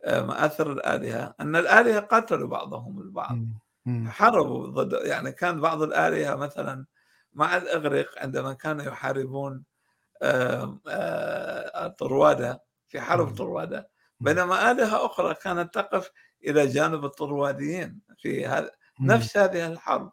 مآثر 0.06 0.72
الآلهة 0.72 1.34
أن 1.40 1.56
الآلهة 1.56 2.00
قاتلوا 2.00 2.48
بعضهم 2.48 3.00
البعض. 3.00 3.44
حاربوا 4.06 4.66
ضد 4.66 5.06
يعني 5.06 5.32
كان 5.32 5.60
بعض 5.60 5.82
الآلهة 5.82 6.34
مثلا 6.36 6.86
مع 7.34 7.56
الإغريق 7.56 8.10
عندما 8.18 8.52
كانوا 8.52 8.84
يحاربون 8.84 9.64
طروادة 11.98 12.62
في 12.88 13.00
حرب 13.00 13.28
طروادة 13.34 13.90
بينما 14.20 14.70
آلهة 14.70 15.06
أخرى 15.06 15.34
كانت 15.34 15.74
تقف 15.74 16.10
إلى 16.44 16.66
جانب 16.66 17.04
الطرواديين 17.04 18.00
في 18.18 18.46
هذا 18.46 18.70
نفس 19.00 19.36
هذه 19.38 19.66
الحرب. 19.66 20.12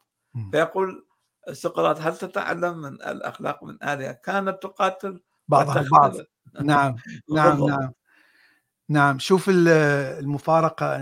فيقول 0.51 1.07
سقراط 1.51 1.99
هل 2.01 2.17
تتعلم 2.17 2.77
من 2.81 2.93
الأخلاق 2.93 3.63
من 3.63 3.83
آلهة؟ 3.83 4.11
كانت 4.13 4.63
تقاتل 4.63 5.21
بعضها 5.47 5.79
البعض. 5.81 6.13
نعم. 6.61 6.95
نعم 7.35 7.65
نعم. 7.65 7.93
نعم 8.89 9.19
شوف 9.19 9.49
المفارقة 9.49 10.95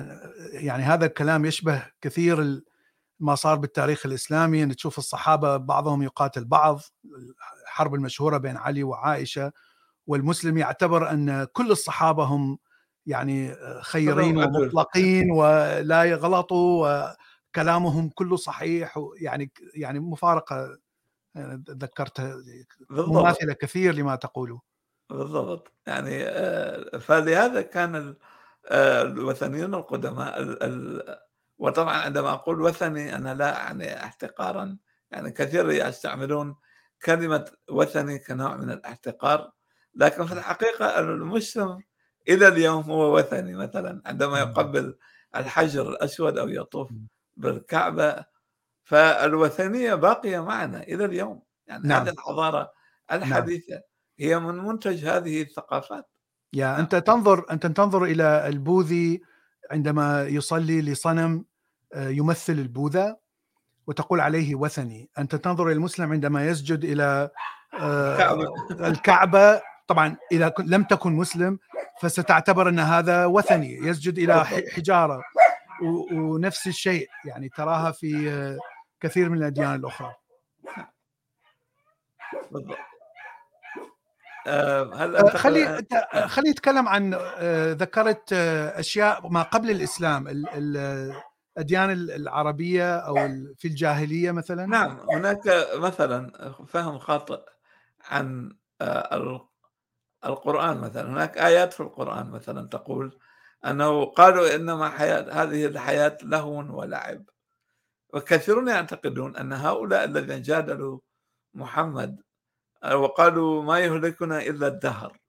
يعني 0.53 0.83
هذا 0.83 1.05
الكلام 1.05 1.45
يشبه 1.45 1.85
كثير 2.01 2.63
ما 3.19 3.35
صار 3.35 3.55
بالتاريخ 3.57 4.05
الإسلامي 4.05 4.63
أن 4.63 4.75
تشوف 4.75 4.97
الصحابة 4.97 5.57
بعضهم 5.57 6.03
يقاتل 6.03 6.45
بعض 6.45 6.79
الحرب 7.63 7.95
المشهورة 7.95 8.37
بين 8.37 8.57
علي 8.57 8.83
وعائشة 8.83 9.51
والمسلم 10.07 10.57
يعتبر 10.57 11.11
أن 11.11 11.43
كل 11.53 11.71
الصحابة 11.71 12.23
هم 12.23 12.57
يعني 13.05 13.55
خيرين 13.81 14.37
ومطلقين 14.37 15.31
ولا 15.31 16.03
يغلطوا 16.03 17.13
وكلامهم 17.51 18.09
كله 18.09 18.35
صحيح 18.35 18.99
يعني 19.21 19.51
يعني 19.75 19.99
مفارقة 19.99 20.77
ذكرتها 21.69 22.35
مماثلة 22.89 23.53
كثير 23.53 23.95
لما 23.95 24.15
تقوله. 24.15 24.61
بالضبط 25.13 25.71
يعني 25.87 26.23
آه، 26.23 26.97
فلهذا 26.97 27.61
كان 27.61 28.15
آه، 28.67 29.01
الوثنيون 29.01 29.75
القدماء 29.75 30.57
وطبعا 31.57 31.97
عندما 31.97 32.33
أقول 32.33 32.61
وثني 32.61 33.15
أنا 33.15 33.33
لا 33.33 33.57
اعني 33.57 34.03
احتقارا 34.03 34.77
يعني 35.11 35.31
كثير 35.31 35.71
يستعملون 35.71 36.55
كلمة 37.05 37.51
وثني 37.69 38.19
كنوع 38.19 38.57
من 38.57 38.71
الاحتقار 38.71 39.51
لكن 39.95 40.25
في 40.25 40.33
الحقيقة 40.33 40.99
المسلم 40.99 41.83
إلى 42.29 42.47
اليوم 42.47 42.83
هو 42.83 43.17
وثني 43.17 43.55
مثلا 43.55 44.01
عندما 44.05 44.39
يقبل 44.39 44.97
الحجر 45.35 45.89
الأسود 45.89 46.37
أو 46.37 46.47
يطوف 46.47 46.89
بالكعبة 47.37 48.25
فالوثنية 48.83 49.93
باقية 49.95 50.39
معنا 50.39 50.83
إلى 50.83 51.05
اليوم 51.05 51.43
يعني 51.67 51.87
نعم. 51.87 52.01
هذه 52.01 52.09
الحضارة 52.09 52.71
نعم. 53.11 53.21
الحديثة 53.21 53.73
نعم. 53.73 53.81
هي 54.19 54.39
من 54.39 54.55
منتج 54.57 55.05
هذه 55.05 55.41
الثقافات. 55.41 56.09
يا 56.53 56.67
نعم. 56.67 56.79
أنت 56.79 56.95
تنظر 56.95 57.45
أنت 57.51 57.65
تنظر 57.65 58.03
إلى 58.03 58.47
البوذي 58.47 59.21
عندما 59.71 60.23
يصلي 60.23 60.81
لصنم 60.81 61.45
آه، 61.93 62.09
يمثل 62.09 62.53
البوذا 62.53 63.17
وتقول 63.87 64.19
عليه 64.19 64.55
وثني. 64.55 65.09
أنت 65.17 65.35
تنظر 65.35 65.65
إلى 65.65 65.73
المسلم 65.73 66.11
عندما 66.11 66.47
يسجد 66.47 66.83
إلى 66.83 67.29
آه، 67.79 68.53
الكعبة. 68.71 69.61
طبعا 69.87 70.15
إذا 70.31 70.53
لم 70.59 70.83
تكن 70.83 71.13
مسلم 71.13 71.59
فستعتبر 72.01 72.69
أن 72.69 72.79
هذا 72.79 73.25
وثني. 73.25 73.73
يسجد 73.73 74.17
إلى 74.17 74.45
حجارة. 74.45 75.21
ونفس 76.13 76.67
الشيء 76.67 77.09
يعني 77.25 77.49
تراها 77.49 77.91
في 77.91 78.29
آه، 78.29 78.57
كثير 78.99 79.29
من 79.29 79.37
الأديان 79.37 79.75
الأخرى. 79.75 80.13
بالضبط. 82.51 82.92
آه، 84.47 84.95
هل 84.95 85.15
أنت 85.15 85.37
خلي 85.37 85.85
نعم. 85.91 86.27
خلي 86.27 86.49
نتكلم 86.49 86.87
عن 86.87 87.13
آه، 87.13 87.73
ذكرت 87.73 88.33
آه، 88.33 88.79
أشياء 88.79 89.27
ما 89.29 89.41
قبل 89.41 89.71
الإسلام 89.71 90.27
الاديان 90.27 91.91
العربية 91.91 92.97
أو 92.97 93.15
في 93.57 93.67
الجاهلية 93.67 94.31
مثلا؟ 94.31 94.65
نعم 94.65 94.99
هناك 95.11 95.67
مثلا 95.75 96.51
فهم 96.67 96.99
خاطئ 96.99 97.39
عن 98.01 98.57
القرآن 100.25 100.77
مثلا. 100.77 101.09
هناك 101.09 101.37
آيات 101.37 101.73
في 101.73 101.79
القرآن 101.79 102.29
مثلا 102.29 102.67
تقول 102.67 103.19
أنه 103.65 104.05
قالوا 104.05 104.55
إنما 104.55 104.89
حياة 104.89 105.43
هذه 105.43 105.65
الحياة 105.65 106.17
لهو 106.23 106.79
ولعب. 106.79 107.23
وكثيرون 108.13 108.67
يعتقدون 108.67 109.35
أن 109.35 109.53
هؤلاء 109.53 110.03
الذين 110.03 110.41
جادلوا 110.41 110.99
محمد 111.53 112.21
وقالوا 112.91 113.63
ما 113.63 113.79
يهلكنا 113.79 114.41
إلا 114.41 114.67
الدهر. 114.67 115.19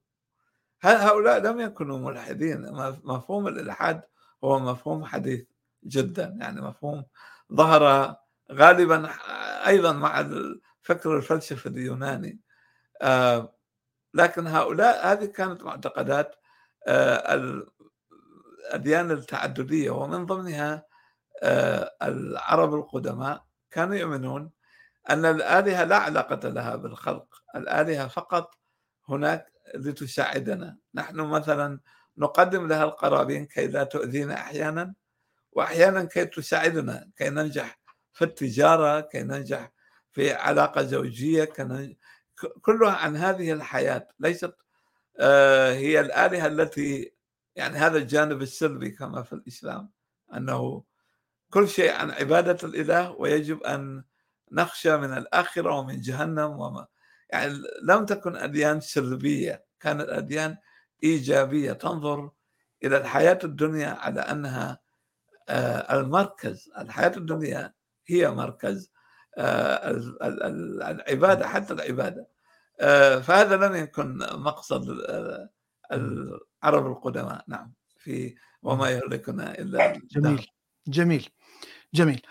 هؤلاء 0.83 1.39
لم 1.39 1.61
يكونوا 1.61 1.99
ملحدين؟ 1.99 2.73
مفهوم 3.05 3.49
الإلحاد 3.49 4.03
هو 4.45 4.59
مفهوم 4.59 5.05
حديث 5.05 5.45
جدا 5.85 6.37
يعني 6.41 6.61
مفهوم 6.61 7.05
ظهر 7.53 8.17
غالبا 8.53 9.11
أيضا 9.67 9.93
مع 9.93 10.21
الفكر 10.21 11.17
الفلسفي 11.17 11.67
اليوناني. 11.67 12.41
آه، 13.03 13.55
لكن 14.15 14.47
هؤلاء 14.47 15.13
هذه 15.13 15.25
كانت 15.25 15.63
معتقدات 15.65 16.37
آه، 16.87 17.35
الأديان 18.65 19.11
التعددية 19.11 19.91
ومن 19.91 20.27
ضمنها 20.27 20.87
آه، 21.43 21.95
العرب 22.03 22.75
القدماء 22.75 23.45
كانوا 23.71 23.95
يؤمنون 23.95 24.51
أن 25.11 25.25
الآلهة 25.25 25.85
لا 25.85 25.97
علاقة 25.97 26.49
لها 26.49 26.77
بالخلق. 26.77 27.44
الآلهة 27.57 28.09
فقط 28.09 28.55
هناك 29.09 29.53
لتساعدنا. 29.75 30.79
نحن 30.95 31.17
مثلا 31.17 31.81
نقدم 32.19 32.69
لها 32.69 32.85
القرابين 32.85 33.47
كي 33.47 33.67
لا 33.67 33.85
تؤذينا 33.85 34.35
أحيانا 34.35 34.95
وأحيانا 35.53 36.05
كي 36.05 36.27
تساعدنا 36.27 37.11
كي 37.17 37.31
ننجح 37.31 37.81
في 38.13 38.25
التجارة 38.25 39.01
كي 39.01 39.23
ننجح 39.23 39.73
في 40.13 40.33
علاقة 40.33 40.83
زوجية 40.83 41.45
كلها 42.63 42.93
عن 42.93 43.17
هذه 43.17 43.53
الحياة. 43.53 44.09
ليست 44.21 44.55
آه، 45.21 45.73
هي 45.73 46.01
الآلهة 46.01 46.47
التي 46.47 47.15
يعني 47.57 47.77
هذا 47.79 47.99
الجانب 47.99 48.43
السلبي 48.43 48.91
كما 48.91 49.23
في 49.23 49.33
الإسلام 49.33 49.91
أنه 50.35 50.85
كل 51.51 51.69
شيء 51.69 51.93
عن 51.93 52.11
عبادة 52.11 52.69
الإله 52.69 53.11
ويجب 53.13 53.63
أن 53.63 54.05
نخشى 54.53 54.97
من 54.97 55.19
الآخرة 55.19 55.79
ومن 55.79 56.01
جهنم 56.01 56.51
وما 56.51 56.87
يعني 57.31 57.55
لم 57.83 58.07
تكن 58.07 58.37
أديان 58.37 58.81
سلبية 58.81 59.65
كانت 59.81 60.09
أديان 60.09 60.57
إيجابية. 61.05 61.73
تنظر 61.73 62.31
إلى 62.85 62.97
الحياة 62.97 63.39
الدنيا 63.45 63.89
على 63.89 64.21
أنها 64.21 64.79
آه، 65.49 66.01
المركز. 66.01 66.71
الحياة 66.79 67.13
الدنيا 67.17 67.73
هي 68.07 68.31
مركز 68.31 68.91
آه، 69.39 70.01
العبادة 70.23 71.49
حتى 71.49 71.73
العبادة. 71.73 72.29
آه، 72.81 73.19
فهذا 73.19 73.57
لم 73.57 73.75
يكن 73.75 74.19
مقصد 74.19 74.89
العرب 75.93 76.87
القدماء. 76.87 77.45
نعم 77.49 77.73
في 77.99 78.35
وما 78.63 78.91
يهلكنا 78.91 79.59
إلا 79.59 80.01
جميل 80.11 80.47
جميل 80.87 81.29
جميل. 81.95 82.23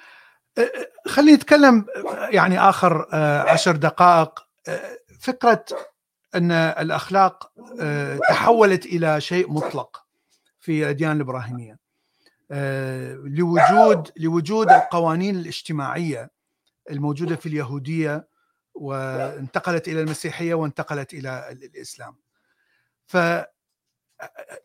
خلينا 1.08 1.38
نتكلم 1.38 1.86
يعني 2.30 2.60
آخر 2.60 3.16
عشر 3.48 3.76
دقائق. 3.76 4.43
فكرة 5.20 5.66
أن 6.36 6.52
الأخلاق 6.52 7.52
آه، 7.82 8.18
تحولت 8.30 8.86
إلى 8.86 9.22
شيء 9.22 9.52
مطلق 9.52 10.06
في 10.60 10.84
الأديان 10.84 11.16
الإبراهيمية 11.16 11.80
لوجود 13.24 14.12
لوجود 14.18 14.70
القوانين 14.72 15.36
الاجتماعية 15.36 16.32
الموجودة 16.90 17.36
في 17.36 17.46
اليهودية 17.46 18.28
وانتقلت 18.74 19.88
إلى 19.88 20.02
المسيحية 20.02 20.54
وانتقلت 20.54 21.14
إلى 21.14 21.52
الإسلام. 21.52 22.16
ف 23.06 23.18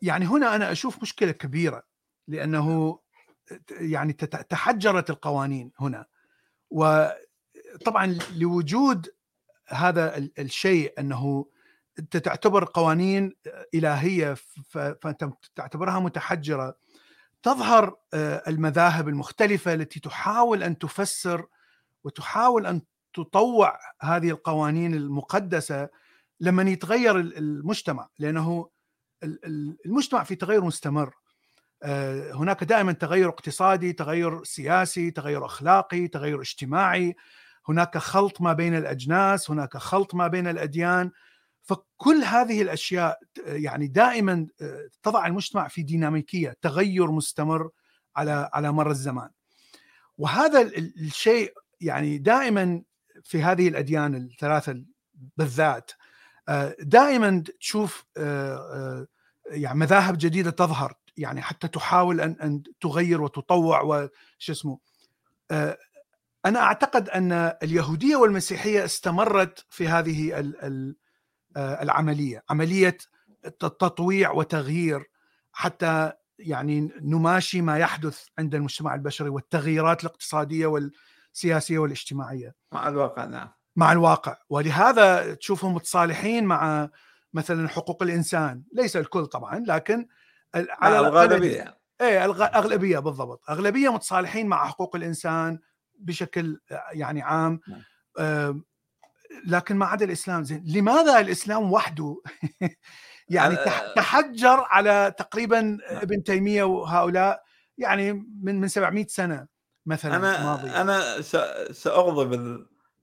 يعني 0.01 0.25
هنا 0.25 0.55
أنا 0.55 0.71
أشوف 0.71 1.01
مشكلة 1.01 1.31
كبيرة 1.31 1.83
لأنه 2.27 2.99
يعني 3.71 4.13
تحجرت 4.13 5.09
القوانين 5.09 5.71
هنا 5.79 6.05
وطبعا 6.69 8.17
لوجود 8.35 9.09
هذا 9.69 10.29
الشيء 10.39 10.93
أنه 10.99 11.45
أنت 11.99 12.17
تعتبر 12.17 12.65
قوانين 12.65 13.33
إلهية 13.73 14.35
فأنت 14.69 15.29
تعتبرها 15.55 15.99
متحجرة. 15.99 16.75
تظهر 17.43 17.95
آه، 18.13 18.43
المذاهب 18.47 19.07
المختلفة 19.07 19.73
التي 19.73 19.99
تحاول 19.99 20.63
أن 20.63 20.77
تفسر 20.77 21.45
وتحاول 22.03 22.65
أن 22.65 22.81
تطوع 23.13 23.79
هذه 24.01 24.29
القوانين 24.29 24.93
المقدسة 24.93 25.89
لما 26.39 26.63
يتغير 26.63 27.19
المجتمع 27.19 28.09
لأنه 28.19 28.69
المجتمع 29.85 30.23
في 30.23 30.35
تغير 30.35 30.63
مستمر. 30.63 31.15
هناك 32.33 32.63
دائما 32.63 32.91
تغير 32.91 33.29
اقتصادي 33.29 33.93
تغير 33.93 34.43
سياسي 34.43 35.11
تغير 35.11 35.45
أخلاقي 35.45 36.07
تغير 36.07 36.41
اجتماعي. 36.41 37.15
هناك 37.69 37.97
خلط 37.97 38.41
ما 38.41 38.53
بين 38.53 38.77
الأجناس 38.77 39.51
هناك 39.51 39.77
خلط 39.77 40.15
ما 40.15 40.27
بين 40.27 40.47
الأديان. 40.47 41.11
فكل 41.61 42.23
هذه 42.23 42.61
الأشياء 42.61 43.19
يعني 43.45 43.87
دائما 43.87 44.47
تضع 45.03 45.27
المجتمع 45.27 45.67
في 45.67 45.83
ديناميكية 45.83 46.57
تغير 46.61 47.11
مستمر 47.11 47.69
على 48.15 48.49
على 48.53 48.71
مر 48.71 48.91
الزمان. 48.91 49.29
وهذا 50.17 50.61
الشيء 50.61 51.53
يعني 51.81 52.17
دائما 52.17 52.81
في 53.23 53.43
هذه 53.43 53.67
الأديان 53.67 54.15
الثلاثة 54.15 54.83
بالذات 55.37 55.91
دائما 56.79 57.43
تشوف 57.59 58.05
يعني 59.51 59.79
مذاهب 59.79 60.17
جديدة 60.17 60.51
تظهر 60.51 60.93
يعني 61.17 61.41
حتى 61.41 61.67
تحاول 61.67 62.21
أن 62.21 62.35
أن 62.41 62.63
تغير 62.81 63.21
وتطوع 63.21 63.81
وش 63.81 64.49
اسمه 64.49 64.79
أنا 66.45 66.59
أعتقد 66.59 67.09
أن 67.09 67.31
اليهودية 67.63 68.15
والمسيحية 68.15 68.85
استمرت 68.85 69.65
في 69.69 69.87
هذه 69.87 70.53
العملية 71.57 72.43
عملية 72.49 72.97
تطويع 73.59 74.31
وتغيير 74.31 75.09
حتى 75.51 76.11
يعني 76.39 76.91
نماشي 77.01 77.61
ما 77.61 77.77
يحدث 77.77 78.25
عند 78.39 78.55
المجتمع 78.55 78.95
البشري 78.95 79.29
والتغييرات 79.29 80.03
الاقتصادية 80.03 80.67
والسياسية 80.67 81.79
والاجتماعية. 81.79 82.55
مع 82.71 82.87
الواقع 82.87 83.25
نعم. 83.25 83.49
مع 83.75 83.91
الواقع. 83.91 84.37
ولهذا 84.49 85.33
تشوفهم 85.33 85.73
متصالحين 85.73 86.45
مع 86.45 86.89
مثلا 87.33 87.67
حقوق 87.67 88.03
الإنسان. 88.03 88.63
ليس 88.73 88.97
الكل 88.97 89.25
طبعا 89.25 89.63
لكن 89.67 90.07
على 90.55 90.99
الغالبية. 90.99 91.79
إيه 92.01 92.25
الاغلبيه 92.25 92.99
بالضبط. 92.99 93.49
أغلبية 93.49 93.93
متصالحين 93.93 94.47
مع 94.47 94.67
حقوق 94.67 94.95
الإنسان 94.95 95.59
بشكل 95.99 96.59
يعني 96.91 97.21
عام 97.21 97.59
نعم. 97.67 98.63
لكن 99.45 99.75
ما 99.75 99.85
عدا 99.85 100.05
الإسلام 100.05 100.43
زين 100.43 100.63
لماذا 100.67 101.19
الإسلام 101.19 101.71
وحده 101.71 102.21
يعني 103.29 103.55
تحجر 103.95 104.65
على 104.69 105.13
تقريبا 105.17 105.61
نعم. 105.61 105.77
ابن 105.81 106.23
تيمية 106.23 106.63
وهؤلاء 106.63 107.43
يعني 107.77 108.13
من 108.43 108.59
من 108.61 108.67
700 108.67 109.05
سنة 109.07 109.47
مثلا 109.85 110.15
أنا 110.15 110.43
ماضي. 110.43 110.69
أنا 110.69 111.21
سأغضب 111.71 112.33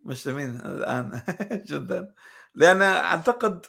المسلمين 0.04 0.56
الآن 0.56 1.22
جدا 1.70 2.14
لأن 2.54 2.82
أعتقد 2.82 3.66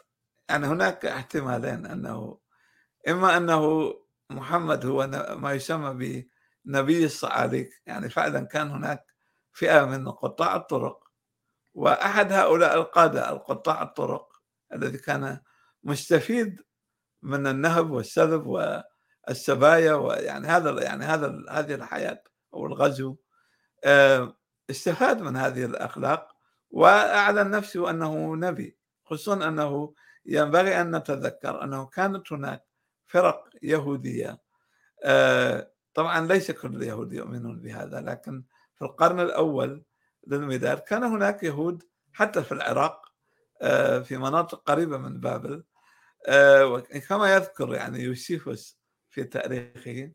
يعني 0.49 0.67
هناك 0.67 1.05
احتمالين 1.05 1.85
أنه 1.85 2.37
إما 3.07 3.37
أنه 3.37 3.93
محمد 4.29 4.85
هو 4.85 5.07
ما 5.37 5.53
يسمى 5.53 6.25
بنبي 6.65 7.05
الصعاليك 7.05 7.81
يعني 7.85 8.09
فعلا 8.09 8.45
كان 8.45 8.69
هناك 8.69 9.05
فئة 9.57 9.85
من 9.85 10.09
قطاع 10.11 10.55
الطرق. 10.55 11.03
وأحد 11.73 12.31
هؤلاء 12.31 12.75
القادة 12.75 13.29
القطاع 13.29 13.83
الطرق 13.83 14.41
الذي 14.73 14.97
كان 14.97 15.39
مستفيد 15.83 16.61
من 17.21 17.47
النهب 17.47 17.91
والسلب 17.91 18.45
والسبايا 19.27 19.93
ويعني 19.93 20.47
هذا 20.47 20.83
يعني 20.83 21.05
هذا 21.05 21.43
هذه 21.49 21.73
الحياة 21.73 22.23
أو 22.53 22.65
الغزو 22.65 23.15
آه، 23.83 24.37
استفاد 24.69 25.21
من 25.21 25.35
هذه 25.37 25.65
الأخلاق 25.65 26.35
وأعلن 26.69 27.51
نفسه 27.51 27.89
أنه 27.89 28.35
نبي 28.35 28.77
خصوصا 29.05 29.47
أنه 29.47 29.93
ينبغي 30.25 30.81
أن 30.81 30.95
نتذكر 30.95 31.63
أنه 31.63 31.85
كانت 31.85 32.33
هناك 32.33 32.63
فرق 33.07 33.49
يهودية. 33.61 34.41
آه، 35.03 35.71
طبعا 35.93 36.27
ليس 36.27 36.51
كل 36.51 36.75
اليهود 36.75 37.13
يؤمنون 37.13 37.59
بهذا 37.59 38.01
لكن 38.01 38.43
في 38.77 38.85
القرن 38.85 39.19
الأول 39.19 39.83
للميلاد 40.27 40.79
كان 40.79 41.03
هناك 41.03 41.43
يهود 41.43 41.83
حتى 42.13 42.43
في 42.43 42.51
العراق 42.51 43.11
آه، 43.61 43.99
في 43.99 44.17
مناطق 44.17 44.63
قريبة 44.65 44.97
من 44.97 45.19
بابل 45.19 45.63
آه، 46.27 46.79
كما 46.79 47.33
يذكر 47.35 47.73
يعني 47.73 47.99
يوسيفوس 47.99 48.79
في 49.09 49.23
تاريخه 49.23 50.11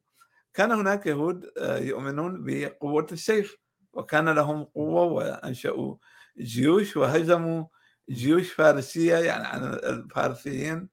كان 0.54 0.72
هناك 0.72 1.06
يهود 1.06 1.50
يؤمنون 1.58 2.44
بقوة 2.44 3.06
السيف 3.12 3.56
وكان 3.92 4.28
لهم 4.28 4.64
قوة 4.64 5.02
وأنشأوا 5.02 5.96
جيوش 6.38 6.96
وهزموا 6.96 7.64
جيوش 8.10 8.52
فارسية 8.52 9.16
يعني 9.16 9.46
عن 9.46 9.64
الفارسيين 9.64 10.88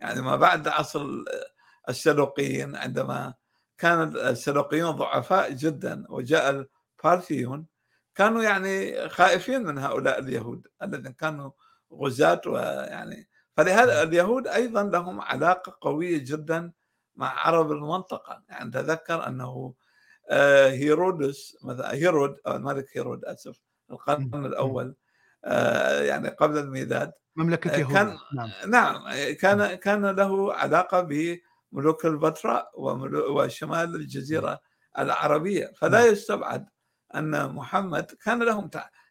يعني 0.00 0.20
ما 0.20 0.36
بعد 0.36 0.68
عصر 0.68 1.06
السلوقيين 1.88 2.76
عندما 2.76 3.34
كان 3.78 4.16
السلوقيون 4.16 4.90
ضعفاء 4.90 5.52
جدا 5.52 6.04
وجاء 6.08 6.66
الفارسيون 7.04 7.66
كانوا 8.14 8.42
يعني 8.42 9.08
خائفين 9.08 9.62
من 9.62 9.78
هؤلاء 9.78 10.18
اليهود 10.18 10.66
الذين 10.82 11.12
كانوا 11.12 11.50
غزاة 11.92 12.40
ويعني 12.46 13.28
فلهذا 13.56 14.02
اليهود 14.02 14.46
أيضا 14.46 14.82
لهم 14.82 15.20
علاقة 15.20 15.78
قوية 15.80 16.18
جدا 16.18 16.72
مع 17.16 17.46
عرب 17.46 17.72
المنطقة. 17.72 18.42
يعني 18.48 18.70
تذكر 18.70 19.26
أنه 19.26 19.74
آه، 20.30 20.68
هيرودس 20.68 21.56
مثلا 21.64 21.94
هيرود 21.94 22.36
الملك 22.48 22.86
هيرود 22.96 23.24
آسف 23.24 23.60
القرن 23.90 24.46
الأول 24.46 24.96
آه، 25.44 26.02
يعني 26.02 26.28
قبل 26.28 26.58
الميلاد 26.58 27.12
مملكة 27.36 27.70
آه، 27.74 27.76
يهودا 27.76 27.94
كان 27.94 28.18
نعم. 28.34 28.50
نعم 28.70 29.32
كان 29.32 29.74
كان 29.74 30.06
له 30.06 30.54
علاقة 30.54 31.00
بملوك 31.72 32.06
البتراء 32.06 32.70
وشمال 33.30 33.94
الجزيرة 33.94 34.60
العربية. 34.98 35.72
فلا 35.76 36.00
نعم. 36.00 36.12
يستبعد 36.12 36.68
أن 37.14 37.54
محمد 37.54 38.04
كان 38.24 38.42
لهم 38.42 38.70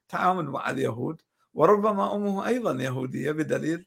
تعامل 0.10 0.46
مع 0.46 0.70
اليهود 0.70 1.22
وربما 1.54 2.16
أمه 2.16 2.48
أيضا 2.48 2.72
يهودية 2.84 3.32
بدليل 3.32 3.86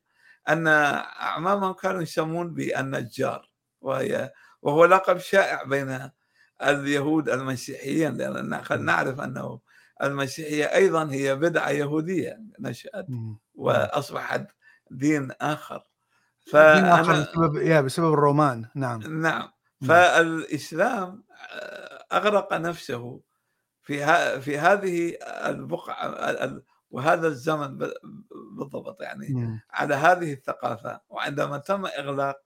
أن 0.48 0.66
أعمامهم 0.66 1.72
كانوا 1.72 2.02
يسمون 2.02 2.54
بالنجار 2.54 3.50
وهي 3.80 4.32
وهو 4.62 4.84
لقب 4.84 5.18
شائع 5.18 5.62
بين 5.62 6.10
اليهود 6.62 7.28
المسيحيين 7.28 8.16
نعم. 8.16 8.84
نعرف 8.84 9.20
أنه 9.20 9.60
المسيحية 10.02 10.64
أيضا 10.64 11.10
هي 11.10 11.36
بدعة 11.36 11.70
يهودية 11.70 12.40
نشأت 12.60 13.06
وأصبحت 13.54 14.46
دين 14.90 15.22
دين 15.22 15.30
آخر 15.30 15.82
بسبب 16.52 17.56
يا 17.56 17.80
بسبب 17.80 18.12
الرومان. 18.12 18.68
نعم. 18.74 19.20
نعم. 19.22 19.48
فالإسلام 19.88 21.24
أغرق 22.12 22.52
نفسه 22.52 23.20
في 23.86 24.40
في 24.40 24.58
هذه 24.58 25.16
البقعة 25.22 26.62
وهذا 26.90 27.28
الزمن 27.28 27.78
بالضبط 28.56 29.02
يعني 29.02 29.28
م. 29.28 29.60
على 29.70 29.94
هذه 29.94 30.32
الثقافة 30.32 31.00
وعندما 31.08 31.58
تم 31.58 31.86
إغلاق 31.86 32.36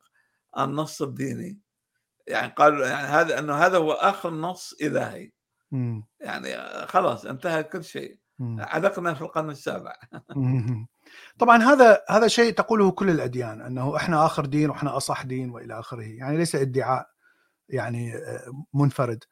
النص 0.58 1.02
الديني 1.02 1.60
يعني 2.26 2.52
قالوا 2.52 2.86
يعني 2.86 3.06
هذا 3.06 3.38
إنه 3.38 3.54
هذا 3.54 3.78
هو 3.78 3.92
آخر 3.92 4.30
نص 4.30 4.74
إلهي. 4.82 5.32
يعني 6.20 6.56
خلاص 6.86 7.26
انتهى 7.26 7.62
كل 7.62 7.84
شيء. 7.84 8.18
علقنا 8.40 9.14
في 9.14 9.22
القرن 9.22 9.50
السابع. 9.50 9.96
طبعا 11.40 11.62
هذا 11.62 12.02
هذا 12.08 12.28
شيء 12.28 12.52
تقوله 12.52 12.90
كل 12.90 13.10
الأديان 13.10 13.60
إنه 13.60 13.96
إحنا 13.96 14.26
آخر 14.26 14.46
دين 14.46 14.70
وإحنا 14.70 14.96
أصح 14.96 15.22
دين 15.22 15.50
وإلى 15.50 15.78
آخره 15.78 16.02
يعني 16.02 16.36
ليس 16.36 16.54
ادعاء 16.54 17.06
يعني 17.68 18.14
آه، 18.14 18.64
منفرد. 18.74 19.24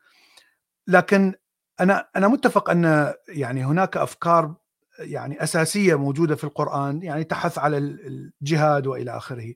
لكن 0.86 1.34
أنا 1.80 2.08
أنا 2.16 2.28
متفق 2.28 2.70
أن 2.70 3.14
يعني 3.28 3.64
هناك 3.64 3.96
أفكار 3.96 4.54
يعني 4.98 5.42
أساسية 5.42 5.94
موجودة 5.94 6.36
في 6.36 6.44
القرآن 6.44 7.02
يعني 7.02 7.24
تحث 7.24 7.58
على 7.58 7.78
الجهاد 7.78 8.86
وإلى 8.86 9.16
آخره 9.16 9.54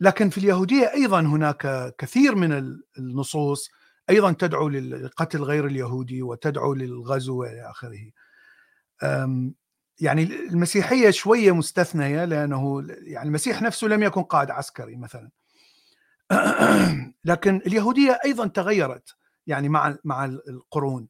لكن 0.00 0.30
في 0.30 0.38
اليهودية 0.38 0.92
أيضا 0.92 1.20
هناك 1.20 1.94
كثير 1.98 2.34
من 2.34 2.78
النصوص 2.98 3.70
أيضا 4.10 4.32
تدعو 4.32 4.68
لقتل 4.68 5.42
غير 5.42 5.66
اليهودي 5.66 6.22
وتدعو 6.22 6.74
للغزو 6.74 7.40
وإلى 7.40 7.70
آخره. 7.70 8.10
يعني 10.00 10.22
المسيحية 10.22 11.10
شوية 11.10 11.54
مستثنية 11.54 12.24
لأنه 12.24 12.86
يعني 12.88 13.28
المسيح 13.28 13.62
نفسه 13.62 13.86
لم 13.86 14.02
يكن 14.02 14.22
قائد 14.22 14.50
عسكري 14.50 14.96
مثلا. 14.96 15.30
لكن 17.24 17.56
اليهودية 17.66 18.18
أيضا 18.24 18.46
تغيرت 18.46 19.16
يعني 19.46 19.68
مع 19.68 19.96
مع 20.04 20.24
القرون. 20.24 21.08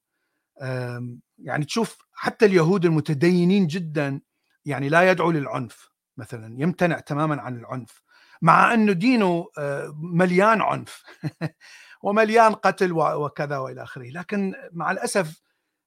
يعني 1.39 1.65
تشوف 1.65 2.07
حتى 2.13 2.47
اليهود 2.47 2.85
المتدينين 2.85 3.67
جدا 3.67 4.21
يعني 4.65 4.89
لا 4.89 5.11
يدعو 5.11 5.31
للعنف 5.31 5.91
مثلا 6.17 6.63
يمتنع 6.63 6.99
تماما 6.99 7.43
عن 7.43 7.57
العنف 7.57 8.03
مع 8.43 8.75
أنه 8.75 8.93
دينه 8.93 9.47
آه، 9.59 9.95
مليان 9.97 10.63
عنف 10.63 11.03
ومليان 12.03 12.53
قتل 12.55 12.93
وكذا 12.93 13.59
وإلى 13.59 13.83
آخره 13.83 14.11
لكن 14.11 14.55
مع 14.73 14.91
الأسف 14.91 15.43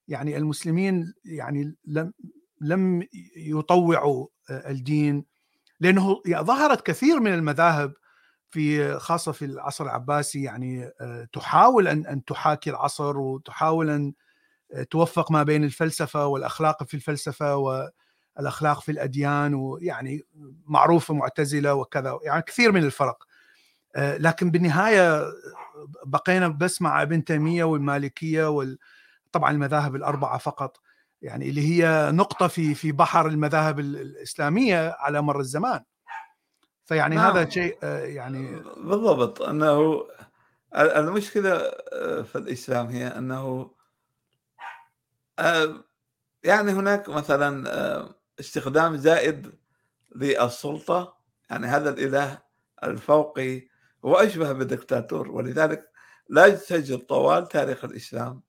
يعني 0.08 0.38
المسلمين 0.38 1.14
يعني 1.26 1.76
لم 1.86 2.14
لم 2.62 3.08
يطوعوا 3.36 4.28
الدين 4.50 5.26
لأنه 5.80 6.22
ظهرت 6.30 6.86
كثير 6.86 7.20
من 7.20 7.34
المذاهب 7.34 7.94
في 8.52 9.00
خاصة 9.00 9.32
في 9.32 9.46
العصر 9.46 9.84
العباسي 9.84 10.44
يعني 10.44 10.92
آه، 11.02 11.28
تحاول 11.34 11.88
أن 11.88 12.06
أن 12.06 12.26
تحاكي 12.26 12.70
العصر 12.70 13.18
وتحاول 13.18 13.90
أن 13.90 14.14
آه، 14.74 14.84
توفق 14.84 15.32
ما 15.32 15.44
بين 15.44 15.64
الفلسفة 15.64 16.28
والأخلاق 16.28 16.84
في 16.84 16.94
الفلسفة 16.94 17.56
والأخلاق 17.56 18.82
في 18.82 18.92
الأديان 18.92 19.54
ويعني 19.54 20.24
معروفة 20.66 21.14
معتزلة 21.14 21.74
وكذا 21.74 22.20
يعني 22.24 22.42
كثير 22.42 22.72
من 22.72 22.84
الفرق. 22.84 23.24
آه، 23.96 24.18
لكن 24.18 24.52
بالنهاية 24.52 25.24
بقينا 26.06 26.48
بس 26.48 26.82
مع 26.82 27.02
ابن 27.02 27.24
تيمية 27.24 27.64
والمالكية 27.64 28.50
وطبعا 28.50 29.52
المذاهب 29.52 29.96
الأربعة 29.96 30.38
فقط 30.38 30.78
يعني 31.22 31.50
اللي 31.50 31.62
هي 31.62 32.12
نقطة 32.12 32.48
في 32.48 32.76
في 32.76 32.92
بحر 32.92 33.28
المذاهب 33.28 33.80
الإسلامية 33.80 34.96
على 35.00 35.22
مر 35.22 35.40
الزمان. 35.40 35.82
فيعني 36.90 37.16
نعم. 37.16 37.38
هذا 37.38 37.50
شيء 37.50 37.78
آه، 37.84 38.00
يعني 38.00 38.64
بالضبط. 38.78 39.42
أنه 39.42 40.08
المشكلة 40.76 41.52
آه، 41.94 42.22
في 42.22 42.38
الإسلام 42.38 42.88
هي 42.88 43.08
أنه 43.08 43.72
آه، 45.40 45.84
يعني 46.44 46.72
هناك 46.72 47.10
مثلا 47.10 48.10
استخدام 48.40 48.98
زائد 48.98 49.52
للسلطة. 50.16 51.18
يعني 51.50 51.68
هذا 51.68 51.90
الإله 51.90 52.38
الفوقي 52.84 53.68
هو 54.06 54.16
اشبه 54.16 54.52
بالدكتاتور 54.52 55.32
ولذلك 55.32 55.90
لا 56.30 56.50
تجد 56.50 57.00
طوال 57.00 57.48
تاريخ 57.48 57.86
الإسلام. 57.86 58.42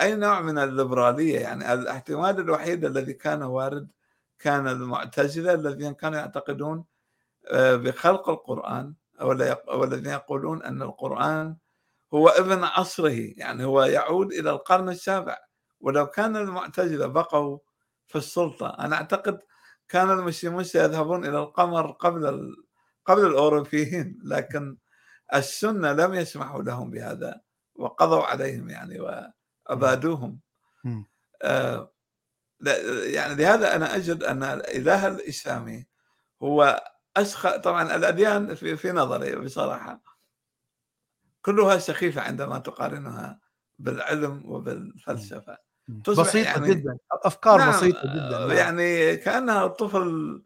أي 0.00 0.14
نوع 0.14 0.40
من 0.40 0.58
الليبرالية. 0.58 1.40
يعني 1.40 1.72
الاحتمال 1.72 2.40
الوحيد 2.40 2.84
الذي 2.84 3.12
كان 3.12 3.42
وارد 3.42 3.88
كان 4.38 4.68
المعتزلة 4.68 5.54
الذين 5.54 5.94
كانوا 5.94 6.18
يعتقدون 6.18 6.78
آه، 6.78 6.89
بخلق 7.52 8.28
القرآن 8.28 8.94
أو 9.20 9.84
الذين 9.84 10.06
يقولون 10.12 10.62
أن 10.62 10.82
القرآن 10.82 11.56
هو 12.14 12.28
ابن 12.28 12.64
عصره 12.64 13.32
يعني 13.36 13.64
هو 13.64 13.82
يعود 13.82 14.32
إلى 14.32 14.50
القرن 14.50 14.88
السابع. 14.88 15.38
ولو 15.80 16.06
كان 16.06 16.36
المعتزلة 16.36 17.06
بقوا 17.06 17.58
في 18.06 18.18
السلطة 18.18 18.76
أنا 18.78 18.96
أعتقد 18.96 19.40
كان 19.88 20.10
المسلمون 20.10 20.64
سيذهبون 20.64 21.24
إلى 21.26 21.38
القمر 21.38 21.90
قبل 21.90 22.54
قبل 23.06 23.26
الأوروبيين 23.26 24.18
لكن 24.24 24.76
السنة 25.34 25.92
لم 25.92 26.14
يسمحوا 26.14 26.62
لهم 26.62 26.90
بهذا 26.90 27.40
وقضوا 27.74 28.22
عليهم 28.22 28.70
يعني 28.70 29.00
وأبادوهم. 29.68 30.40
آه 31.42 31.92
يعني 33.04 33.34
لهذا 33.34 33.76
أنا 33.76 33.96
أجد 33.96 34.22
أن 34.24 34.42
الإله 34.42 35.06
الإسلامي 35.06 35.86
هو 36.42 36.84
أسخ 37.16 37.56
طبعا 37.56 37.96
الأديان 37.96 38.54
في, 38.54 38.76
في 38.76 38.92
نظري 38.92 39.36
بصراحة 39.36 40.00
كلها 41.42 41.78
سخيفة 41.78 42.20
عندما 42.20 42.58
تقارنها 42.58 43.40
بالعلم 43.78 44.42
وبالفلسفة. 44.44 45.58
بسيطة 45.88 46.38
يعني 46.38 46.74
جدا. 46.74 46.96
أفكار 47.12 47.58
نعم 47.58 47.70
بسيطة 47.70 48.02
جدا 48.02 48.38
نعم. 48.38 48.50
يعني 48.50 49.16
كأنها 49.16 49.64
الطفل 49.64 50.42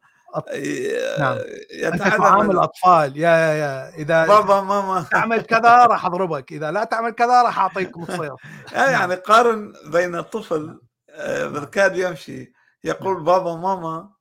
نعم. 1.18 1.38
يتعامل 1.70 2.50
الاطفال 2.50 3.16
يا 3.16 3.30
يا 3.30 3.54
يا. 3.54 3.94
إذا 3.94 4.26
بابا 4.26 4.60
ماما 4.60 5.06
تعمل 5.10 5.40
كذا 5.40 5.86
راح 5.86 6.06
أضربك. 6.06 6.52
إذا 6.52 6.70
لا 6.70 6.84
تعمل 6.84 7.10
كذا 7.10 7.42
راح 7.42 7.58
أعطيك 7.58 7.98
مصير 7.98 8.34
يعني 8.72 9.14
قارن 9.14 9.72
بين 9.86 10.14
الطفل 10.14 10.80
آه، 11.10 11.46
بالكاد 11.46 11.96
يمشي 11.96 12.52
يقول 12.84 13.14
نعم. 13.14 13.24
بابا 13.24 13.54
ماما 13.54 14.13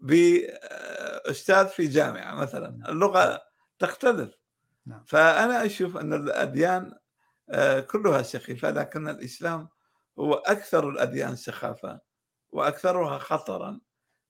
باستاذ 0.00 1.68
في 1.68 1.86
جامعة 1.86 2.34
مثلا. 2.34 2.70
نعم. 2.70 2.90
اللغة 2.90 3.42
تختلف 3.78 4.34
نعم. 4.86 5.04
فأنا 5.06 5.66
أشوف 5.66 5.96
أن 5.96 6.12
الأديان 6.12 6.92
آه، 7.50 7.80
كلها 7.80 8.22
سخيفة 8.22 8.70
لكن 8.70 9.08
الإسلام 9.08 9.68
هو 10.18 10.34
أكثر 10.34 10.88
الأديان 10.88 11.36
سخافة 11.36 12.00
وأكثرها 12.50 13.18
خطرا 13.18 13.80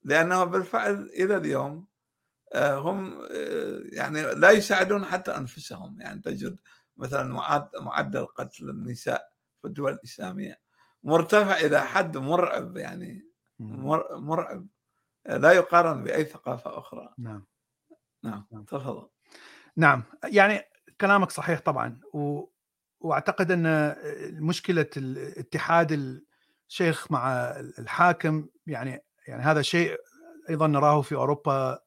لأنه 0.03 0.43
بالفعل 0.43 1.09
إلى 1.13 1.37
اليوم 1.37 1.87
آه، 2.53 2.77
هم 2.77 3.21
آه، 3.31 3.81
يعني 3.83 4.21
لا 4.21 4.51
يساعدون 4.51 5.05
حتى 5.05 5.37
أنفسهم. 5.37 6.01
يعني 6.01 6.21
تجد 6.21 6.57
مثلا 6.97 7.23
معدل 7.81 8.25
قتل 8.25 8.69
النساء 8.69 9.29
في 9.61 9.67
الدول 9.67 9.93
الإسلامية 9.93 10.59
مرتفع 11.03 11.57
إلى 11.57 11.81
حد 11.81 12.17
مرعب 12.17 12.77
يعني 12.77 13.29
مرعب. 14.11 14.67
لا 15.37 15.51
يقارن 15.51 16.03
بأي 16.03 16.25
ثقافة 16.25 16.77
أخرى. 16.77 17.09
نعم. 17.17 17.45
نعم, 18.23 18.45
نعم. 18.51 18.63
تفضل. 18.63 19.07
نعم 19.77 20.03
يعني 20.23 20.61
كلامك 21.01 21.31
صحيح 21.31 21.59
طبعا 21.59 21.99
و... 22.13 22.43
وأعتقد 22.99 23.51
أن 23.51 23.95
مشكلة 24.31 24.89
الاتحاد 24.97 26.19
الشيخ 26.69 27.11
مع 27.11 27.31
الحاكم 27.79 28.47
يعني 28.67 29.03
يعني 29.27 29.43
هذا 29.43 29.61
شيء 29.61 29.97
أيضا 30.49 30.67
نراه 30.67 31.01
في 31.01 31.15
أوروبا 31.15 31.79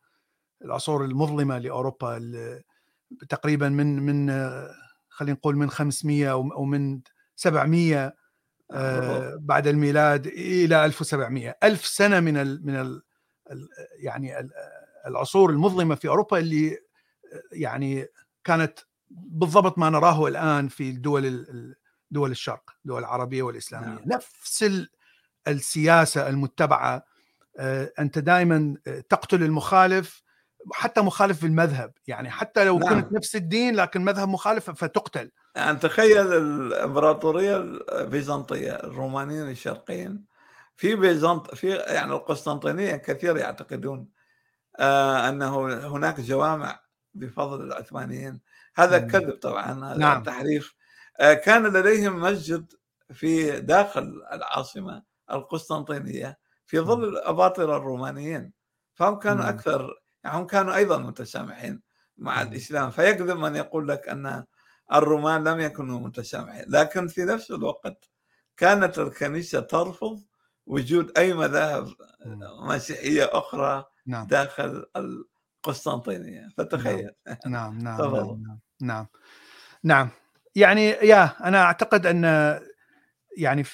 العصور 0.65 1.05
المظلمة 1.05 1.59
لأوروبا 1.59 2.21
تقريبا 3.29 3.69
من 3.69 4.03
من 4.03 4.31
خلينا 5.09 5.37
نقول 5.37 5.57
من 5.57 5.71
500 5.71 6.31
أو 6.33 6.65
من 6.65 7.01
700 7.37 8.15
آه، 8.75 9.37
بعد 9.41 9.67
الميلاد 9.67 10.27
إلى 10.27 10.85
1700 10.85 11.57
ألف 11.63 11.87
سنة 11.87 12.21
من 12.21 12.35
من 12.67 13.01
يعني 13.99 14.51
العصور 15.07 15.51
المظلمة 15.51 15.95
في 15.95 16.09
أوروبا 16.09 16.39
اللي 16.39 16.79
يعني 17.53 18.07
كانت 18.45 18.79
بالضبط 19.11 19.79
ما 19.79 19.91
نراه 19.91 20.27
الآن 20.27 20.69
في 20.69 20.91
الدول 20.91 21.47
دول 22.11 22.31
الشرق 22.31 22.71
دول 22.85 23.01
العربية 23.01 23.43
والإسلامية 23.43 23.89
نعم. 23.89 24.03
نفس 24.07 24.65
السياسة 25.49 26.29
المتبعة 26.29 27.05
آه، 27.59 27.93
أنت 27.99 28.19
دائما 28.19 28.77
تقتل 29.09 29.43
المخالف 29.43 30.23
حتى 30.73 31.01
مخالف 31.01 31.39
في 31.41 31.47
المذهب 31.47 31.93
يعني 32.07 32.31
حتى 32.31 32.65
لو 32.65 32.79
نعم. 32.79 33.01
كنت 33.01 33.13
نفس 33.13 33.37
الدين 33.37 33.77
لكن 33.77 34.05
مذهب 34.05 34.29
مخالف 34.29 34.71
فتقتل 34.71 35.31
يعني 35.57 35.79
تخيل 35.79 36.33
الإمبراطورية 36.33 37.57
البيزنطية 37.57 38.73
الرومانيين 38.73 39.51
الشرقيين 39.51 40.25
في 40.77 40.97
بيزنط 40.97 41.55
في 41.55 41.71
يعني 41.71 42.13
القسطنطينيه 42.13 42.97
كثير 42.97 43.37
يعتقدون 43.37 44.09
آه 44.79 45.29
أنه 45.29 45.67
هناك 45.89 46.21
جوامع 46.21 46.81
بفضل 47.15 47.63
العثمانيين. 47.65 48.41
هذا 48.77 48.99
كذب 48.99 49.39
طبعا 49.39 49.85
هذا 49.93 49.99
نعم. 49.99 50.23
تحريف. 50.23 50.75
آه 51.21 51.35
كان 51.35 51.67
لديهم 51.67 52.21
مسجد 52.21 52.73
في 53.13 53.61
داخل 53.61 54.23
العاصمة 54.33 55.03
القسطنطينية 55.31 56.39
في 56.67 56.81
ظل 56.81 57.05
الأباطرة 57.05 57.77
الرومانيين. 57.77 58.53
فهم 58.95 59.19
كانوا. 59.19 59.49
أكثر 59.49 60.03
يعني 60.25 60.39
هم 60.39 60.47
كانوا 60.47 60.75
أيضا 60.75 60.99
متسامحين 60.99 61.83
مع. 62.17 62.43
الإسلام. 62.43 62.91
فيكذب 62.91 63.37
من 63.37 63.57
يقول 63.57 63.89
لك 63.89 64.09
أن 64.09 64.45
الرومان 64.93 65.45
لم 65.49 65.61
يكونوا 65.61 66.01
متسامحين. 66.01 66.65
لكن 66.69 67.09
في 67.09 67.25
نفس 67.25 67.51
الوقت 67.51 68.11
كانت 68.57 68.99
الكنيسة 68.99 69.61
ترفض 69.61 70.23
وجود 70.67 71.19
أي 71.19 71.35
مذاهب 71.35 71.89
مسيحية 72.63 73.31
أخرى 73.33 73.85
نعم. 74.07 74.27
داخل 74.27 74.85
القسطنطينية. 74.97 76.49
فتخيل. 76.59 77.11
نعم. 77.47 77.79
نعم. 77.79 77.99
نعم, 78.03 78.43
نعم. 78.43 78.59
نعم. 78.81 79.07
نعم. 79.85 80.09
يعني 80.55 80.87
يا 80.89 81.49
أنا 81.49 81.63
أعتقد 81.63 82.07
أن 82.07 82.25
يعني 83.37 83.65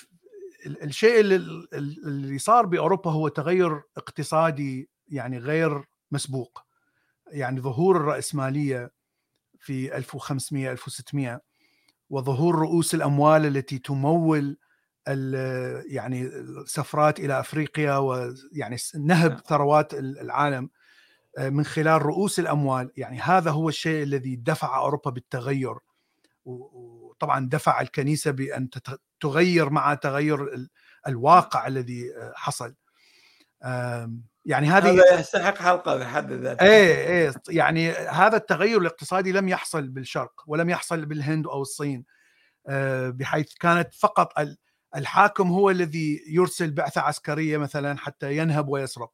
الشيء 0.67 1.21
اللي, 1.21 1.37
اللي 1.75 2.39
صار 2.39 2.67
بأوروبا 2.67 3.11
هو 3.11 3.29
تغير 3.29 3.83
اقتصادي 3.97 4.91
يعني 5.09 5.39
غير 5.39 5.85
مسبوق. 6.11 6.63
يعني 7.27 7.61
ظهور 7.61 7.97
الرأسمالية 7.97 8.91
في 9.59 9.97
1500 9.97 10.73
1600 10.73 11.41
وظهور 12.11 12.55
رؤوس 12.55 12.95
الأموال 12.95 13.47
التي 13.47 13.79
تمول 13.79 14.59
يعني 15.87 16.23
السفرات 16.23 17.21
إلى 17.21 17.41
أفريقيا 17.41 17.97
ويعني 17.97 18.77
نهب 18.95 19.31
نعم. 19.31 19.41
ثروات 19.47 19.95
العالم 19.95 20.71
آه، 21.39 21.49
من 21.49 21.65
خلال 21.65 22.03
رؤوس 22.03 22.39
الأموال. 22.39 22.93
يعني 22.97 23.21
هذا 23.21 23.51
هو 23.51 23.69
الشيء 23.69 24.03
الذي 24.03 24.37
دفع 24.37 24.79
أوروبا 24.79 25.11
بالتغير. 25.11 25.75
وطبعا 26.45 27.49
دفع 27.49 27.81
الكنيسة 27.81 28.31
بأن 28.31 28.69
تغير 29.21 29.71
مع 29.71 29.95
تغير 29.95 30.69
الواقع 31.07 31.67
الذي 31.67 32.17
آه، 32.17 32.33
حصل. 32.37 32.75
يعني 34.49 34.67
هذه 34.67 34.91
هذا 34.91 35.21
يستحق 35.21 35.59
حلقة 35.59 35.97
بحد 35.97 36.33
ذاته 36.33 36.67
إيه 36.67 36.95
إيه 36.95 37.35
يعني 37.49 37.91
هذا 37.91 38.37
التغير 38.37 38.81
الاقتصادي 38.81 39.33
لم 39.33 39.49
يحصل 39.49 39.89
بالشرق 39.89 40.45
ولم 40.47 40.71
يحصل 40.71 41.07
بالهند 41.07 41.47
أو 41.47 41.63
الصين 41.63 42.05
آه، 42.69 43.11
بحيث 43.11 43.55
كانت 43.55 43.95
فقط 43.95 44.33
الحاكم 44.97 45.49
هو 45.51 45.71
الذي 45.71 46.25
يرسل 46.29 46.71
بعثة 46.71 47.01
عسكرية 47.01 47.59
مثلا 47.59 47.99
حتى 47.99 48.37
ينهب 48.37 48.69
ويسرق. 48.69 49.11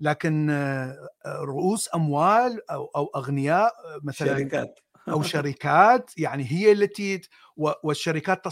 لكن 0.00 0.50
رؤوس 1.26 1.88
أموال 1.94 2.70
أو 2.70 2.90
أو 2.96 3.10
أغنياء 3.16 3.72
مثلا 4.02 4.38
شركات. 4.38 4.80
أو 5.08 5.22
شركات 5.32 6.10
يعني 6.18 6.44
هي 6.52 6.72
التي 6.72 7.20
والشركات 7.56 8.46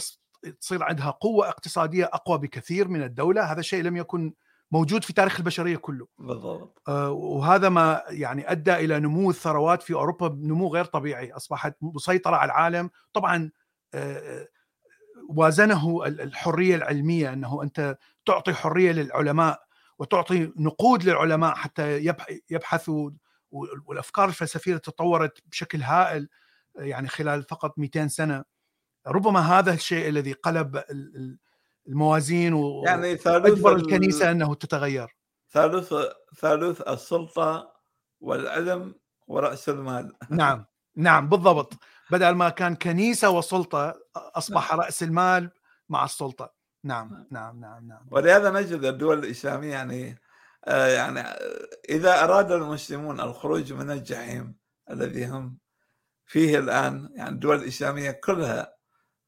تصير 0.61 0.83
عندها 0.83 1.09
قوة 1.09 1.49
اقتصادية 1.49 2.05
أقوى 2.05 2.37
بكثير 2.37 2.87
من 2.87 3.03
الدولة. 3.03 3.51
هذا 3.51 3.61
شيء 3.61 3.83
لم 3.83 3.97
يكن 3.97 4.33
موجود 4.71 5.03
في 5.03 5.13
تاريخ 5.13 5.39
البشرية 5.39 5.75
كله. 5.75 6.07
بالضبط. 6.17 6.81
آه، 6.87 7.11
وهذا 7.11 7.69
ما 7.69 8.03
يعني 8.09 8.51
أدى 8.51 8.75
إلى 8.75 8.99
نمو 8.99 9.29
الثروات 9.29 9.83
في 9.83 9.93
أوروبا 9.93 10.27
نمو 10.29 10.67
غير 10.67 10.85
طبيعي. 10.85 11.31
أصبحت 11.31 11.75
مسيطرة 11.81 12.35
على 12.35 12.45
العالم. 12.45 12.89
طبعا 13.13 13.51
آه، 13.93 14.47
وازنه 15.29 16.05
الحرية 16.05 16.75
العلمية 16.75 17.33
أنه 17.33 17.63
أنت 17.63 17.97
تعطي 18.25 18.53
حرية 18.53 18.91
للعلماء 18.91 19.63
وتعطي 19.99 20.51
نقود 20.57 21.03
للعلماء 21.03 21.55
حتى 21.55 22.13
يبحثوا 22.49 23.11
والأفكار 23.85 24.29
الفلسفية 24.29 24.77
تطورت 24.77 25.37
بشكل 25.45 25.81
هائل 25.81 26.29
يعني 26.75 27.07
خلال 27.07 27.43
فقط 27.43 27.79
200 27.79 28.07
سنة. 28.07 28.43
ربما 29.07 29.39
هذا 29.39 29.73
الشيء 29.73 30.09
الذي 30.09 30.33
قلب 30.33 30.83
الموازين 31.87 32.53
و 32.53 32.83
يعني 32.85 33.17
ثالث 33.17 33.65
الكنيسة 33.65 34.31
أنه 34.31 34.55
تتغير. 34.55 35.15
ثالث 35.51 35.93
ثالث 36.37 36.81
السلطة 36.81 37.73
والعلم 38.19 38.95
ورأس 39.27 39.69
المال. 39.69 40.13
نعم 40.29 40.65
نعم 40.95 41.29
بالضبط. 41.29 41.73
بدل 42.13 42.29
ما 42.29 42.49
كان 42.49 42.75
كنيسة 42.75 43.29
وسلطة 43.29 43.99
أصبح 44.15 44.71
نعم. 44.71 44.79
رأس 44.81 45.03
المال 45.03 45.51
مع 45.89 46.05
السلطة 46.05 46.53
نعم 46.83 47.09
نعم 47.09 47.25
نعم 47.31 47.59
نعم, 47.59 47.87
نعم. 47.87 48.07
ولهذا 48.11 48.51
نجد 48.51 48.85
الدول 48.85 49.19
الإسلامية 49.19 49.71
يعني 49.71 50.19
آه 50.65 50.87
يعني 50.87 51.19
إذا 51.89 52.23
أراد 52.23 52.51
المسلمون 52.51 53.19
الخروج 53.19 53.73
من 53.73 53.91
الجحيم 53.91 54.55
الذي 54.91 55.25
هم 55.25 55.57
فيه 56.25 56.59
الآن 56.59 57.09
يعني 57.15 57.29
الدول 57.29 57.55
الإسلامية 57.55 58.11
كلها 58.11 58.75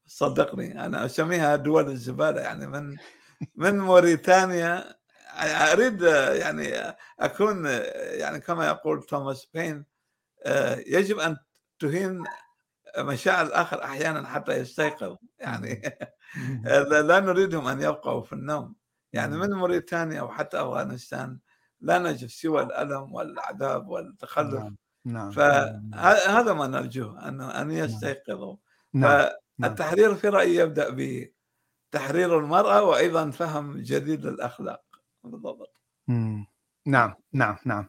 صدقني 0.06 0.86
أنا 0.86 1.04
أسميها 1.04 1.56
دول 1.56 1.90
الزبالة 1.90 2.40
يعني 2.40 2.66
من 2.66 2.96
من 3.54 3.78
موريتانيا 3.78 4.96
أريد 5.72 6.02
يعني 6.42 6.96
أكون 7.20 7.66
يعني 8.20 8.40
كما 8.40 8.66
يقول 8.66 9.02
توماس 9.02 9.46
بين 9.54 9.84
يجب 10.86 11.18
أن 11.18 11.36
تهين 11.78 12.24
مشاعر 12.98 13.46
الآخر 13.46 13.84
أحيانا 13.84 14.28
حتى 14.28 14.52
يستيقظ 14.52 15.16
يعني 15.38 15.82
لا 16.90 17.20
نريدهم 17.20 17.66
أن 17.66 17.80
يبقوا 17.80 18.22
في 18.22 18.32
النوم 18.32 18.74
يعني 19.12 19.36
من 19.36 19.52
موريتانيا 19.52 20.22
وحتى 20.22 20.60
أفغانستان 20.60 21.38
لا 21.80 21.98
نجد 21.98 22.28
سوى 22.28 22.62
الألم 22.62 23.14
والعذاب 23.14 23.88
والتخلف 23.88 24.54
نعم. 24.54 24.76
نعم. 25.04 25.30
فهذا 25.30 26.52
ما 26.52 26.66
نرجوه 26.66 27.28
ان 27.28 27.40
أن 27.40 27.68
نعم. 27.68 27.70
يستيقظوا 27.70 28.56
نعم. 28.94 29.28
نعم. 29.58 29.70
التحرير 29.70 30.14
في 30.14 30.28
رأيي 30.28 30.56
يبدأ 30.56 30.96
بتحرير 31.92 32.38
المرأة 32.38 32.82
وأيضا 32.82 33.30
فهم 33.30 33.76
جديد 33.76 34.26
للأخلاق 34.26 34.84
بالضبط 35.24 35.80
نعم 36.86 37.14
نعم 37.32 37.56
نعم 37.64 37.88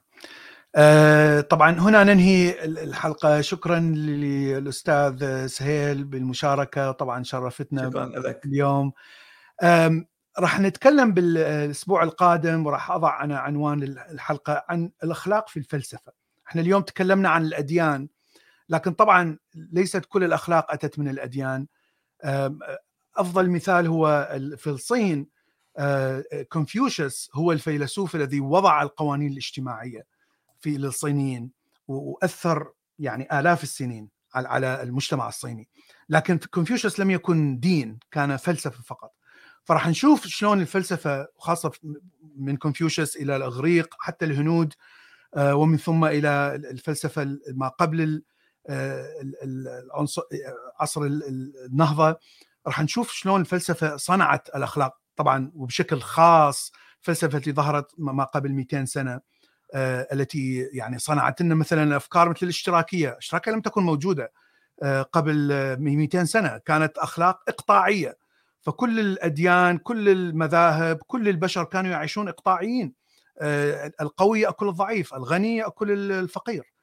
طبعا 1.50 1.72
هنا 1.80 2.04
ننهي 2.04 2.66
الحلقة. 2.66 3.42
شكرا 3.42 3.80
للأستاذ 3.80 5.48
سهيل 5.48 6.04
بالمشاركة. 6.04 6.92
طبعا 6.92 7.24
شرفتنا 7.24 7.90
شكرا 7.90 8.40
اليوم. 8.46 8.94
راح 10.40 10.60
نتكلم 10.60 11.14
بالأسبوع 11.14 12.04
القادم 12.04 12.66
وراح 12.66 12.92
أضع 12.92 13.24
أنا 13.24 13.40
عنوان 13.40 13.84
الحلقة 13.84 14.66
عن 14.70 14.92
الأخلاق 15.04 15.50
في 15.50 15.58
الفلسفة. 15.58 16.12
إحنا 16.48 16.62
اليوم 16.62 16.82
تكلمنا 16.82 17.30
عن 17.30 17.46
الأديان 17.46 18.08
لكن 18.70 18.92
طبعا 18.92 19.38
ليست 19.56 20.06
كل 20.06 20.24
الأخلاق 20.24 20.72
أتت 20.72 21.00
من 21.00 21.08
الأديان. 21.08 21.68
أفضل 23.16 23.50
مثال 23.50 23.88
هو 23.88 24.30
في 24.58 24.68
الصين 24.68 25.28
كونفوشيوس 26.50 27.30
هو 27.34 27.52
الفيلسوف 27.52 28.16
الذي 28.16 28.40
وضع 28.40 28.82
القوانين 28.82 29.32
الاجتماعية. 29.32 30.17
في 30.60 30.78
للصينيين 30.78 31.52
وأثر 31.88 32.72
يعني 33.00 33.40
آلاف 33.40 33.64
السنين 33.64 34.10
على 34.36 34.84
المجتمع 34.84 35.28
الصيني. 35.28 35.68
لكن 36.10 36.38
كونفوشيوس 36.38 37.00
لم 37.00 37.12
يكن 37.12 37.60
دين 37.60 38.00
كان 38.12 38.38
فلسفة 38.38 38.84
فقط. 38.84 39.14
فراح 39.64 39.88
نشوف 39.88 40.28
شلون 40.28 40.62
الفلسفة 40.62 41.28
خاصة 41.38 41.72
من 42.36 42.58
كونفوشيوس 42.58 43.16
إلى 43.16 43.36
الإغريق 43.36 43.96
حتى 44.00 44.26
الهنود 44.26 44.74
ومن 45.38 45.78
ثم 45.78 46.06
إلى 46.06 46.56
الفلسفة 46.56 47.38
ما 47.54 47.68
قبل 47.68 48.24
عصر 50.80 51.02
النهضة. 51.02 52.20
راح 52.68 52.82
نشوف 52.82 53.12
شلون 53.12 53.42
الفلسفة 53.42 53.98
صنعت 53.98 54.50
الأخلاق. 54.56 54.98
طبعا 55.16 55.52
وبشكل 55.56 56.00
خاص 56.00 56.72
فلسفة 57.02 57.38
اللي 57.38 57.52
ظهرت 57.52 57.92
ما 57.98 58.24
قبل 58.24 58.52
200 58.52 58.86
سنة. 58.86 59.12
آه، 59.14 59.22
التي 59.76 60.70
يعني 60.74 61.00
صنعت 61.00 61.42
لنا 61.42 61.56
مثلا 61.56 61.98
أفكار 61.98 62.30
مثل 62.30 62.40
الاشتراكية، 62.44 63.10
الاشتراكية 63.10 63.52
لم 63.52 63.62
تكن 63.62 63.84
موجودة 63.84 64.32
آه، 64.84 65.02
قبل 65.02 65.52
200 65.80 66.26
سنة، 66.26 66.58
كانت 66.58 66.98
أخلاق 66.98 67.40
إقطاعية 67.48 68.18
فكل 68.62 69.00
الأديان، 69.00 69.78
كل 69.78 70.10
المذاهب، 70.10 70.98
كل 71.08 71.30
البشر 71.30 71.64
كانوا 71.64 71.92
يعيشون 71.92 72.28
إقطاعيين 72.28 72.94
آه، 73.40 73.92
القوي 74.02 74.42
يأكل 74.42 74.68
الضعيف، 74.68 75.14
الغني 75.14 75.58
يأكل 75.58 76.12
الفقير. 76.12 76.74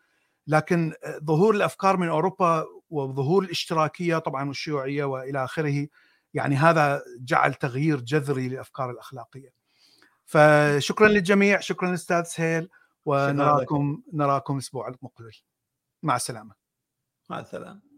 لكن 0.46 0.92
ظهور 1.24 1.54
الأفكار 1.54 1.96
من 1.96 2.08
أوروبا 2.08 2.64
وظهور 2.90 3.44
الاشتراكية 3.44 4.18
طبعا 4.18 4.48
والشيوعية 4.48 5.04
وإلى 5.04 5.44
آخره 5.44 5.86
يعني 6.34 6.56
هذا 6.56 7.02
جعل 7.20 7.54
تغيير 7.54 8.00
جذري 8.00 8.48
للافكار 8.48 8.90
الأخلاقية. 8.90 9.63
فشكرا 10.24 11.08
للجميع، 11.08 11.60
شكرا 11.60 11.88
للأستاذ 11.88 12.22
سهيل 12.22 12.68
ونراكم 13.04 14.02
نراكم 14.12 14.54
الأسبوع 14.54 14.88
المقبل. 14.88 15.32
مع 16.02 16.16
السلامة. 16.16 16.54
مع 17.30 17.40
السلامة. 17.40 17.93